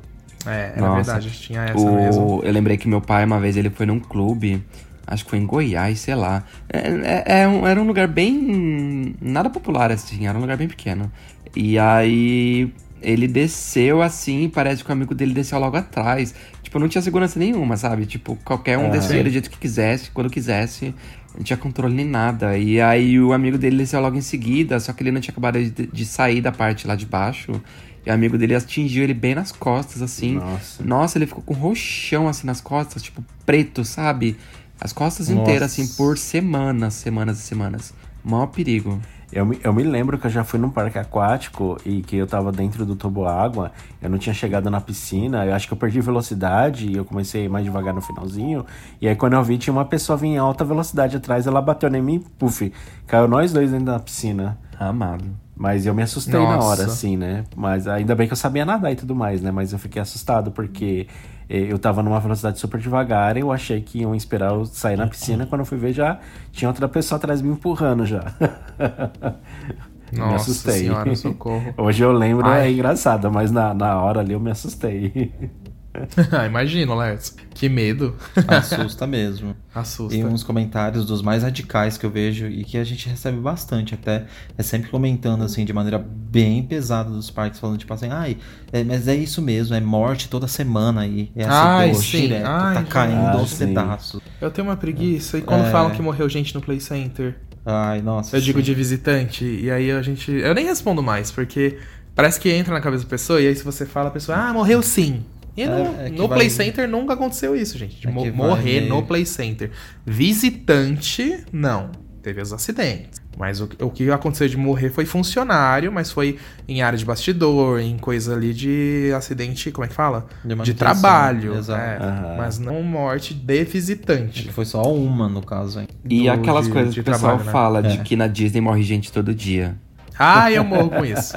É, 0.45 0.71
era 0.75 0.81
Nossa. 0.81 0.95
verdade, 1.13 1.31
tinha 1.39 1.63
essa 1.63 1.91
mesmo. 1.91 2.37
O, 2.39 2.43
eu 2.43 2.51
lembrei 2.51 2.77
que 2.77 2.87
meu 2.87 3.01
pai, 3.01 3.25
uma 3.25 3.39
vez, 3.39 3.57
ele 3.57 3.69
foi 3.69 3.85
num 3.85 3.99
clube, 3.99 4.63
acho 5.05 5.23
que 5.25 5.29
foi 5.29 5.39
em 5.39 5.45
Goiás, 5.45 5.99
sei 5.99 6.15
lá. 6.15 6.43
É, 6.71 6.79
é- 7.27 7.41
é 7.41 7.47
um- 7.47 7.67
era 7.67 7.81
um 7.81 7.85
lugar 7.85 8.07
bem. 8.07 9.15
nada 9.21 9.49
popular, 9.49 9.91
assim, 9.91 10.27
era 10.27 10.37
um 10.37 10.41
lugar 10.41 10.55
bem 10.57 10.67
pequeno. 10.67 11.11
E 11.55 11.77
aí 11.79 12.71
ele 13.01 13.27
desceu 13.27 14.01
assim, 14.01 14.49
parece 14.53 14.83
que 14.83 14.89
o 14.89 14.93
amigo 14.93 15.15
dele 15.15 15.33
desceu 15.33 15.57
logo 15.59 15.75
atrás. 15.77 16.33
Tipo, 16.61 16.79
não 16.79 16.87
tinha 16.87 17.01
segurança 17.01 17.39
nenhuma, 17.39 17.75
sabe? 17.77 18.05
Tipo, 18.05 18.37
qualquer 18.45 18.77
um 18.77 18.87
Ah. 18.87 18.89
descia 18.89 19.23
do 19.23 19.29
jeito 19.29 19.49
que 19.49 19.57
quisesse, 19.57 20.11
quando 20.11 20.29
quisesse. 20.29 20.93
Não 21.35 21.43
tinha 21.43 21.55
controle 21.57 21.93
nem 21.93 22.05
nada. 22.05 22.57
E 22.57 22.79
aí 22.81 23.19
o 23.19 23.31
amigo 23.33 23.57
dele 23.57 23.77
desceu 23.77 24.01
logo 24.01 24.17
em 24.17 24.21
seguida, 24.21 24.79
só 24.79 24.91
que 24.93 25.01
ele 25.03 25.11
não 25.11 25.21
tinha 25.21 25.31
acabado 25.31 25.61
de, 25.63 25.87
de 25.87 26.05
sair 26.05 26.41
da 26.41 26.51
parte 26.51 26.85
lá 26.87 26.95
de 26.95 27.05
baixo. 27.05 27.61
E 28.05 28.09
o 28.09 28.13
amigo 28.13 28.37
dele 28.37 28.55
atingiu 28.55 29.03
ele 29.03 29.13
bem 29.13 29.35
nas 29.35 29.51
costas, 29.51 30.01
assim. 30.01 30.35
Nossa. 30.35 30.83
Nossa, 30.83 31.17
ele 31.17 31.25
ficou 31.25 31.43
com 31.43 31.53
roxão 31.53 32.27
assim 32.27 32.47
nas 32.47 32.61
costas, 32.61 33.03
tipo, 33.03 33.23
preto, 33.45 33.83
sabe? 33.83 34.37
As 34.79 34.93
costas 34.93 35.29
Nossa. 35.29 35.41
inteiras, 35.41 35.71
assim, 35.71 35.87
por 35.95 36.17
semanas, 36.17 36.93
semanas 36.93 37.39
e 37.39 37.41
semanas. 37.41 37.93
Maior 38.23 38.47
perigo. 38.47 38.99
Eu 39.31 39.45
me, 39.45 39.59
eu 39.63 39.71
me 39.71 39.83
lembro 39.83 40.17
que 40.17 40.25
eu 40.25 40.31
já 40.31 40.43
fui 40.43 40.59
num 40.59 40.71
parque 40.71 40.97
aquático 40.97 41.77
e 41.85 42.01
que 42.01 42.15
eu 42.15 42.25
tava 42.25 42.51
dentro 42.51 42.83
do 42.83 42.95
toboágua, 42.95 43.71
eu 44.01 44.09
não 44.09 44.17
tinha 44.17 44.33
chegado 44.33 44.71
na 44.71 44.81
piscina, 44.81 45.45
eu 45.45 45.53
acho 45.53 45.67
que 45.67 45.73
eu 45.73 45.77
perdi 45.77 46.01
velocidade 46.01 46.87
e 46.87 46.97
eu 46.97 47.05
comecei 47.05 47.43
a 47.43 47.45
ir 47.45 47.49
mais 47.49 47.63
devagar 47.63 47.93
no 47.93 48.01
finalzinho. 48.01 48.65
E 48.99 49.07
aí 49.07 49.15
quando 49.15 49.33
eu 49.33 49.43
vi, 49.43 49.59
tinha 49.59 49.71
uma 49.71 49.85
pessoa 49.85 50.17
vindo 50.17 50.33
em 50.33 50.37
alta 50.37 50.65
velocidade 50.65 51.15
atrás, 51.15 51.45
ela 51.45 51.61
bateu 51.61 51.93
em 51.93 52.01
mim 52.01 52.15
e 52.15 52.19
puf, 52.19 52.73
caiu 53.05 53.27
nós 53.27 53.53
dois 53.53 53.69
dentro 53.69 53.85
da 53.85 53.99
piscina. 53.99 54.57
Amado. 54.79 55.25
Mas 55.59 55.85
eu 55.85 55.93
me 55.93 56.01
assustei 56.01 56.39
na 56.39 56.55
Nossa. 56.55 56.67
hora, 56.67 56.85
assim, 56.85 57.17
né? 57.17 57.43
Mas 57.53 57.85
ainda 57.85 58.15
bem 58.15 58.25
que 58.27 58.31
eu 58.31 58.37
sabia 58.37 58.63
nadar 58.65 58.93
e 58.93 58.95
tudo 58.95 59.13
mais, 59.13 59.41
né? 59.41 59.51
Mas 59.51 59.73
eu 59.73 59.77
fiquei 59.77 60.01
assustado 60.01 60.51
porque 60.51 61.05
eh, 61.49 61.67
eu 61.69 61.77
tava 61.77 62.01
numa 62.01 62.17
velocidade 62.17 62.57
super 62.57 62.79
devagar 62.79 63.35
e 63.35 63.41
eu 63.41 63.51
achei 63.51 63.81
que 63.81 63.99
iam 63.99 64.15
esperar 64.15 64.53
eu 64.53 64.65
sair 64.65 64.95
na 64.95 65.05
piscina. 65.05 65.45
Quando 65.45 65.59
eu 65.59 65.65
fui 65.65 65.77
ver, 65.77 65.91
já 65.91 66.17
tinha 66.53 66.69
outra 66.69 66.87
pessoa 66.87 67.17
atrás 67.17 67.41
me 67.41 67.49
empurrando 67.49 68.05
já. 68.05 68.23
me 70.13 70.19
Nossa 70.19 70.35
assustei. 70.49 70.79
senhora, 70.85 71.13
socorro. 71.17 71.73
Hoje 71.77 72.03
eu 72.05 72.13
lembro, 72.13 72.47
Ai. 72.47 72.67
é 72.69 72.71
engraçado, 72.71 73.29
mas 73.29 73.51
na, 73.51 73.73
na 73.73 74.01
hora 74.01 74.21
ali 74.21 74.31
eu 74.31 74.39
me 74.39 74.51
assustei. 74.51 75.33
ah, 76.31 76.45
imagina, 76.45 76.95
Lertz. 76.95 77.35
Que 77.53 77.67
medo. 77.67 78.15
Assusta 78.47 79.05
mesmo. 79.05 79.55
Assusta. 79.73 80.15
Tem 80.15 80.25
uns 80.25 80.43
comentários 80.43 81.05
dos 81.05 81.21
mais 81.21 81.43
radicais 81.43 81.97
que 81.97 82.05
eu 82.05 82.09
vejo 82.09 82.47
e 82.47 82.63
que 82.63 82.77
a 82.77 82.83
gente 82.83 83.07
recebe 83.09 83.37
bastante 83.37 83.93
até. 83.93 84.25
É 84.57 84.63
sempre 84.63 84.89
comentando 84.89 85.43
assim, 85.43 85.65
de 85.65 85.73
maneira 85.73 85.99
bem 85.99 86.63
pesada 86.63 87.09
dos 87.09 87.29
parques, 87.29 87.59
falando 87.59 87.77
tipo 87.77 87.93
assim, 87.93 88.09
ai, 88.09 88.37
é, 88.71 88.83
mas 88.83 89.07
é 89.07 89.15
isso 89.15 89.41
mesmo, 89.41 89.75
é 89.75 89.79
morte 89.81 90.29
toda 90.29 90.47
semana 90.47 91.01
aí. 91.01 91.31
É 91.35 91.43
Ai, 91.45 91.91
acidente 91.91 92.11
sim. 92.11 92.21
direto, 92.27 92.47
Ai, 92.47 92.73
tá 92.75 92.83
caindo 92.83 93.25
ah, 93.25 93.31
aos 93.33 93.49
sim. 93.51 93.67
pedaços. 93.67 94.21
Eu 94.39 94.51
tenho 94.51 94.67
uma 94.67 94.77
preguiça. 94.77 95.37
E 95.37 95.41
quando 95.41 95.65
É. 95.65 95.71
falam 95.71 95.91
que 95.91 96.01
morreu 96.01 96.29
gente 96.29 96.53
no 96.55 96.61
Play 96.61 96.79
Center? 96.79 97.35
Ai, 97.65 98.01
nossa. 98.01 98.37
Eu 98.37 98.41
digo 98.41 98.59
sim. 98.59 98.65
de 98.65 98.73
visitante, 98.73 99.43
e 99.45 99.69
aí 99.69 99.91
a 99.91 100.01
gente. 100.01 100.31
Eu 100.31 100.53
nem 100.55 100.65
respondo 100.65 101.03
mais, 101.03 101.29
porque 101.29 101.77
parece 102.15 102.39
que 102.39 102.49
entra 102.49 102.73
na 102.73 102.81
cabeça 102.81 103.03
da 103.03 103.09
pessoa, 103.09 103.41
e 103.41 103.47
aí 103.47 103.55
se 103.55 103.63
você 103.63 103.85
fala, 103.85 104.07
a 104.09 104.11
pessoa, 104.11 104.37
ah, 104.37 104.53
morreu 104.53 104.81
sim. 104.81 105.23
E 105.61 105.65
no, 105.65 105.73
É, 105.73 106.07
é 106.07 106.09
no 106.09 106.27
vai- 106.27 106.37
Play 106.37 106.49
Center 106.49 106.87
nunca 106.87 107.13
aconteceu 107.13 107.55
isso, 107.55 107.77
gente. 107.77 107.99
De 107.99 108.07
É 108.07 108.11
mo- 108.11 108.21
vai 108.21 108.31
morrer 108.31 108.81
meio- 108.81 108.89
no 108.89 109.03
Play 109.03 109.25
Center. 109.25 109.71
Visitante, 110.05 111.43
não. 111.51 111.91
Teve 112.21 112.41
os 112.41 112.51
acidentes. 112.53 113.19
Mas 113.37 113.61
o, 113.61 113.69
o 113.81 113.89
que 113.89 114.11
aconteceu 114.11 114.47
de 114.49 114.57
morrer 114.57 114.89
foi 114.89 115.05
funcionário, 115.05 115.89
mas 115.91 116.11
foi 116.11 116.37
em 116.67 116.81
área 116.81 116.97
de 116.99 117.05
bastidor, 117.05 117.79
em 117.79 117.97
coisa 117.97 118.33
ali 118.35 118.53
de 118.53 119.11
acidente, 119.15 119.71
como 119.71 119.85
é 119.85 119.87
que 119.87 119.93
fala? 119.93 120.27
De 120.43 120.55
De, 120.55 120.73
trabalho. 120.73 121.55
exato. 121.57 121.81
é. 122.03 122.37
Mas 122.37 122.59
não 122.59 122.83
morte 122.83 123.33
de 123.33 123.63
visitante. 123.63 124.51
Foi 124.51 124.65
só 124.65 124.81
uma 124.93 125.29
no 125.29 125.41
caso, 125.41 125.79
hein? 125.79 125.87
E 126.09 126.23
Do- 126.23 126.31
aquelas 126.31 126.65
de- 126.67 126.71
coisas 126.73 126.93
de 126.93 127.01
que 127.01 127.09
o 127.09 127.13
pessoal 127.13 127.37
trabalho, 127.37 127.45
né? 127.45 127.51
fala 127.51 127.81
de 127.81 127.97
É. 127.99 128.03
que 128.03 128.15
na 128.17 128.27
Disney 128.27 128.59
morre 128.61 128.83
gente 128.83 129.11
todo 129.11 129.33
dia. 129.33 129.77
Ah, 130.19 130.51
eu 130.51 130.63
morro 130.65 130.89
com 130.89 131.05
isso. 131.05 131.33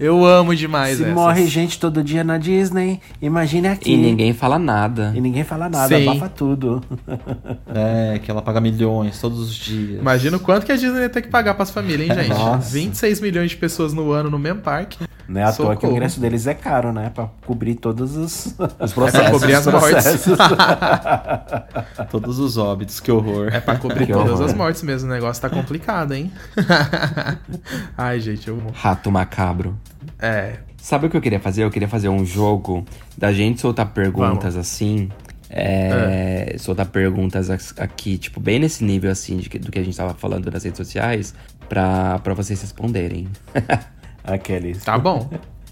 Eu 0.00 0.24
amo 0.26 0.54
demais 0.54 0.96
Se 0.96 1.02
essas. 1.04 1.14
morre 1.14 1.46
gente 1.46 1.78
todo 1.78 2.02
dia 2.02 2.24
na 2.24 2.38
Disney, 2.38 3.00
imagine 3.22 3.68
aqui. 3.68 3.92
E 3.92 3.96
ninguém 3.96 4.32
fala 4.32 4.58
nada. 4.58 5.12
E 5.14 5.20
ninguém 5.20 5.44
fala 5.44 5.68
nada, 5.68 5.96
Sim. 5.96 6.08
abafa 6.08 6.28
tudo. 6.28 6.82
É, 7.72 8.18
que 8.18 8.30
ela 8.30 8.42
paga 8.42 8.60
milhões 8.60 9.20
todos 9.20 9.38
os 9.38 9.54
dias. 9.54 10.00
Imagina 10.00 10.36
o 10.36 10.40
quanto 10.40 10.66
que 10.66 10.72
a 10.72 10.76
Disney 10.76 11.02
ia 11.02 11.08
ter 11.08 11.22
que 11.22 11.28
pagar 11.28 11.54
pras 11.54 11.70
famílias, 11.70 12.08
hein, 12.10 12.24
gente? 12.24 12.28
Nossa. 12.36 12.72
26 12.72 13.20
milhões 13.20 13.50
de 13.50 13.56
pessoas 13.56 13.92
no 13.92 14.10
ano 14.10 14.28
no 14.30 14.38
mesmo 14.38 14.60
parque. 14.60 14.98
Não 15.32 15.40
é 15.40 15.44
à 15.44 15.52
toa 15.52 15.76
que 15.76 15.86
o 15.86 15.90
ingresso 15.92 16.18
deles 16.18 16.46
é 16.48 16.54
caro, 16.54 16.92
né? 16.92 17.10
Pra 17.14 17.28
cobrir 17.46 17.76
todos 17.76 18.16
os, 18.16 18.46
os 18.80 18.90
É 18.90 18.94
processos. 18.94 19.20
pra 19.20 19.30
cobrir 19.30 19.54
as 19.54 19.66
mortes. 19.66 20.24
Todos 22.10 22.38
os 22.40 22.56
óbitos, 22.56 22.98
que 23.00 23.12
horror. 23.12 23.48
É 23.52 23.60
pra 23.60 23.76
cobrir 23.76 24.06
Que 24.06 24.12
todas 24.12 24.32
horror. 24.32 24.44
as 24.46 24.54
mortes 24.54 24.82
mesmo. 24.82 25.08
O 25.08 25.12
negócio 25.12 25.40
tá 25.40 25.48
complicado, 25.48 26.12
hein? 26.14 26.32
Ai, 27.96 28.18
gente, 28.20 28.48
eu. 28.48 28.60
Rato 28.74 29.10
macabro. 29.10 29.78
É. 30.18 30.54
Sabe 30.76 31.06
o 31.06 31.10
que 31.10 31.16
eu 31.16 31.20
queria 31.20 31.38
fazer? 31.40 31.62
Eu 31.62 31.70
queria 31.70 31.88
fazer 31.88 32.08
um 32.08 32.24
jogo 32.24 32.84
da 33.16 33.32
gente 33.32 33.60
soltar 33.60 33.86
perguntas 33.92 34.56
assim. 34.56 35.08
É, 35.52 36.54
Soltar 36.58 36.86
perguntas 36.86 37.50
as- 37.50 37.74
aqui, 37.78 38.16
tipo, 38.18 38.38
bem 38.40 38.58
nesse 38.60 38.84
nível 38.84 39.10
assim 39.10 39.36
de 39.36 39.48
que- 39.48 39.58
do 39.58 39.70
que 39.70 39.78
a 39.78 39.82
gente 39.84 39.96
tava 39.96 40.14
falando 40.14 40.48
nas 40.50 40.62
redes 40.64 40.78
sociais, 40.78 41.34
pra, 41.68 42.18
pra 42.20 42.34
vocês 42.34 42.60
responderem. 42.60 43.26
Aqueles. 44.24 44.84
Tá 44.84 44.98
bom. 44.98 45.28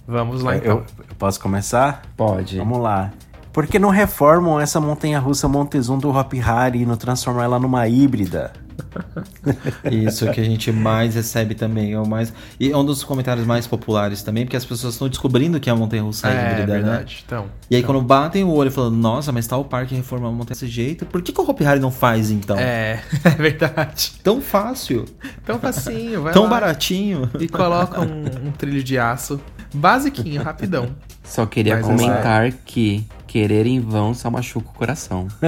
Vamos 0.07 0.43
lá 0.43 0.57
então. 0.57 0.79
Eu, 0.79 0.85
eu 1.09 1.15
posso 1.19 1.41
começar? 1.41 2.03
Pode. 2.17 2.57
Vamos 2.59 2.79
lá. 2.79 3.13
Por 3.53 3.67
que 3.67 3.79
não 3.79 3.91
reformam 3.91 4.61
essa 4.61 4.81
montanha-russa 4.81 5.49
Montezum 5.49 5.99
do 5.99 6.11
Hop 6.11 6.33
Hari 6.45 6.83
e 6.83 6.87
não 6.87 6.97
transformar 6.97 7.45
ela 7.45 7.59
numa 7.59 7.89
híbrida? 7.89 8.53
Isso 9.91 10.31
que 10.31 10.41
a 10.41 10.45
gente 10.45 10.71
mais 10.73 11.15
recebe 11.15 11.55
também. 11.55 11.93
É 11.93 11.99
o 12.01 12.07
mais... 12.07 12.33
E 12.59 12.71
é 12.71 12.77
um 12.77 12.85
dos 12.85 13.03
comentários 13.05 13.47
mais 13.47 13.67
populares 13.67 14.23
também, 14.23 14.45
porque 14.45 14.57
as 14.57 14.65
pessoas 14.65 14.95
estão 14.95 15.09
descobrindo 15.09 15.59
que 15.61 15.69
a 15.69 15.77
montanha 15.77 16.03
russa 16.03 16.29
é, 16.29 16.33
É, 16.33 16.53
híbrida, 16.53 16.73
né? 16.75 16.81
verdade. 16.83 17.25
Então. 17.27 17.47
E 17.71 17.77
aí 17.77 17.83
quando 17.83 18.01
batem 18.03 18.45
o 18.45 18.51
olho 18.51 18.71
falando, 18.71 18.97
nossa, 18.97 19.33
mas 19.33 19.47
tal 19.47 19.65
parque 19.65 19.95
reformar 19.95 20.29
a 20.29 20.33
montanha 20.33 20.49
desse 20.49 20.67
jeito, 20.67 21.05
por 21.07 21.23
que, 21.23 21.33
que 21.33 21.41
o 21.41 21.49
Hopi 21.49 21.65
Hari 21.65 21.81
não 21.81 21.91
faz 21.91 22.31
então? 22.31 22.57
É, 22.59 23.01
é 23.25 23.31
verdade. 23.31 24.13
Tão 24.23 24.41
fácil, 24.41 25.05
Tão 25.45 25.59
facinho, 25.59 26.23
vai 26.23 26.33
tão 26.33 26.45
lá. 26.45 26.51
baratinho. 26.51 27.31
E 27.39 27.49
coloca 27.49 28.01
um, 28.01 28.49
um 28.49 28.51
trilho 28.53 28.83
de 28.83 28.99
aço. 28.99 29.41
Basiquinho, 29.75 30.43
rapidão. 30.43 30.89
Só 31.23 31.45
queria 31.45 31.77
Mas 31.77 31.87
comentar 31.87 32.51
que 32.65 33.05
querer 33.29 33.67
em 33.67 33.79
vão 33.79 34.15
só 34.15 34.31
machuca 34.31 34.71
o 34.71 34.73
coração. 34.75 35.29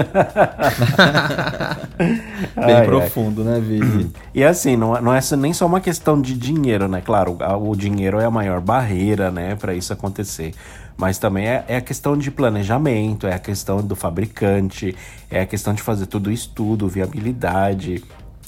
Bem 2.55 2.75
Ai, 2.75 2.85
profundo, 2.85 3.43
né, 3.43 3.59
Vivi? 3.59 4.11
E 4.33 4.43
assim, 4.43 4.77
não, 4.77 4.95
é- 4.95 5.01
não 5.01 5.13
é 5.13 5.19
nem 5.37 5.51
só 5.51 5.65
uma 5.65 5.81
questão 5.81 6.21
de 6.21 6.37
dinheiro, 6.37 6.87
né? 6.87 7.01
Claro, 7.03 7.37
o 7.61 7.75
dinheiro 7.75 8.19
é 8.19 8.25
a 8.25 8.31
maior 8.31 8.61
barreira, 8.61 9.31
né, 9.31 9.55
para 9.55 9.73
isso 9.73 9.91
acontecer. 9.91 10.53
Mas 10.95 11.17
também 11.17 11.47
é, 11.47 11.65
é 11.67 11.77
a 11.77 11.81
questão 11.81 12.15
de 12.15 12.29
planejamento, 12.29 13.25
é 13.25 13.33
a 13.33 13.39
questão 13.39 13.81
do 13.81 13.95
fabricante, 13.95 14.95
é 15.29 15.41
a 15.41 15.45
questão 15.47 15.73
de 15.73 15.81
fazer 15.81 16.05
tudo 16.05 16.31
isso 16.31 16.51
tudo, 16.53 16.87
viabilidade, 16.87 18.03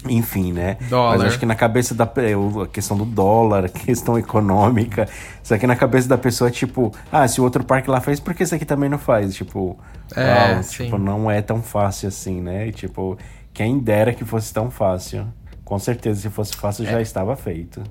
enfim, 0.09 0.51
né? 0.51 0.77
Dólar. 0.89 1.17
Mas 1.17 1.27
acho 1.27 1.39
que 1.39 1.45
na 1.45 1.55
cabeça 1.55 1.93
da 1.95 2.03
a 2.03 2.67
questão 2.67 2.97
do 2.97 3.05
dólar, 3.05 3.65
a 3.65 3.69
questão 3.69 4.17
econômica, 4.17 5.07
isso 5.41 5.53
aqui 5.53 5.65
na 5.67 5.75
cabeça 5.75 6.07
da 6.07 6.17
pessoa 6.17 6.49
é 6.49 6.51
tipo, 6.51 6.91
ah, 7.11 7.27
se 7.27 7.39
o 7.39 7.43
outro 7.43 7.63
parque 7.63 7.89
lá 7.89 7.99
fez, 8.01 8.19
por 8.19 8.33
que 8.33 8.43
esse 8.43 8.53
aqui 8.55 8.65
também 8.65 8.89
não 8.89 8.97
faz? 8.97 9.33
Tipo, 9.33 9.77
É, 10.15 10.61
sim. 10.61 10.85
tipo, 10.85 10.97
não 10.97 11.29
é 11.29 11.41
tão 11.41 11.61
fácil 11.61 12.07
assim, 12.07 12.41
né? 12.41 12.67
E, 12.67 12.71
tipo, 12.71 13.17
quem 13.53 13.79
dera 13.79 14.13
que 14.13 14.25
fosse 14.25 14.53
tão 14.53 14.69
fácil. 14.69 15.25
Com 15.63 15.79
certeza, 15.79 16.19
se 16.21 16.29
fosse 16.29 16.55
fácil, 16.55 16.85
já 16.85 17.01
estava 17.01 17.35
feito. 17.35 17.81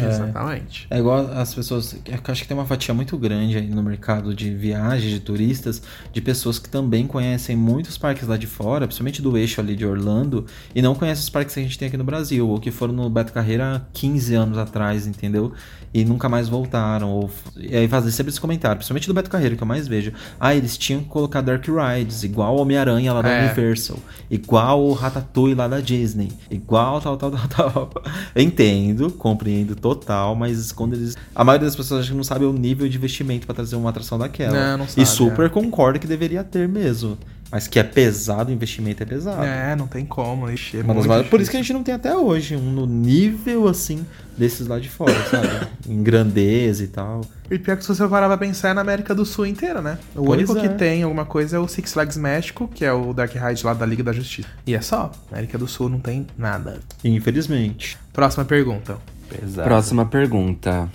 Exatamente. 0.00 0.86
É 0.88 0.98
igual 0.98 1.30
as 1.32 1.54
pessoas. 1.54 1.94
eu 2.06 2.18
Acho 2.32 2.42
que 2.42 2.48
tem 2.48 2.56
uma 2.56 2.64
fatia 2.64 2.94
muito 2.94 3.16
grande 3.18 3.58
aí 3.58 3.68
no 3.68 3.82
mercado 3.82 4.34
de 4.34 4.54
viagens, 4.54 5.12
de 5.12 5.20
turistas, 5.20 5.82
de 6.12 6.20
pessoas 6.20 6.58
que 6.58 6.68
também 6.68 7.06
conhecem 7.06 7.54
muitos 7.54 7.98
parques 7.98 8.26
lá 8.26 8.36
de 8.36 8.46
fora, 8.46 8.86
principalmente 8.86 9.20
do 9.20 9.36
eixo 9.36 9.60
ali 9.60 9.76
de 9.76 9.84
Orlando, 9.84 10.46
e 10.74 10.80
não 10.80 10.94
conhecem 10.94 11.22
os 11.22 11.28
parques 11.28 11.54
que 11.54 11.60
a 11.60 11.62
gente 11.62 11.78
tem 11.78 11.88
aqui 11.88 11.96
no 11.96 12.04
Brasil, 12.04 12.48
ou 12.48 12.58
que 12.58 12.70
foram 12.70 12.94
no 12.94 13.10
Beto 13.10 13.32
Carreira 13.32 13.76
há 13.76 13.80
15 13.92 14.34
anos 14.34 14.58
atrás, 14.58 15.06
entendeu? 15.06 15.52
E 15.92 16.04
nunca 16.06 16.26
mais 16.26 16.48
voltaram. 16.48 17.10
Ou... 17.10 17.30
E 17.54 17.76
aí 17.76 17.86
fazem 17.86 18.10
sempre 18.10 18.30
esse 18.30 18.40
comentário, 18.40 18.76
principalmente 18.78 19.06
do 19.06 19.14
Beto 19.14 19.28
Carreira, 19.28 19.56
que 19.56 19.62
eu 19.62 19.66
mais 19.66 19.86
vejo. 19.86 20.12
Ah, 20.40 20.54
eles 20.54 20.78
tinham 20.78 21.02
que 21.02 21.08
colocar 21.08 21.42
Dark 21.42 21.66
Rides, 21.66 22.24
igual 22.24 22.56
o 22.56 22.60
Homem-Aranha 22.62 23.12
lá 23.12 23.20
da 23.20 23.28
É. 23.28 23.44
Universal, 23.44 23.98
igual 24.30 24.82
o 24.82 24.92
Ratatouille 24.94 25.54
lá 25.54 25.68
da 25.68 25.80
Disney, 25.80 26.32
igual 26.50 26.98
tal, 27.00 27.16
tal, 27.18 27.30
tal, 27.30 27.48
tal. 27.48 27.90
Entendo, 28.34 29.10
compreendo 29.10 29.76
total, 29.82 30.34
mas 30.36 30.72
quando 30.72 30.94
eles. 30.94 31.16
A 31.34 31.44
maioria 31.44 31.66
das 31.66 31.76
pessoas 31.76 32.00
acho 32.02 32.10
que 32.12 32.16
não 32.16 32.24
sabe 32.24 32.44
o 32.44 32.52
nível 32.52 32.88
de 32.88 32.96
investimento 32.96 33.44
pra 33.44 33.54
trazer 33.54 33.76
uma 33.76 33.90
atração 33.90 34.18
daquela. 34.18 34.52
Não, 34.52 34.78
não 34.78 34.88
sabe, 34.88 35.02
e 35.02 35.06
super 35.06 35.46
é. 35.46 35.48
concordo 35.50 35.98
que 35.98 36.06
deveria 36.06 36.42
ter 36.44 36.68
mesmo. 36.68 37.18
Mas 37.50 37.68
que 37.68 37.78
é 37.78 37.82
pesado, 37.82 38.48
o 38.50 38.54
investimento 38.54 39.02
é 39.02 39.06
pesado. 39.06 39.44
É, 39.44 39.76
não 39.76 39.86
tem 39.86 40.06
como. 40.06 40.48
Ixi, 40.48 40.78
é 40.78 40.82
maiores- 40.82 41.28
Por 41.28 41.38
isso 41.38 41.50
que 41.50 41.56
a 41.58 41.60
gente 41.60 41.74
não 41.74 41.82
tem 41.82 41.94
até 41.94 42.16
hoje 42.16 42.56
um 42.56 42.72
no 42.72 42.86
nível 42.86 43.68
assim 43.68 44.06
desses 44.38 44.66
lá 44.66 44.78
de 44.78 44.88
fora, 44.88 45.12
sabe? 45.30 45.68
em 45.86 46.02
grandeza 46.02 46.82
e 46.82 46.86
tal. 46.86 47.20
E 47.50 47.58
pior 47.58 47.76
que 47.76 47.82
se 47.82 47.88
você 47.94 48.08
parar 48.08 48.26
pra 48.28 48.38
pensar 48.38 48.70
é 48.70 48.72
na 48.72 48.80
América 48.80 49.14
do 49.14 49.26
Sul 49.26 49.44
inteira, 49.44 49.82
né? 49.82 49.98
O 50.16 50.24
Pois 50.24 50.48
único 50.48 50.56
é. 50.56 50.62
que 50.62 50.74
tem 50.78 51.02
alguma 51.02 51.26
coisa 51.26 51.56
é 51.56 51.58
o 51.58 51.68
Six 51.68 51.92
Flags 51.92 52.16
México, 52.16 52.66
que 52.74 52.86
é 52.86 52.92
o 52.94 53.12
Dark 53.12 53.34
Ride 53.34 53.66
lá 53.66 53.74
da 53.74 53.84
Liga 53.84 54.02
da 54.02 54.14
Justiça. 54.14 54.48
E 54.66 54.74
é 54.74 54.80
só. 54.80 55.12
América 55.30 55.58
do 55.58 55.68
Sul 55.68 55.90
não 55.90 56.00
tem 56.00 56.26
nada. 56.38 56.80
Infelizmente. 57.04 57.98
Próxima 58.14 58.46
pergunta. 58.46 58.96
Pesado. 59.40 59.68
Próxima 59.68 60.04
pergunta. 60.06 60.88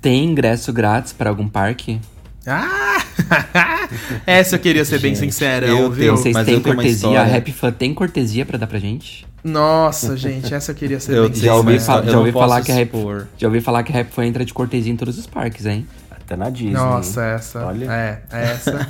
Tem 0.00 0.24
ingresso 0.24 0.72
grátis 0.72 1.12
para 1.12 1.30
algum 1.30 1.48
parque? 1.48 2.00
Ah! 2.46 2.98
Essa 4.26 4.56
eu 4.56 4.60
queria 4.60 4.84
ser 4.84 5.00
bem 5.00 5.14
Gente, 5.14 5.32
sincera, 5.32 5.66
eu 5.66 5.90
viu? 5.90 6.16
Vocês 6.16 6.32
mas 6.34 6.46
têm 6.46 6.60
cortesia? 6.60 7.20
A. 7.22 7.36
Happy 7.36 7.52
Fan 7.52 7.72
tem 7.72 7.92
cortesia 7.92 8.46
pra 8.46 8.56
dar 8.58 8.66
pra 8.66 8.78
gente? 8.78 9.26
Nossa, 9.42 10.16
gente, 10.16 10.52
essa 10.54 10.70
eu 10.72 10.74
queria 10.74 11.00
ser 11.00 11.14
Eu 11.16 11.28
bem 11.28 11.40
já 11.40 11.54
ouvi 11.54 11.72
sincera. 11.78 11.86
falar- 11.86 12.06
eu 12.06 12.12
já 12.12 12.18
ouvi 12.18 12.32
falar 12.32 12.62
que 12.62 12.72
a 12.72 12.74
Rap- 12.74 12.94
expor. 12.94 13.26
Já 13.36 13.46
ouvi 13.48 13.60
falar 13.60 13.82
que 13.82 13.92
a 13.96 14.00
Happy 14.00 14.12
Fan 14.12 14.26
entra 14.26 14.44
de 14.44 14.52
cortesia 14.54 14.92
em 14.92 14.96
todos 14.96 15.18
os 15.18 15.26
parques, 15.26 15.66
hein? 15.66 15.86
até 16.10 16.36
na 16.36 16.50
Disney. 16.50 16.72
Nossa, 16.72 17.22
essa. 17.24 17.64
Olha. 17.66 17.90
É, 17.90 18.20
essa. 18.30 18.86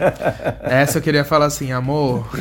essa 0.62 0.98
eu 0.98 1.02
queria 1.02 1.24
falar 1.24 1.46
assim, 1.46 1.72
amor. 1.72 2.26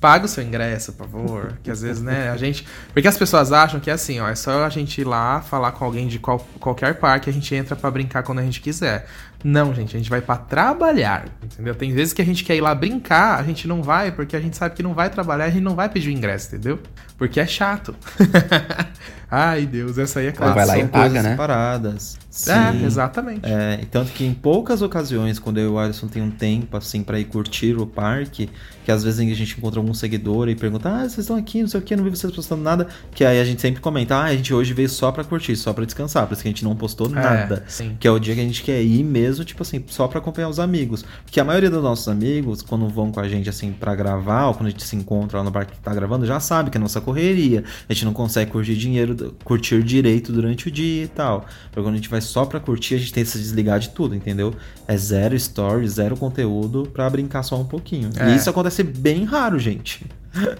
Paga 0.00 0.24
o 0.24 0.28
seu 0.28 0.42
ingresso, 0.42 0.94
por 0.94 1.06
favor. 1.06 1.58
Que 1.62 1.70
às 1.70 1.82
vezes, 1.82 2.02
né, 2.02 2.30
a 2.30 2.36
gente. 2.36 2.66
Porque 2.92 3.06
as 3.06 3.18
pessoas 3.18 3.52
acham 3.52 3.78
que 3.78 3.90
é 3.90 3.92
assim, 3.92 4.18
ó, 4.18 4.28
é 4.28 4.34
só 4.34 4.64
a 4.64 4.68
gente 4.70 5.02
ir 5.02 5.04
lá 5.04 5.42
falar 5.42 5.72
com 5.72 5.84
alguém 5.84 6.08
de 6.08 6.18
qual, 6.18 6.38
qualquer 6.58 6.94
parque, 6.94 7.28
a 7.28 7.32
gente 7.32 7.54
entra 7.54 7.76
pra 7.76 7.90
brincar 7.90 8.22
quando 8.22 8.38
a 8.38 8.42
gente 8.42 8.62
quiser. 8.62 9.06
Não, 9.42 9.74
gente, 9.74 9.96
a 9.96 9.98
gente 9.98 10.10
vai 10.10 10.20
pra 10.20 10.36
trabalhar, 10.36 11.26
entendeu? 11.42 11.74
Tem 11.74 11.92
vezes 11.92 12.12
que 12.12 12.20
a 12.20 12.24
gente 12.24 12.44
quer 12.44 12.56
ir 12.56 12.60
lá 12.60 12.74
brincar, 12.74 13.38
a 13.38 13.42
gente 13.42 13.66
não 13.66 13.82
vai, 13.82 14.12
porque 14.12 14.36
a 14.36 14.40
gente 14.40 14.56
sabe 14.56 14.74
que 14.74 14.82
não 14.82 14.92
vai 14.92 15.08
trabalhar, 15.08 15.44
a 15.44 15.50
gente 15.50 15.62
não 15.62 15.74
vai 15.74 15.88
pedir 15.88 16.08
o 16.08 16.12
ingresso, 16.12 16.48
entendeu? 16.48 16.78
Porque 17.16 17.40
é 17.40 17.46
chato. 17.46 17.94
Ai, 19.30 19.64
Deus, 19.64 19.96
essa 19.96 20.18
aí 20.18 20.26
é 20.26 20.32
clássica. 20.32 20.54
vai 20.54 20.66
lá 20.66 20.78
e 20.78 20.88
paga, 20.88 21.22
né? 21.22 21.30
separadas. 21.30 22.18
É, 22.48 22.72
Sim. 22.72 22.84
exatamente. 22.84 23.40
É, 23.44 23.78
e 23.80 23.86
tanto 23.86 24.10
que 24.10 24.24
em 24.24 24.34
poucas 24.34 24.82
ocasiões, 24.82 25.38
quando 25.38 25.58
eu 25.58 25.66
e 25.66 25.68
o 25.68 25.78
Alisson 25.78 26.08
tem 26.08 26.20
um 26.20 26.32
tempo 26.32 26.76
assim 26.76 27.02
pra 27.02 27.18
ir 27.18 27.26
curtir 27.26 27.76
o 27.76 27.86
parque, 27.86 28.50
que 28.84 28.90
às 28.90 29.04
vezes 29.04 29.20
a 29.20 29.34
gente 29.34 29.56
encontra 29.56 29.80
algum 29.90 29.94
seguidor 29.94 30.48
e 30.48 30.54
pergunta: 30.54 30.88
Ah, 30.88 31.00
vocês 31.00 31.18
estão 31.18 31.36
aqui, 31.36 31.60
não 31.60 31.68
sei 31.68 31.80
o 31.80 31.82
que, 31.82 31.94
não 31.94 32.04
vi 32.04 32.10
vocês 32.10 32.32
postando 32.32 32.62
nada. 32.62 32.86
Que 33.14 33.24
aí 33.24 33.40
a 33.40 33.44
gente 33.44 33.60
sempre 33.60 33.80
comenta: 33.80 34.16
Ah, 34.16 34.24
a 34.24 34.36
gente 34.36 34.54
hoje 34.54 34.72
veio 34.72 34.88
só 34.88 35.12
pra 35.12 35.24
curtir, 35.24 35.56
só 35.56 35.72
pra 35.72 35.84
descansar, 35.84 36.26
por 36.26 36.32
isso 36.32 36.42
que 36.42 36.48
a 36.48 36.50
gente 36.52 36.64
não 36.64 36.74
postou 36.74 37.08
nada. 37.08 37.64
sim. 37.68 37.96
Que 37.98 38.06
é 38.08 38.10
o 38.10 38.18
dia 38.18 38.34
que 38.34 38.40
a 38.40 38.44
gente 38.44 38.62
quer 38.62 38.82
ir 38.82 39.04
mesmo, 39.04 39.44
tipo 39.44 39.62
assim, 39.62 39.82
só 39.88 40.08
pra 40.08 40.18
acompanhar 40.18 40.48
os 40.48 40.58
amigos. 40.58 41.04
Porque 41.24 41.40
a 41.40 41.44
maioria 41.44 41.70
dos 41.70 41.82
nossos 41.82 42.08
amigos, 42.08 42.62
quando 42.62 42.88
vão 42.88 43.10
com 43.12 43.20
a 43.20 43.28
gente 43.28 43.48
assim 43.48 43.72
pra 43.72 43.94
gravar, 43.94 44.46
ou 44.46 44.54
quando 44.54 44.68
a 44.68 44.70
gente 44.70 44.84
se 44.84 44.96
encontra 44.96 45.38
lá 45.38 45.44
no 45.44 45.52
parque 45.52 45.72
que 45.72 45.80
tá 45.80 45.92
gravando, 45.94 46.24
já 46.24 46.40
sabe 46.40 46.70
que 46.70 46.76
é 46.76 46.80
nossa 46.80 47.00
correria. 47.00 47.64
A 47.88 47.92
gente 47.92 48.04
não 48.04 48.12
consegue 48.12 48.50
curtir 48.50 48.76
dinheiro, 48.76 49.34
curtir 49.44 49.82
direito 49.82 50.32
durante 50.32 50.68
o 50.68 50.70
dia 50.70 51.04
e 51.04 51.08
tal. 51.08 51.46
Porque 51.70 51.82
quando 51.82 51.94
a 51.94 51.96
gente 51.96 52.08
vai 52.08 52.20
só 52.20 52.44
pra 52.44 52.60
curtir, 52.60 52.94
a 52.94 52.98
gente 52.98 53.12
tem 53.12 53.24
que 53.24 53.30
se 53.30 53.38
desligar 53.38 53.78
de 53.78 53.90
tudo, 53.90 54.14
entendeu? 54.14 54.54
É 54.90 54.96
zero 54.96 55.36
story, 55.36 55.88
zero 55.88 56.16
conteúdo 56.16 56.82
pra 56.92 57.08
brincar 57.08 57.44
só 57.44 57.56
um 57.56 57.64
pouquinho. 57.64 58.10
É. 58.16 58.32
E 58.32 58.36
isso 58.36 58.50
acontece 58.50 58.82
bem 58.82 59.22
raro, 59.24 59.56
gente. 59.56 60.04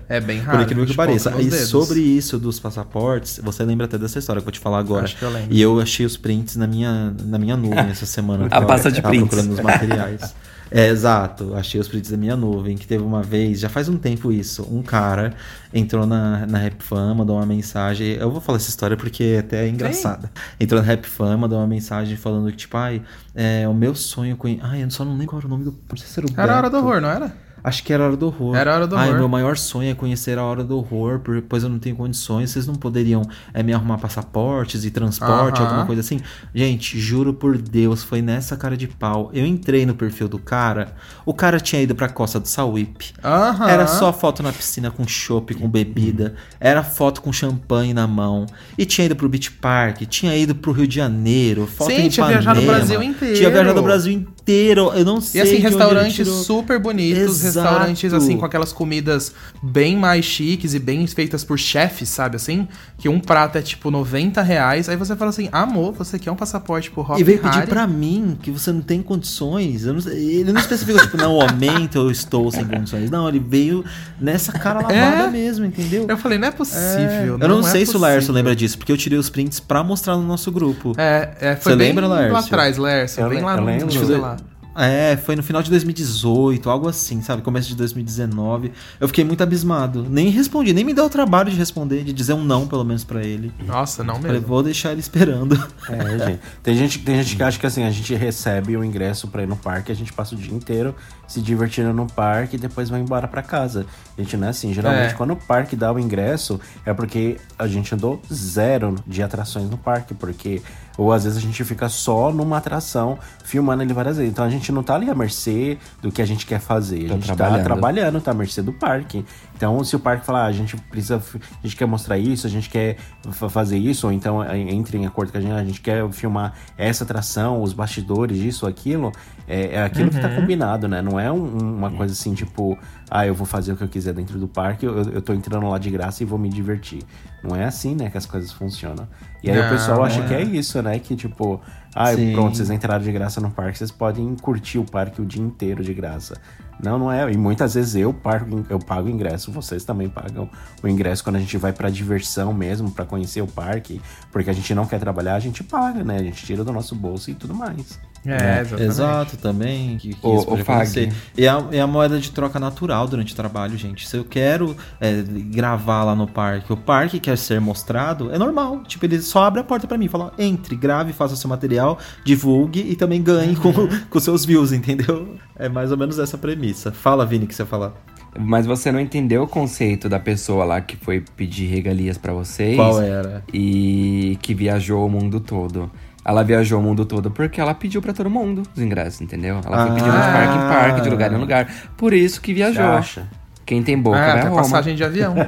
É 0.08 0.20
bem 0.20 0.38
raro. 0.38 0.58
Por 0.58 0.64
incrível 0.64 0.86
que 0.86 0.94
pareça. 0.94 1.32
E 1.40 1.46
dedos. 1.46 1.68
sobre 1.68 1.98
isso 1.98 2.38
dos 2.38 2.60
passaportes, 2.60 3.40
você 3.42 3.64
lembra 3.64 3.86
até 3.86 3.98
dessa 3.98 4.20
história 4.20 4.40
que 4.40 4.44
eu 4.44 4.46
vou 4.46 4.52
te 4.52 4.60
falar 4.60 4.78
agora. 4.78 5.02
Acho 5.02 5.16
que 5.16 5.24
eu 5.24 5.30
lembro. 5.30 5.52
E 5.52 5.60
eu 5.60 5.80
achei 5.80 6.06
os 6.06 6.16
prints 6.16 6.54
na 6.54 6.68
minha, 6.68 7.12
na 7.24 7.40
minha 7.40 7.56
nuvem 7.56 7.90
essa 7.90 8.06
semana. 8.06 8.46
A 8.54 8.62
pasta 8.62 8.88
de 8.88 9.02
Tava 9.02 9.08
prints. 9.08 9.28
procurando 9.28 9.52
os 9.52 9.60
materiais. 9.60 10.32
É, 10.70 10.88
exato. 10.88 11.54
Achei 11.54 11.80
os 11.80 11.88
prints 11.88 12.10
da 12.10 12.16
minha 12.16 12.36
nuvem, 12.36 12.76
que 12.76 12.86
teve 12.86 13.02
uma 13.02 13.22
vez, 13.22 13.58
já 13.60 13.68
faz 13.68 13.88
um 13.88 13.96
tempo 13.96 14.30
isso, 14.30 14.66
um 14.70 14.82
cara 14.82 15.34
entrou 15.74 16.06
na, 16.06 16.46
na 16.46 16.58
RapFan, 16.58 17.14
mandou 17.14 17.36
uma 17.36 17.46
mensagem. 17.46 18.14
Eu 18.14 18.30
vou 18.30 18.40
falar 18.40 18.56
essa 18.56 18.68
história 18.68 18.96
porque 18.96 19.36
até 19.40 19.64
é 19.66 19.68
engraçada. 19.68 20.30
Entrou 20.58 20.80
na 20.80 20.86
RapFan, 20.86 21.36
mandou 21.36 21.58
uma 21.58 21.66
mensagem 21.66 22.16
falando 22.16 22.50
que, 22.50 22.56
tipo, 22.56 22.76
ai, 22.76 23.02
é, 23.34 23.66
o 23.68 23.74
meu 23.74 23.94
sonho 23.94 24.36
com. 24.36 24.48
Ai, 24.62 24.82
eu 24.84 24.90
só 24.90 25.04
não 25.04 25.12
lembro 25.12 25.28
qual 25.28 25.38
era 25.40 25.46
o 25.46 25.50
nome 25.50 25.64
do. 25.64 25.72
Não 25.88 25.96
sei 25.96 26.06
se 26.06 26.20
era 26.20 26.26
o 26.26 26.30
Era 26.40 26.54
a 26.54 26.56
hora 26.56 26.70
do 26.70 26.76
Beto. 26.76 26.86
horror, 26.86 27.00
não 27.00 27.10
era? 27.10 27.34
Acho 27.62 27.82
que 27.84 27.92
era 27.92 28.04
a 28.04 28.06
Hora 28.06 28.16
do 28.16 28.26
Horror. 28.26 28.56
Era 28.56 28.72
a 28.72 28.76
Hora 28.76 28.86
do 28.86 28.96
Ai, 28.96 29.08
Horror. 29.08 29.18
meu 29.20 29.28
maior 29.28 29.56
sonho 29.56 29.90
é 29.90 29.94
conhecer 29.94 30.38
a 30.38 30.44
Hora 30.44 30.64
do 30.64 30.76
Horror, 30.78 31.20
por- 31.20 31.42
pois 31.42 31.62
eu 31.62 31.68
não 31.68 31.78
tenho 31.78 31.94
condições. 31.96 32.50
Vocês 32.50 32.66
não 32.66 32.74
poderiam 32.74 33.22
é, 33.52 33.62
me 33.62 33.72
arrumar 33.72 33.98
passaportes 33.98 34.84
e 34.84 34.90
transporte, 34.90 35.58
Aham. 35.60 35.66
alguma 35.68 35.86
coisa 35.86 36.00
assim? 36.00 36.20
Gente, 36.54 36.98
juro 36.98 37.34
por 37.34 37.56
Deus, 37.58 38.02
foi 38.02 38.22
nessa 38.22 38.56
cara 38.56 38.76
de 38.76 38.88
pau. 38.88 39.30
Eu 39.32 39.44
entrei 39.46 39.84
no 39.86 39.94
perfil 39.94 40.28
do 40.28 40.38
cara, 40.38 40.94
o 41.26 41.34
cara 41.34 41.60
tinha 41.60 41.82
ido 41.82 41.94
pra 41.94 42.08
Costa 42.08 42.40
do 42.40 42.48
Sauípe. 42.48 43.12
Aham. 43.24 43.68
Era 43.68 43.86
só 43.86 44.12
foto 44.12 44.42
na 44.42 44.52
piscina 44.52 44.90
com 44.90 45.06
chopp, 45.06 45.54
com 45.54 45.68
bebida. 45.68 46.34
Era 46.58 46.82
foto 46.82 47.20
com 47.22 47.32
champanhe 47.32 47.92
na 47.94 48.06
mão. 48.06 48.46
E 48.78 48.84
tinha 48.84 49.04
ido 49.06 49.16
pro 49.16 49.28
Beach 49.28 49.50
Park, 49.52 50.02
tinha 50.08 50.36
ido 50.36 50.54
pro 50.54 50.72
Rio 50.72 50.86
de 50.86 50.94
Janeiro. 50.96 51.66
Foto 51.66 51.90
Sim, 51.90 52.02
em 52.02 52.08
tinha 52.08 52.26
viajado 52.26 52.60
o 52.60 52.64
Brasil 52.66 53.02
inteiro. 53.02 53.36
Tinha 53.36 53.50
viajado 53.50 53.80
o 53.80 53.82
Brasil 53.82 54.12
inteiro. 54.12 54.92
Eu 54.94 55.04
não 55.04 55.20
sei 55.20 55.40
E 55.40 55.44
assim, 55.44 55.56
restaurantes 55.56 56.26
super 56.28 56.78
bonitos. 56.78 57.49
Restaurantes 57.54 58.12
assim 58.12 58.36
com 58.36 58.44
aquelas 58.44 58.72
comidas 58.72 59.34
bem 59.62 59.96
mais 59.96 60.24
chiques 60.24 60.74
e 60.74 60.78
bem 60.78 61.06
feitas 61.06 61.44
por 61.44 61.58
chefes, 61.58 62.08
sabe 62.08 62.36
assim? 62.36 62.66
Que 62.98 63.08
um 63.08 63.18
prato 63.20 63.58
é 63.58 63.62
tipo 63.62 63.90
90 63.90 64.42
reais, 64.42 64.88
aí 64.88 64.96
você 64.96 65.16
fala 65.16 65.30
assim, 65.30 65.48
amor, 65.52 65.92
você 65.92 66.18
quer 66.18 66.30
um 66.30 66.36
passaporte 66.36 66.90
pro 66.90 67.02
Hop 67.02 67.18
E 67.18 67.24
veio 67.24 67.38
pedir 67.40 67.66
pra 67.66 67.86
mim 67.86 68.38
que 68.42 68.50
você 68.50 68.72
não 68.72 68.82
tem 68.82 69.02
condições. 69.02 69.84
Eu 69.84 69.94
não 69.94 70.00
ele 70.12 70.52
não 70.52 70.60
especificou, 70.60 71.00
tipo, 71.00 71.16
não, 71.16 71.34
momento 71.34 71.98
eu 71.98 72.10
estou 72.10 72.50
sem 72.50 72.64
condições. 72.64 73.10
Não, 73.10 73.28
ele 73.28 73.38
veio 73.40 73.84
nessa 74.20 74.52
cara 74.52 74.80
lavada 74.80 74.94
É? 74.94 75.30
mesmo, 75.30 75.64
entendeu? 75.64 76.06
Eu 76.08 76.18
falei, 76.18 76.38
não 76.38 76.48
é 76.48 76.50
possível. 76.50 77.38
eu 77.40 77.48
não, 77.48 77.60
é 77.60 77.62
sei 77.62 77.86
se 77.86 77.96
o 77.96 78.00
Laércio 78.00 78.32
lembra 78.32 78.54
disso, 78.54 78.76
porque 78.78 78.92
eu 78.92 78.96
tirei 78.96 79.18
os 79.18 79.30
prints 79.30 79.60
pra 79.60 79.82
mostrar 79.82 80.16
no 80.16 80.22
nosso 80.22 80.50
grupo. 80.52 80.92
É, 80.96 81.34
é 81.40 81.56
foi 81.56 81.72
Você 81.72 81.76
bem 81.78 81.88
lembra, 81.88 82.06
lá 82.06 82.16
Laércio? 82.16 82.38
atrás, 82.38 82.76
Lércio. 82.78 83.22
Eu 83.22 83.28
Bem 83.28 83.42
lá 83.42 83.54
eu 83.54 83.60
no 83.60 83.66
lembro. 83.66 84.06
sei 84.06 84.16
lá. 84.16 84.36
É, 84.76 85.16
foi 85.16 85.34
no 85.36 85.42
final 85.42 85.62
de 85.62 85.70
2018, 85.70 86.70
algo 86.70 86.88
assim, 86.88 87.20
sabe? 87.22 87.42
Começo 87.42 87.68
de 87.68 87.74
2019. 87.76 88.72
Eu 89.00 89.08
fiquei 89.08 89.24
muito 89.24 89.42
abismado. 89.42 90.06
Nem 90.08 90.28
respondi, 90.28 90.72
nem 90.72 90.84
me 90.84 90.94
deu 90.94 91.06
o 91.06 91.10
trabalho 91.10 91.50
de 91.50 91.56
responder, 91.56 92.04
de 92.04 92.12
dizer 92.12 92.34
um 92.34 92.44
não, 92.44 92.66
pelo 92.66 92.84
menos, 92.84 93.04
pra 93.04 93.22
ele. 93.22 93.52
Nossa, 93.66 94.04
não 94.04 94.16
Falei, 94.16 94.32
mesmo. 94.32 94.46
vou 94.46 94.62
deixar 94.62 94.92
ele 94.92 95.00
esperando. 95.00 95.54
É, 95.88 96.18
gente. 96.26 96.40
Tem 96.62 96.76
gente, 96.76 96.98
tem 97.00 97.22
gente 97.22 97.36
que 97.36 97.42
acha 97.42 97.58
que 97.58 97.66
assim, 97.66 97.82
a 97.84 97.90
gente 97.90 98.14
recebe 98.14 98.76
o 98.76 98.84
ingresso 98.84 99.28
pra 99.28 99.42
ir 99.42 99.46
no 99.46 99.56
parque, 99.56 99.90
a 99.90 99.94
gente 99.94 100.12
passa 100.12 100.34
o 100.34 100.38
dia 100.38 100.54
inteiro 100.54 100.94
se 101.30 101.40
divertindo 101.40 101.92
no 101.94 102.06
parque 102.06 102.56
e 102.56 102.58
depois 102.58 102.88
vai 102.90 103.00
embora 103.00 103.28
pra 103.28 103.40
casa. 103.42 103.86
A 104.18 104.20
gente 104.20 104.36
não 104.36 104.48
é 104.48 104.50
assim. 104.50 104.74
Geralmente, 104.74 105.12
É. 105.12 105.16
quando 105.16 105.30
o 105.32 105.36
parque 105.36 105.76
dá 105.76 105.92
o 105.92 105.98
ingresso, 105.98 106.60
é 106.84 106.92
porque 106.92 107.36
a 107.58 107.66
gente 107.68 107.94
andou 107.94 108.20
zero 108.32 108.96
de 109.06 109.22
atrações 109.22 109.70
no 109.70 109.78
parque, 109.78 110.12
porque. 110.12 110.60
Ou 110.98 111.12
às 111.14 111.24
vezes 111.24 111.38
a 111.38 111.40
gente 111.40 111.64
fica 111.64 111.88
só 111.88 112.30
numa 112.30 112.58
atração, 112.58 113.18
filmando 113.42 113.82
ele 113.82 113.94
várias 113.94 114.18
vezes. 114.18 114.30
Então 114.30 114.44
a 114.44 114.50
gente 114.50 114.70
não 114.70 114.82
tá 114.82 114.96
ali 114.96 115.08
à 115.08 115.14
mercê 115.14 115.78
do 116.02 116.12
que 116.12 116.20
a 116.20 116.26
gente 116.26 116.44
quer 116.44 116.60
fazer. 116.60 117.06
A 117.06 117.08
Tá 117.08 117.14
gente 117.14 117.26
tá 117.28 117.34
trabalhando. 117.36 117.64
trabalhando, 117.64 118.20
tá 118.20 118.30
à 118.32 118.34
mercê 118.34 118.60
do 118.60 118.72
parque. 118.72 119.24
Então, 119.56 119.82
se 119.82 119.96
o 119.96 119.98
parque 120.00 120.26
falar, 120.26 120.42
ah, 120.42 120.46
a 120.46 120.52
gente 120.52 120.76
precisa, 120.76 121.16
a 121.16 121.66
gente 121.66 121.76
quer 121.76 121.86
mostrar 121.86 122.18
isso, 122.18 122.46
a 122.46 122.50
gente 122.50 122.68
quer 122.68 122.96
fa- 123.30 123.48
fazer 123.48 123.78
isso, 123.78 124.06
ou 124.08 124.12
então 124.12 124.42
eh, 124.42 124.58
entre 124.58 124.98
em 124.98 125.06
acordo 125.06 125.32
com 125.32 125.38
a 125.38 125.40
gente, 125.40 125.52
a 125.52 125.64
gente 125.64 125.80
quer 125.80 126.06
filmar 126.12 126.52
essa 126.76 127.04
atração, 127.04 127.62
os 127.62 127.72
bastidores 127.72 128.36
disso, 128.38 128.66
aquilo, 128.66 129.10
é, 129.50 129.74
é 129.74 129.82
aquilo 129.82 130.10
que 130.10 130.20
tá 130.20 130.28
combinado, 130.34 130.86
né? 130.86 131.02
Não 131.02 131.18
é 131.18 131.30
um- 131.30 131.76
uma 131.76 131.90
coisa 131.90 132.12
assim, 132.12 132.32
tipo, 132.34 132.78
ah, 133.10 133.26
eu 133.26 133.34
vou 133.34 133.46
fazer 133.46 133.72
o 133.72 133.76
que 133.76 133.82
eu 133.84 133.88
quiser 133.88 134.14
dentro 134.14 134.38
do 134.38 134.46
parque, 134.46 134.86
eu, 134.86 134.96
eu 135.10 135.20
tô 135.20 135.32
entrando 135.34 135.68
lá 135.68 135.78
de 135.78 135.90
graça 135.90 136.22
e 136.22 136.26
vou 136.26 136.38
me 136.38 136.48
divertir. 136.48 137.02
Não 137.42 137.56
é 137.56 137.64
assim, 137.64 137.94
né, 137.94 138.08
que 138.10 138.16
as 138.18 138.26
coisas 138.26 138.52
funcionam. 138.52 139.08
E 139.42 139.50
aí 139.50 139.58
o 139.58 139.62
Não, 139.62 139.70
pessoal 139.70 140.04
acha 140.04 140.20
não 140.20 140.28
que 140.28 140.34
é. 140.34 140.40
é 140.40 140.44
isso, 140.44 140.80
né? 140.82 140.98
Que 140.98 141.16
tipo, 141.16 141.60
ah, 141.94 142.14
Sim. 142.14 142.32
pronto, 142.32 142.56
vocês 142.56 142.70
entraram 142.70 143.02
de 143.02 143.10
graça 143.10 143.40
no 143.40 143.50
parque, 143.50 143.78
vocês 143.78 143.90
podem 143.90 144.36
curtir 144.36 144.78
o 144.78 144.84
parque 144.84 145.20
o 145.20 145.24
dia 145.26 145.42
inteiro 145.42 145.82
de 145.82 145.92
graça. 145.94 146.36
Não, 146.82 146.98
não 146.98 147.12
é. 147.12 147.30
E 147.30 147.36
muitas 147.36 147.74
vezes 147.74 147.94
eu 147.94 148.12
pago, 148.12 148.64
eu 148.70 148.78
pago 148.78 149.06
o 149.08 149.10
ingresso, 149.10 149.50
vocês 149.52 149.84
também 149.84 150.08
pagam 150.08 150.48
o 150.82 150.88
ingresso 150.88 151.22
quando 151.22 151.36
a 151.36 151.38
gente 151.38 151.56
vai 151.58 151.72
pra 151.74 151.90
diversão 151.90 152.54
mesmo, 152.54 152.90
pra 152.90 153.04
conhecer 153.04 153.42
o 153.42 153.46
parque, 153.46 154.00
porque 154.32 154.48
a 154.48 154.52
gente 154.52 154.74
não 154.74 154.86
quer 154.86 154.98
trabalhar, 154.98 155.34
a 155.34 155.40
gente 155.40 155.62
paga, 155.62 156.02
né? 156.04 156.16
A 156.16 156.22
gente 156.22 156.44
tira 156.46 156.64
do 156.64 156.72
nosso 156.72 156.94
bolso 156.94 157.30
e 157.30 157.34
tudo 157.34 157.54
mais. 157.54 157.98
É, 158.24 158.60
exatamente. 158.60 158.82
Exato, 158.82 159.36
também. 159.36 159.96
Que, 159.96 160.14
que 160.14 160.26
Ô, 160.26 160.40
isso. 160.40 161.14
E 161.36 161.48
a, 161.48 161.64
e 161.72 161.78
a 161.78 161.86
moeda 161.86 162.18
de 162.18 162.30
troca 162.30 162.60
natural 162.60 163.08
durante 163.08 163.32
o 163.32 163.36
trabalho, 163.36 163.76
gente. 163.78 164.06
Se 164.06 164.16
eu 164.16 164.24
quero 164.24 164.76
é, 165.00 165.22
gravar 165.22 166.04
lá 166.04 166.14
no 166.14 166.26
parque, 166.26 166.72
o 166.72 166.76
parque 166.76 167.18
quer 167.18 167.38
ser 167.38 167.60
mostrado, 167.60 168.30
é 168.32 168.38
normal. 168.38 168.82
Tipo, 168.84 169.06
ele 169.06 169.22
só 169.22 169.44
abre 169.44 169.60
a 169.60 169.64
porta 169.64 169.86
pra 169.86 169.96
mim, 169.96 170.08
fala, 170.08 170.26
ó, 170.26 170.42
entre, 170.42 170.76
grave, 170.76 171.12
faça 171.12 171.34
seu 171.34 171.48
material, 171.48 171.98
divulgue 172.24 172.80
e 172.80 172.94
também 172.94 173.22
ganhe 173.22 173.56
com, 173.56 173.72
com 174.10 174.20
seus 174.20 174.44
views, 174.44 174.72
entendeu? 174.72 175.36
É 175.56 175.68
mais 175.68 175.90
ou 175.90 175.96
menos 175.96 176.18
essa 176.18 176.36
premissa. 176.36 176.92
Fala, 176.92 177.24
Vini, 177.24 177.46
que 177.46 177.54
você 177.54 177.64
falar. 177.64 177.94
Mas 178.38 178.64
você 178.64 178.92
não 178.92 179.00
entendeu 179.00 179.42
o 179.42 179.48
conceito 179.48 180.08
da 180.08 180.20
pessoa 180.20 180.64
lá 180.64 180.80
que 180.80 180.96
foi 180.96 181.24
pedir 181.36 181.66
regalias 181.66 182.16
pra 182.16 182.32
vocês. 182.32 182.76
Qual 182.76 183.00
era? 183.02 183.42
E 183.52 184.38
que 184.40 184.54
viajou 184.54 185.04
o 185.04 185.10
mundo 185.10 185.40
todo. 185.40 185.90
Ela 186.24 186.42
viajou 186.44 186.78
o 186.78 186.82
mundo 186.82 187.04
todo 187.06 187.30
porque 187.30 187.60
ela 187.60 187.72
pediu 187.74 188.02
pra 188.02 188.12
todo 188.12 188.28
mundo 188.28 188.62
os 188.76 188.82
ingressos, 188.82 189.20
entendeu? 189.22 189.60
Ela 189.64 189.86
foi 189.86 189.94
pedindo 189.96 190.12
de 190.12 190.18
Ah. 190.18 190.32
parque 190.32 190.54
em 190.54 190.68
parque, 190.68 191.00
de 191.00 191.08
lugar 191.10 191.32
em 191.32 191.36
lugar. 191.36 191.66
Por 191.96 192.12
isso 192.12 192.40
que 192.40 192.52
viajou. 192.52 192.84
Acha? 192.84 193.26
Quem 193.64 193.82
tem 193.82 193.98
boca 193.98 194.18
É, 194.18 194.20
vai 194.20 194.30
a 194.30 194.34
até 194.40 194.48
Roma. 194.48 194.62
passagem 194.62 194.94
de 194.96 195.02
avião. 195.04 195.34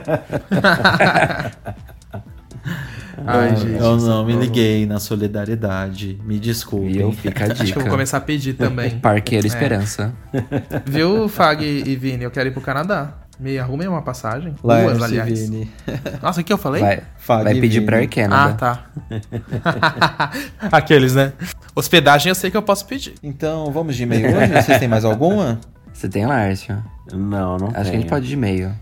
Ai, 3.24 3.54
gente. 3.56 3.80
eu 3.80 3.96
não 3.98 4.24
me 4.24 4.32
liguei 4.32 4.86
na 4.86 4.98
solidariedade. 4.98 6.18
Me 6.24 6.38
desculpem. 6.38 6.92
Viu? 6.92 7.12
Fica 7.12 7.44
a 7.44 7.48
dica. 7.48 7.62
Acho 7.62 7.72
que 7.72 7.78
eu 7.78 7.82
vou 7.82 7.90
começar 7.90 8.16
a 8.16 8.20
pedir 8.20 8.54
também. 8.54 8.98
Parqueiro 8.98 9.46
É. 9.46 9.48
Esperança. 9.48 10.12
Viu, 10.86 11.28
Fag 11.28 11.64
e 11.64 11.94
Vini? 11.96 12.24
Eu 12.24 12.30
quero 12.30 12.48
ir 12.48 12.52
pro 12.52 12.60
Canadá. 12.60 13.14
Me 13.42 13.58
arrumem 13.58 13.88
uma 13.88 14.02
passagem. 14.02 14.54
Duas, 14.62 14.84
Lércio, 14.84 15.04
aliás. 15.04 15.48
Vini. 15.48 15.68
Nossa, 16.22 16.40
o 16.40 16.44
que 16.44 16.52
eu 16.52 16.56
falei? 16.58 16.80
Vai, 16.80 17.02
vai 17.42 17.54
pedir 17.54 17.80
Vini. 17.80 17.86
pra 17.86 17.96
Air 17.96 18.08
Canada. 18.08 18.52
Ah, 19.10 20.30
tá. 20.30 20.30
Aqueles, 20.70 21.16
né? 21.16 21.32
Hospedagem 21.74 22.30
eu 22.30 22.36
sei 22.36 22.52
que 22.52 22.56
eu 22.56 22.62
posso 22.62 22.86
pedir. 22.86 23.14
Então, 23.20 23.72
vamos 23.72 23.96
de 23.96 24.04
e-mail 24.04 24.28
hoje? 24.36 24.62
Vocês 24.62 24.78
têm 24.78 24.86
mais 24.86 25.04
alguma? 25.04 25.58
Você 25.92 26.08
tem, 26.08 26.24
Lárcio? 26.24 26.82
Não, 27.12 27.58
não 27.58 27.66
Acho 27.66 27.74
que 27.74 27.80
a 27.80 27.84
tenho. 27.84 28.00
gente 28.00 28.08
pode 28.08 28.24
ir 28.26 28.28
de 28.28 28.34
e-mail. 28.34 28.72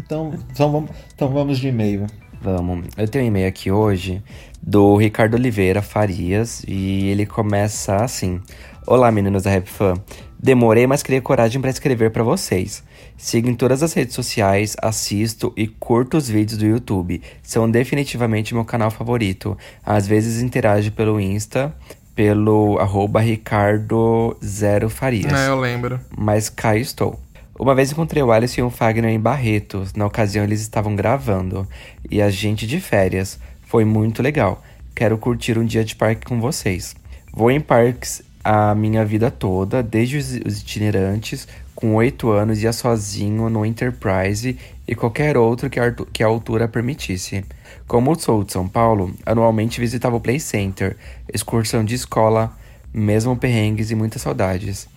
Então, 0.00 0.32
então, 0.52 0.70
vamos, 0.70 0.90
então 1.14 1.28
vamos 1.28 1.58
de 1.58 1.66
e-mail. 1.68 2.06
Vamos. 2.40 2.86
Eu 2.96 3.08
tenho 3.08 3.24
um 3.24 3.28
e-mail 3.28 3.48
aqui 3.48 3.70
hoje 3.72 4.22
do 4.62 4.96
Ricardo 4.96 5.34
Oliveira 5.34 5.82
Farias 5.82 6.62
e 6.68 7.08
ele 7.08 7.26
começa 7.26 7.96
assim: 7.96 8.40
Olá, 8.86 9.10
meninos 9.10 9.42
da 9.42 9.50
Rap 9.50 9.66
Fan. 9.68 9.94
Demorei, 10.40 10.86
mas 10.86 11.02
criei 11.02 11.20
coragem 11.20 11.60
para 11.60 11.68
escrever 11.70 12.12
para 12.12 12.22
vocês. 12.22 12.84
Sigo 13.18 13.50
em 13.50 13.54
todas 13.56 13.82
as 13.82 13.92
redes 13.92 14.14
sociais, 14.14 14.76
assisto 14.80 15.52
e 15.56 15.66
curto 15.66 16.16
os 16.16 16.28
vídeos 16.28 16.56
do 16.56 16.64
YouTube. 16.64 17.20
São 17.42 17.68
definitivamente 17.68 18.54
meu 18.54 18.64
canal 18.64 18.92
favorito. 18.92 19.58
Às 19.84 20.06
vezes 20.06 20.40
interajo 20.40 20.92
pelo 20.92 21.20
Insta, 21.20 21.74
pelo 22.14 22.78
arroba 22.78 23.20
Ricardo 23.20 24.36
Zero 24.42 24.88
Farias. 24.88 25.32
É, 25.32 25.48
eu 25.48 25.58
lembro. 25.58 25.98
Mas 26.16 26.48
cá 26.48 26.76
estou. 26.76 27.18
Uma 27.58 27.74
vez 27.74 27.90
encontrei 27.90 28.22
o 28.22 28.30
Alisson 28.30 28.60
e 28.60 28.62
o 28.62 28.70
Fagner 28.70 29.10
em 29.10 29.18
Barretos. 29.18 29.94
Na 29.94 30.06
ocasião 30.06 30.44
eles 30.44 30.60
estavam 30.60 30.94
gravando. 30.94 31.66
E 32.08 32.22
a 32.22 32.30
gente 32.30 32.68
de 32.68 32.80
férias. 32.80 33.36
Foi 33.62 33.84
muito 33.84 34.22
legal. 34.22 34.62
Quero 34.94 35.18
curtir 35.18 35.58
um 35.58 35.64
dia 35.64 35.84
de 35.84 35.96
parque 35.96 36.24
com 36.24 36.40
vocês. 36.40 36.94
Vou 37.32 37.50
em 37.50 37.60
parques 37.60 38.22
a 38.44 38.74
minha 38.74 39.04
vida 39.04 39.30
toda, 39.30 39.82
desde 39.82 40.16
os, 40.16 40.40
os 40.46 40.60
itinerantes, 40.60 41.46
com 41.78 41.94
oito 41.94 42.32
anos, 42.32 42.60
ia 42.60 42.72
sozinho 42.72 43.48
no 43.48 43.64
Enterprise 43.64 44.58
e 44.84 44.94
qualquer 44.96 45.36
outro 45.36 45.70
que 45.70 45.78
a, 45.78 45.92
que 46.12 46.24
a 46.24 46.26
altura 46.26 46.66
permitisse. 46.66 47.44
Como 47.86 48.18
sou 48.18 48.42
de 48.42 48.52
São 48.52 48.66
Paulo, 48.66 49.14
anualmente 49.24 49.78
visitava 49.78 50.16
o 50.16 50.20
Play 50.20 50.40
Center, 50.40 50.96
excursão 51.32 51.84
de 51.84 51.94
escola, 51.94 52.52
mesmo 52.92 53.36
perrengues 53.36 53.92
e 53.92 53.94
muitas 53.94 54.22
saudades. 54.22 54.88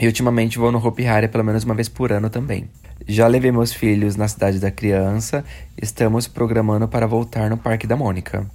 E 0.00 0.06
ultimamente 0.06 0.60
vou 0.60 0.70
no 0.70 0.78
Hopi 0.78 1.08
Hari 1.08 1.26
pelo 1.26 1.42
menos 1.42 1.64
uma 1.64 1.74
vez 1.74 1.88
por 1.88 2.12
ano 2.12 2.30
também. 2.30 2.70
Já 3.04 3.26
levei 3.26 3.50
meus 3.50 3.72
filhos 3.72 4.14
na 4.14 4.28
cidade 4.28 4.60
da 4.60 4.70
criança, 4.70 5.44
estamos 5.80 6.28
programando 6.28 6.86
para 6.86 7.06
voltar 7.08 7.50
no 7.50 7.56
Parque 7.56 7.84
da 7.84 7.96
Mônica. 7.96 8.46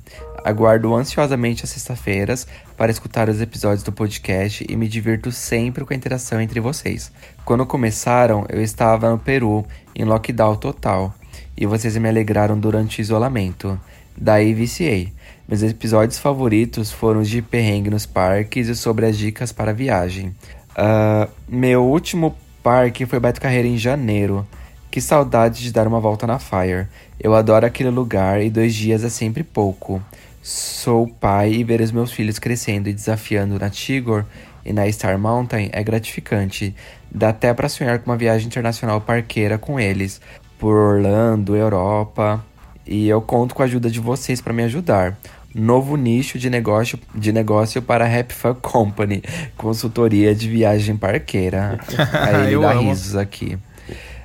Aguardo 0.44 0.94
ansiosamente 0.94 1.64
as 1.64 1.72
sextas-feiras 1.72 2.48
para 2.78 2.92
escutar 2.92 3.30
os 3.30 3.42
episódios 3.42 3.84
do 3.84 3.92
podcast 3.92 4.66
e 4.70 4.76
me 4.76 4.88
divirto 4.88 5.32
sempre 5.32 5.84
com 5.84 5.94
a 5.94 5.98
interação 5.98 6.40
entre 6.40 6.60
vocês. 6.60 7.12
Quando 7.46 7.66
começaram, 7.66 8.46
eu 8.48 8.62
estava 8.62 9.10
no 9.10 9.20
Peru, 9.20 9.66
em 9.94 10.06
lockdown 10.06 10.56
total, 10.56 11.14
e 11.58 11.66
vocês 11.66 11.98
me 11.98 12.08
alegraram 12.08 12.58
durante 12.58 13.00
o 13.00 13.02
isolamento. 13.02 13.78
Daí 14.16 14.54
viciei. 14.54 15.12
Meus 15.46 15.62
episódios 15.62 16.18
favoritos 16.18 16.92
foram 16.92 17.20
os 17.20 17.30
de 17.30 17.42
perrengue 17.42 17.90
nos 17.90 18.06
parques 18.06 18.70
e 18.70 18.76
sobre 18.76 19.06
as 19.06 19.18
dicas 19.18 19.52
para 19.52 19.74
viagem. 19.74 20.34
Uh, 20.72 21.30
meu 21.48 21.84
último 21.84 22.34
parque 22.64 23.06
foi 23.06 23.20
Beto 23.20 23.42
Carreira 23.42 23.68
em 23.68 23.78
janeiro. 23.78 24.48
Que 24.90 25.02
saudade 25.02 25.62
de 25.62 25.72
dar 25.72 25.86
uma 25.86 26.00
volta 26.00 26.26
na 26.26 26.40
Fire. 26.40 26.88
Eu 27.20 27.36
adoro 27.36 27.66
aquele 27.66 27.90
lugar 27.90 28.42
e 28.42 28.50
dois 28.50 28.74
dias 28.74 29.04
é 29.04 29.10
sempre 29.10 29.44
pouco. 29.44 30.02
Sou 30.42 31.08
pai 31.08 31.52
e 31.52 31.64
ver 31.64 31.82
os 31.82 31.92
meus 31.92 32.12
filhos 32.12 32.40
crescendo 32.40 32.88
e 32.88 32.94
desafiando 32.94 33.60
na 33.60 33.70
Tigor 33.70 34.24
e 34.66 34.72
na 34.72 34.90
Star 34.92 35.18
Mountain 35.18 35.70
é 35.72 35.84
gratificante. 35.84 36.76
Dá 37.12 37.30
até 37.30 37.54
para 37.54 37.70
sonhar 37.70 38.00
com 38.00 38.10
uma 38.12 38.18
viagem 38.18 38.48
internacional 38.48 39.02
parqueira 39.02 39.58
com 39.58 39.80
eles, 39.80 40.22
por 40.58 40.76
Orlando, 40.76 41.56
Europa. 41.56 42.44
E 42.86 43.08
eu 43.08 43.22
conto 43.22 43.56
com 43.56 43.62
a 43.62 43.66
ajuda 43.66 43.90
de 43.90 44.00
vocês 44.00 44.42
para 44.42 44.54
me 44.54 44.64
ajudar. 44.64 45.18
Novo 45.54 45.96
nicho 45.96 46.40
de 46.40 46.50
negócio, 46.50 47.00
de 47.14 47.32
negócio 47.32 47.82
para 47.82 48.06
a 48.06 48.20
Happy 48.20 48.34
Fun 48.34 48.56
Company, 48.56 49.22
consultoria 49.56 50.34
de 50.34 50.50
viagem 50.50 50.98
parqueira. 50.98 51.80
Aí 52.14 52.48
ele 52.48 52.60
dá 52.60 52.72
amo. 52.72 52.90
risos 52.90 53.16
aqui. 53.16 53.58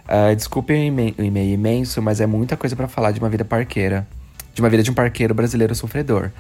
Uh, 0.09 0.35
desculpem 0.35 0.91
o 0.91 1.23
e-mail 1.23 1.53
imenso, 1.53 2.01
mas 2.01 2.19
é 2.19 2.27
muita 2.27 2.57
coisa 2.57 2.75
para 2.75 2.89
falar 2.89 3.13
de 3.13 3.21
uma 3.21 3.29
vida 3.29 3.45
parqueira. 3.45 4.09
De 4.55 4.63
uma 4.63 4.71
vida 4.71 4.83
de 4.83 4.91
um 4.91 4.95
parqueiro 4.95 5.35
brasileiro 5.35 5.75
sofredor. 5.75 6.31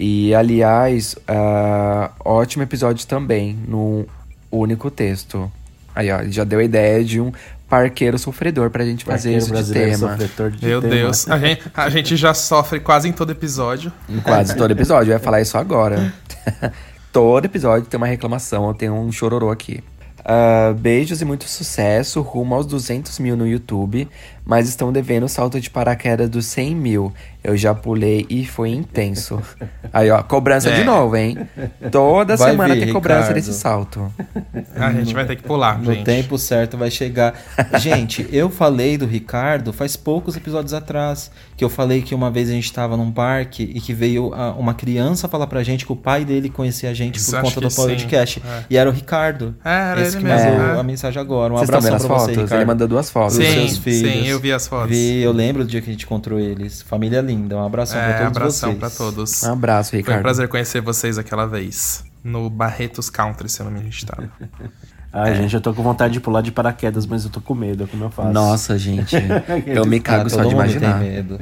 E, 0.00 0.32
aliás, 0.32 1.16
uh, 1.28 2.12
ótimo 2.24 2.62
episódio 2.62 3.04
também, 3.04 3.58
num 3.66 4.06
único 4.48 4.92
texto. 4.92 5.50
Aí, 5.92 6.08
ó, 6.12 6.22
já 6.28 6.44
deu 6.44 6.60
a 6.60 6.62
ideia 6.62 7.02
de 7.04 7.20
um 7.20 7.32
parqueiro 7.68 8.16
sofredor 8.16 8.70
pra 8.70 8.84
gente 8.84 9.04
fazer 9.04 9.32
parqueiro 9.32 9.58
isso 9.58 9.64
de 9.64 9.72
tema. 9.72 10.16
De 10.16 10.66
Meu 10.66 10.80
tema. 10.80 10.94
Deus, 10.94 11.28
a 11.28 11.36
gente, 11.36 11.62
a 11.74 11.90
gente 11.90 12.16
já 12.16 12.32
sofre 12.32 12.78
quase 12.78 13.08
em 13.08 13.12
todo 13.12 13.32
episódio. 13.32 13.92
Em 14.08 14.20
quase 14.20 14.54
todo 14.54 14.70
episódio, 14.70 15.10
eu 15.10 15.16
ia 15.16 15.18
falar 15.18 15.40
isso 15.40 15.58
agora. 15.58 16.14
todo 17.12 17.44
episódio 17.46 17.88
tem 17.88 17.98
uma 17.98 18.06
reclamação, 18.06 18.68
eu 18.68 18.74
tenho 18.74 18.94
um 18.94 19.10
chororô 19.10 19.50
aqui. 19.50 19.82
Uh, 20.20 20.74
beijos 20.74 21.20
e 21.22 21.24
muito 21.24 21.48
sucesso, 21.48 22.20
rumo 22.20 22.54
aos 22.54 22.66
200 22.66 23.18
mil 23.18 23.36
no 23.36 23.46
YouTube, 23.46 24.08
mas 24.48 24.66
estão 24.66 24.90
devendo 24.90 25.24
o 25.24 25.28
salto 25.28 25.60
de 25.60 25.68
paraquedas 25.68 26.30
dos 26.30 26.46
100 26.46 26.74
mil. 26.74 27.12
Eu 27.44 27.54
já 27.56 27.74
pulei 27.74 28.26
e 28.30 28.44
foi 28.46 28.70
intenso. 28.70 29.40
Aí, 29.92 30.10
ó, 30.10 30.22
cobrança 30.22 30.70
é. 30.70 30.76
de 30.76 30.84
novo, 30.84 31.14
hein? 31.16 31.38
Toda 31.92 32.34
vai 32.36 32.50
semana 32.50 32.74
vir, 32.74 32.84
tem 32.84 32.92
cobrança 32.92 33.20
Ricardo. 33.28 33.34
desse 33.36 33.54
salto. 33.54 34.12
A 34.74 34.92
gente 34.92 35.14
vai 35.14 35.24
ter 35.26 35.36
que 35.36 35.42
pular, 35.42 35.78
No 35.78 35.92
gente. 35.92 36.04
tempo 36.04 36.36
certo 36.38 36.76
vai 36.76 36.90
chegar. 36.90 37.34
gente, 37.78 38.26
eu 38.32 38.48
falei 38.50 38.96
do 38.98 39.06
Ricardo 39.06 39.72
faz 39.72 39.96
poucos 39.96 40.34
episódios 40.36 40.72
atrás, 40.74 41.30
que 41.56 41.64
eu 41.64 41.68
falei 41.68 42.02
que 42.02 42.14
uma 42.14 42.30
vez 42.30 42.48
a 42.48 42.52
gente 42.52 42.72
tava 42.72 42.96
num 42.96 43.12
parque 43.12 43.70
e 43.74 43.80
que 43.80 43.92
veio 43.92 44.32
uma 44.58 44.74
criança 44.74 45.28
falar 45.28 45.46
pra 45.46 45.62
gente 45.62 45.84
que 45.86 45.92
o 45.92 45.96
pai 45.96 46.24
dele 46.24 46.48
conhecia 46.48 46.90
a 46.90 46.94
gente 46.94 47.22
por 47.22 47.40
conta 47.42 47.60
do 47.60 47.70
podcast. 47.70 48.42
É. 48.44 48.64
E 48.70 48.76
era 48.76 48.88
o 48.88 48.92
Ricardo. 48.92 49.54
É, 49.64 49.90
era 49.92 50.00
Esse 50.00 50.16
ele 50.16 50.24
que 50.24 50.30
mesmo. 50.32 50.50
mandou 50.50 50.76
é. 50.76 50.80
a 50.80 50.82
mensagem 50.82 51.20
agora. 51.20 51.52
Um 51.52 51.56
Vocês 51.56 51.68
abraço 51.70 51.86
pra 51.88 51.98
você, 51.98 52.08
fotos? 52.08 52.36
Ricardo. 52.42 52.54
Ele 52.54 52.64
mandou 52.64 52.88
duas 52.88 53.10
fotos. 53.10 53.36
Sim, 53.36 53.42
dos 53.44 53.54
seus 53.54 53.78
filhos. 53.78 54.12
sim, 54.12 54.26
eu 54.26 54.37
vi 54.38 54.52
as 54.52 54.66
fotos. 54.66 54.90
Vi, 54.90 55.20
eu 55.20 55.32
lembro 55.32 55.64
do 55.64 55.70
dia 55.70 55.80
que 55.80 55.88
a 55.88 55.92
gente 55.92 56.04
encontrou 56.04 56.38
eles. 56.38 56.82
Família 56.82 57.20
linda. 57.20 57.56
Um 57.56 57.64
abração 57.64 58.00
é, 58.00 58.06
pra 58.06 58.18
todos 58.18 58.36
abração 58.36 58.70
vocês. 58.70 58.78
pra 58.78 58.90
todos. 58.90 59.42
Um 59.42 59.52
abraço, 59.52 59.96
Ricardo. 59.96 60.14
Foi 60.14 60.20
um 60.20 60.22
prazer 60.22 60.48
conhecer 60.48 60.80
vocês 60.80 61.18
aquela 61.18 61.46
vez. 61.46 62.04
No 62.22 62.50
Barretos 62.50 63.08
Country, 63.08 63.48
se 63.48 63.60
eu 63.60 63.64
não 63.64 63.72
me 63.72 63.78
engano, 63.78 63.94
estava. 63.94 64.28
Ai, 65.12 65.32
é. 65.32 65.34
gente, 65.36 65.54
eu 65.54 65.60
tô 65.60 65.72
com 65.72 65.82
vontade 65.82 66.12
de 66.12 66.20
pular 66.20 66.42
de 66.42 66.52
paraquedas, 66.52 67.06
mas 67.06 67.24
eu 67.24 67.30
tô 67.30 67.40
com 67.40 67.54
medo, 67.54 67.86
como 67.88 68.04
eu 68.04 68.10
faço. 68.10 68.32
Nossa, 68.32 68.78
gente. 68.78 69.16
eu 69.66 69.86
me 69.86 70.00
cago 70.00 70.26
ah, 70.26 70.30
só 70.30 70.44
de 70.44 70.52
imaginar. 70.52 71.00
Tem 71.00 71.10
medo. 71.10 71.40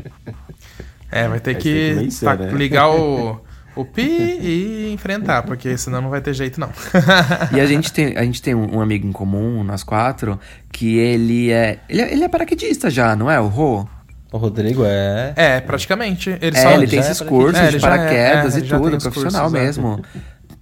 É, 1.10 1.28
vai 1.28 1.40
ter 1.40 1.54
que, 1.54 1.62
que 1.62 1.94
convencer, 1.94 2.28
tá, 2.28 2.36
né? 2.36 2.50
ligar 2.52 2.90
o, 2.90 3.40
o 3.76 3.84
pi 3.84 4.02
e 4.02 4.90
enfrentar, 4.92 5.42
porque 5.42 5.76
senão 5.76 6.00
não 6.00 6.08
vai 6.08 6.22
ter 6.22 6.32
jeito, 6.32 6.58
não. 6.58 6.70
e 7.54 7.60
a 7.60 7.66
gente 7.66 7.92
tem, 7.92 8.16
a 8.16 8.22
gente 8.24 8.40
tem 8.40 8.54
um, 8.54 8.80
amigo 8.80 9.06
em 9.06 9.12
comum, 9.12 9.62
nós 9.62 9.84
quatro, 9.84 10.40
que 10.72 10.96
ele 10.96 11.52
é. 11.52 11.78
Ele 11.88 12.00
é, 12.00 12.12
ele 12.12 12.24
é 12.24 12.28
paraquedista 12.28 12.88
já, 12.88 13.14
não 13.14 13.30
é? 13.30 13.38
O 13.38 13.48
Rô? 13.48 13.86
O 14.32 14.38
Rodrigo 14.38 14.82
é. 14.84 15.34
É, 15.36 15.60
praticamente. 15.60 16.30
Ele, 16.40 16.56
é, 16.56 16.62
só, 16.62 16.72
ele 16.72 16.86
tem 16.86 16.98
esses 16.98 17.20
é 17.20 17.24
cursos 17.24 17.60
é, 17.60 17.68
de 17.68 17.78
paraquedas 17.78 18.56
é, 18.56 18.58
e 18.58 18.62
tudo, 18.62 18.98
profissional 18.98 19.50
cursos, 19.50 19.52
mesmo. 19.52 20.02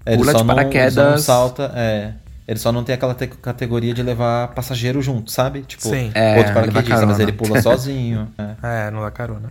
Ele 0.04 0.16
Pula 0.18 0.34
de 0.34 0.44
paraquedas. 0.44 0.96
Não, 0.96 1.10
não 1.12 1.18
salta, 1.18 1.72
é. 1.74 2.12
Ele 2.47 2.59
só 2.59 2.70
não 2.70 2.84
tem 2.84 2.95
aquela 2.95 3.14
categoria 3.14 3.95
de 3.95 4.03
levar 4.03 4.49
passageiro 4.49 5.01
junto, 5.01 5.30
sabe? 5.30 5.62
Tipo, 5.62 5.88
Sim. 5.88 6.11
É, 6.14 6.36
outro 6.36 6.53
paraquedista, 6.53 7.07
mas 7.07 7.18
ele 7.18 7.32
pula 7.32 7.61
sozinho. 7.62 8.28
É. 8.36 8.88
é, 8.88 8.90
não 8.90 9.01
dá 9.01 9.11
carona. 9.11 9.51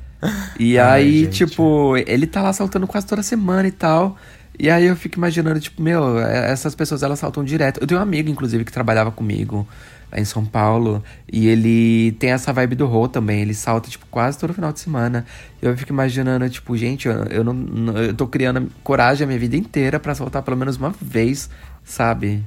E 0.60 0.78
Ai, 0.78 1.02
aí, 1.02 1.24
gente. 1.26 1.48
tipo, 1.48 1.98
ele 1.98 2.28
tá 2.28 2.44
lá 2.44 2.54
saltando 2.54 2.86
quase 2.86 3.08
toda 3.08 3.24
semana 3.24 3.68
e 3.68 3.72
tal. 3.72 4.16
E 4.60 4.70
aí 4.70 4.86
eu 4.86 4.96
fico 4.96 5.18
imaginando, 5.18 5.60
tipo, 5.60 5.82
meu, 5.82 6.20
essas 6.20 6.76
pessoas 6.76 7.02
elas 7.02 7.18
saltam 7.18 7.44
direto. 7.44 7.80
Eu 7.82 7.88
tenho 7.88 8.00
um 8.00 8.04
amigo, 8.04 8.30
inclusive, 8.30 8.64
que 8.64 8.72
trabalhava 8.72 9.12
comigo 9.12 9.68
em 10.16 10.24
São 10.24 10.46
Paulo. 10.46 11.04
E 11.32 11.48
ele 11.48 12.12
tem 12.20 12.30
essa 12.30 12.54
vibe 12.54 12.76
do 12.76 12.86
Rô 12.86 13.08
também. 13.08 13.41
Ele 13.41 13.56
salta, 13.56 13.89
tipo, 13.89 14.06
quase 14.12 14.38
todo 14.38 14.54
final 14.54 14.72
de 14.72 14.80
semana. 14.80 15.26
E 15.60 15.66
eu 15.66 15.76
fico 15.76 15.91
imaginando, 15.91 16.48
tipo, 16.48 16.78
gente, 16.78 17.08
eu, 17.08 17.24
eu 17.24 17.44
não, 17.44 17.54
não. 17.54 17.98
Eu 17.98 18.14
tô 18.14 18.28
criando 18.28 18.70
coragem 18.84 19.26
a 19.26 19.28
minha 19.28 19.39
vida 19.39 19.58
inteira 19.58 20.00
para 20.00 20.14
saltar 20.14 20.44
pelo 20.44 20.56
menos 20.56 20.78
uma 20.78 20.94
vez, 21.02 21.50
sabe? 21.84 22.44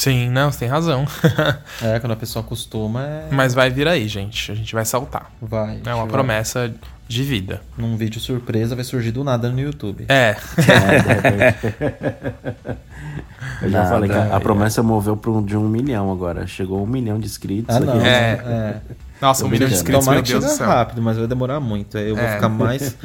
Sim, 0.00 0.30
não, 0.30 0.50
você 0.50 0.60
tem 0.60 0.68
razão. 0.68 1.04
é, 1.82 2.00
quando 2.00 2.12
a 2.12 2.16
pessoa 2.16 2.42
acostuma. 2.42 3.04
É... 3.04 3.28
Mas 3.30 3.52
vai 3.52 3.68
vir 3.68 3.86
aí, 3.86 4.08
gente. 4.08 4.50
A 4.50 4.54
gente 4.54 4.72
vai 4.72 4.86
saltar. 4.86 5.30
Vai. 5.42 5.82
É 5.84 5.94
uma 5.94 6.06
promessa 6.06 6.72
de 7.06 7.22
vida. 7.22 7.60
Num 7.76 7.98
vídeo 7.98 8.18
surpresa 8.18 8.74
vai 8.74 8.82
surgir 8.82 9.12
do 9.12 9.22
nada 9.22 9.50
no 9.50 9.60
YouTube. 9.60 10.06
É. 10.08 10.36
Eu 13.60 13.68
já 13.68 13.78
nada, 13.78 13.90
falei 13.90 14.08
que 14.08 14.16
a, 14.16 14.36
a 14.36 14.40
promessa 14.40 14.82
moveu 14.82 15.18
para 15.18 15.32
um, 15.32 15.44
de 15.44 15.54
um 15.54 15.68
milhão 15.68 16.10
agora. 16.10 16.46
Chegou 16.46 16.82
um 16.82 16.86
milhão 16.86 17.20
de 17.20 17.26
inscritos. 17.26 17.76
Ah, 17.76 17.80
não. 17.80 18.00
É. 18.00 18.40
é. 18.42 18.80
Nossa, 19.20 19.44
um 19.44 19.48
milhão 19.48 19.68
de 19.68 19.74
inscritos, 19.74 20.08
meu 20.08 20.22
Deus 20.22 20.44
do 20.44 20.50
céu. 20.50 20.66
rápido, 20.66 21.02
mas 21.02 21.18
vai 21.18 21.26
demorar 21.26 21.60
muito. 21.60 21.98
Aí 21.98 22.08
eu 22.08 22.16
vou 22.16 22.24
é. 22.24 22.34
ficar 22.34 22.48
mais 22.48 22.96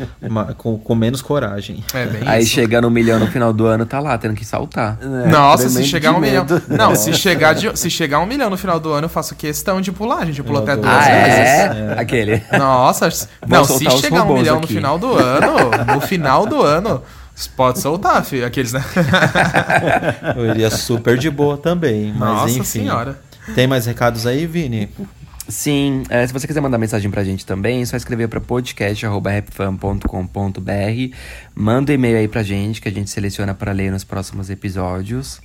com, 0.57 0.77
com, 0.77 0.95
menos 0.95 1.21
coragem. 1.21 1.83
É 1.93 2.05
bem 2.05 2.21
Aí 2.25 2.43
isso. 2.43 2.53
chega 2.53 2.81
no 2.81 2.89
milhão 2.89 3.19
no 3.19 3.27
final 3.27 3.51
do 3.51 3.65
ano, 3.65 3.85
tá 3.85 3.99
lá, 3.99 4.17
tendo 4.17 4.33
que 4.33 4.45
saltar. 4.45 4.97
É, 5.01 5.27
Nossa, 5.27 5.67
se 5.67 5.83
chegar 5.83 6.13
um 6.13 6.19
milhão. 6.19 6.45
Não, 6.69 6.95
se 6.95 7.11
chegar, 7.15 7.53
de, 7.53 7.77
se 7.77 7.89
chegar 7.89 8.19
um 8.19 8.25
milhão 8.25 8.49
no 8.49 8.57
final 8.57 8.79
do 8.79 8.91
ano, 8.91 9.05
eu 9.05 9.09
faço 9.09 9.35
questão 9.35 9.81
de 9.81 9.91
pular. 9.91 10.19
A 10.19 10.25
gente 10.25 10.41
pulou 10.41 10.63
até 10.63 10.75
duas 10.75 10.93
ah, 10.93 10.99
vezes. 10.99 11.39
É? 11.39 11.95
é? 11.95 11.99
Aquele. 11.99 12.43
Nossa, 12.57 13.09
não, 13.45 13.65
se 13.65 13.89
chegar 13.99 14.23
um 14.23 14.33
milhão 14.33 14.57
aqui. 14.57 14.73
no 14.73 14.79
final 14.79 14.97
do 14.97 15.13
ano, 15.13 15.93
no 15.93 16.01
final 16.01 16.45
do 16.45 16.61
ano. 16.61 17.01
Pode 17.57 17.79
soltar, 17.79 18.23
filho. 18.23 18.45
Aqueles, 18.45 18.71
né? 18.71 18.81
eu 20.37 20.45
iria 20.45 20.71
super 20.71 21.17
de 21.17 21.29
boa 21.29 21.57
também. 21.57 22.13
Mas 22.13 22.29
Nossa 22.29 22.49
enfim. 22.51 22.63
senhora. 22.63 23.19
Tem 23.53 23.67
mais 23.67 23.85
recados 23.85 24.25
aí, 24.25 24.47
Vini? 24.47 24.89
Sim, 25.47 26.03
é, 26.09 26.25
se 26.25 26.33
você 26.33 26.47
quiser 26.47 26.59
mandar 26.59 26.79
mensagem 26.79 27.11
pra 27.11 27.23
gente 27.23 27.45
também, 27.45 27.81
é 27.81 27.85
só 27.85 27.95
escrever 27.95 28.27
pra 28.27 28.41
podcast.rapfan.com.br. 28.41 31.15
Manda 31.53 31.91
um 31.91 31.95
e-mail 31.95 32.17
aí 32.17 32.27
pra 32.27 32.41
gente 32.41 32.81
que 32.81 32.89
a 32.89 32.91
gente 32.91 33.11
seleciona 33.11 33.53
para 33.53 33.71
ler 33.71 33.91
nos 33.91 34.03
próximos 34.03 34.49
episódios. 34.49 35.39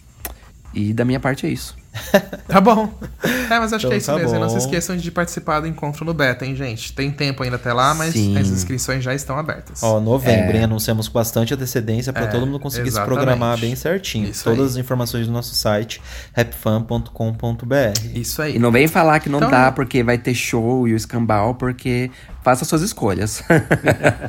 E 0.72 0.94
da 0.94 1.04
minha 1.04 1.20
parte 1.20 1.46
é 1.46 1.50
isso. 1.50 1.76
Tá 2.46 2.60
bom. 2.60 2.92
É, 3.50 3.58
mas 3.58 3.72
acho 3.72 3.86
Então 3.86 3.90
que 3.90 3.94
é 3.94 3.98
isso 3.98 4.06
tá 4.12 4.16
mesmo. 4.16 4.36
E 4.36 4.38
não 4.38 4.48
se 4.48 4.54
bom. 4.54 4.60
esqueçam 4.60 4.96
de 4.96 5.10
participar 5.10 5.60
do 5.60 5.66
encontro 5.66 6.04
no 6.04 6.14
beta, 6.14 6.44
hein, 6.46 6.54
gente? 6.54 6.92
Tem 6.92 7.10
tempo 7.10 7.42
ainda 7.42 7.56
até 7.56 7.72
lá, 7.72 7.94
mas 7.94 8.12
Sim. 8.12 8.36
as 8.38 8.48
inscrições 8.48 9.02
já 9.02 9.12
estão 9.14 9.36
abertas. 9.38 9.82
Ó, 9.82 9.98
novembro, 10.00 10.52
É. 10.54 10.58
hein? 10.58 10.64
Anunciamos 10.64 11.08
com 11.08 11.14
bastante 11.14 11.52
antecedência 11.52 12.12
para 12.12 12.24
É, 12.24 12.26
todo 12.28 12.46
mundo 12.46 12.60
conseguir 12.60 12.88
exatamente. 12.88 13.10
se 13.18 13.24
programar 13.24 13.58
bem 13.58 13.74
certinho. 13.74 14.28
Isso 14.28 14.44
Todas 14.44 14.60
aí. 14.60 14.66
as 14.66 14.76
informações 14.76 15.26
do 15.26 15.32
nosso 15.32 15.54
site, 15.54 16.00
rapfan.com.br. 16.32 18.00
Isso 18.14 18.42
aí. 18.42 18.56
E 18.56 18.58
não 18.58 18.70
vem 18.70 18.86
falar 18.86 19.20
que 19.20 19.28
não 19.28 19.38
Então- 19.38 19.50
dá 19.50 19.72
porque 19.72 20.02
vai 20.02 20.18
ter 20.18 20.34
show 20.34 20.86
e 20.88 20.92
o 20.92 20.96
escambau, 20.96 21.54
porque 21.54 22.10
faça 22.42 22.64
suas 22.64 22.82
escolhas. 22.82 23.42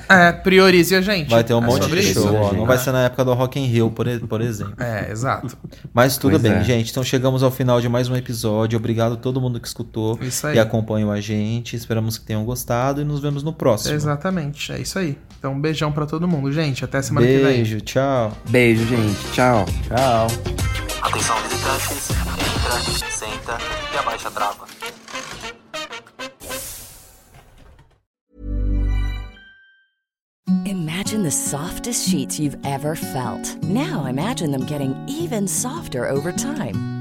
É, 0.09 0.32
priorize 0.32 0.93
a 0.95 1.01
gente. 1.01 1.30
Vai 1.30 1.43
ter 1.43 1.53
um 1.53 1.59
É 1.59 1.66
monte 1.66 1.88
de 1.89 2.01
show, 2.14 2.34
ó. 2.36 2.51
Não 2.53 2.66
vai 2.66 2.78
ser 2.78 2.91
na 2.91 3.05
época 3.05 3.24
do 3.24 3.34
Rock 3.34 3.59
in 3.59 3.66
Rio, 3.68 3.89
por, 3.91 4.05
por 4.28 4.41
exemplo. 4.41 4.74
É, 4.80 5.09
exato. 5.12 5.57
Mas 5.93 6.18
tudo 6.18 6.32
Pois 6.32 6.41
bem, 6.41 6.51
é. 6.53 6.64
gente. 6.64 6.91
Então 6.91 7.03
chegamos 7.03 7.43
ao 7.43 7.50
final 7.51 7.79
de 7.81 7.87
mais 7.87 8.09
um 8.09 8.15
episódio. 8.15 8.77
Obrigado 8.77 9.13
a 9.13 9.17
todo 9.17 9.39
mundo 9.39 9.59
que 9.59 9.67
escutou 9.67 10.19
e 10.53 10.59
acompanhou 10.59 11.11
a 11.11 11.19
gente. 11.21 11.75
Esperamos 11.75 12.17
que 12.17 12.25
tenham 12.25 12.43
gostado 12.43 13.01
e 13.01 13.03
nos 13.03 13.19
vemos 13.19 13.43
no 13.43 13.53
próximo. 13.53 13.93
Exatamente, 13.93 14.71
é 14.71 14.79
isso 14.79 14.97
aí. 14.97 15.17
Então, 15.37 15.53
um 15.53 15.61
beijão 15.61 15.91
pra 15.91 16.05
todo 16.05 16.27
mundo, 16.27 16.51
gente. 16.51 16.83
Até 16.85 17.01
semana 17.01 17.27
que 17.27 17.37
vem. 17.37 17.43
Beijo, 17.43 17.81
tchau. 17.81 18.31
Beijo, 18.49 18.85
gente. 18.85 19.31
Tchau. 19.33 19.65
Tchau. 19.87 20.27
Atenção 21.01 21.35
visitantes, 21.41 22.09
entra, 22.11 23.11
senta 23.11 23.57
e 23.93 23.97
abaixa 23.97 24.27
a 24.27 24.31
trava. 24.31 24.65
Imagine 30.65 31.23
the 31.23 31.31
softest 31.31 32.07
sheets 32.07 32.39
you've 32.39 32.57
ever 32.63 32.95
felt. 32.95 33.55
Now 33.63 34.05
imagine 34.05 34.51
them 34.51 34.65
getting 34.65 34.95
even 35.07 35.47
softer 35.47 36.07
over 36.07 36.31
time. 36.31 37.00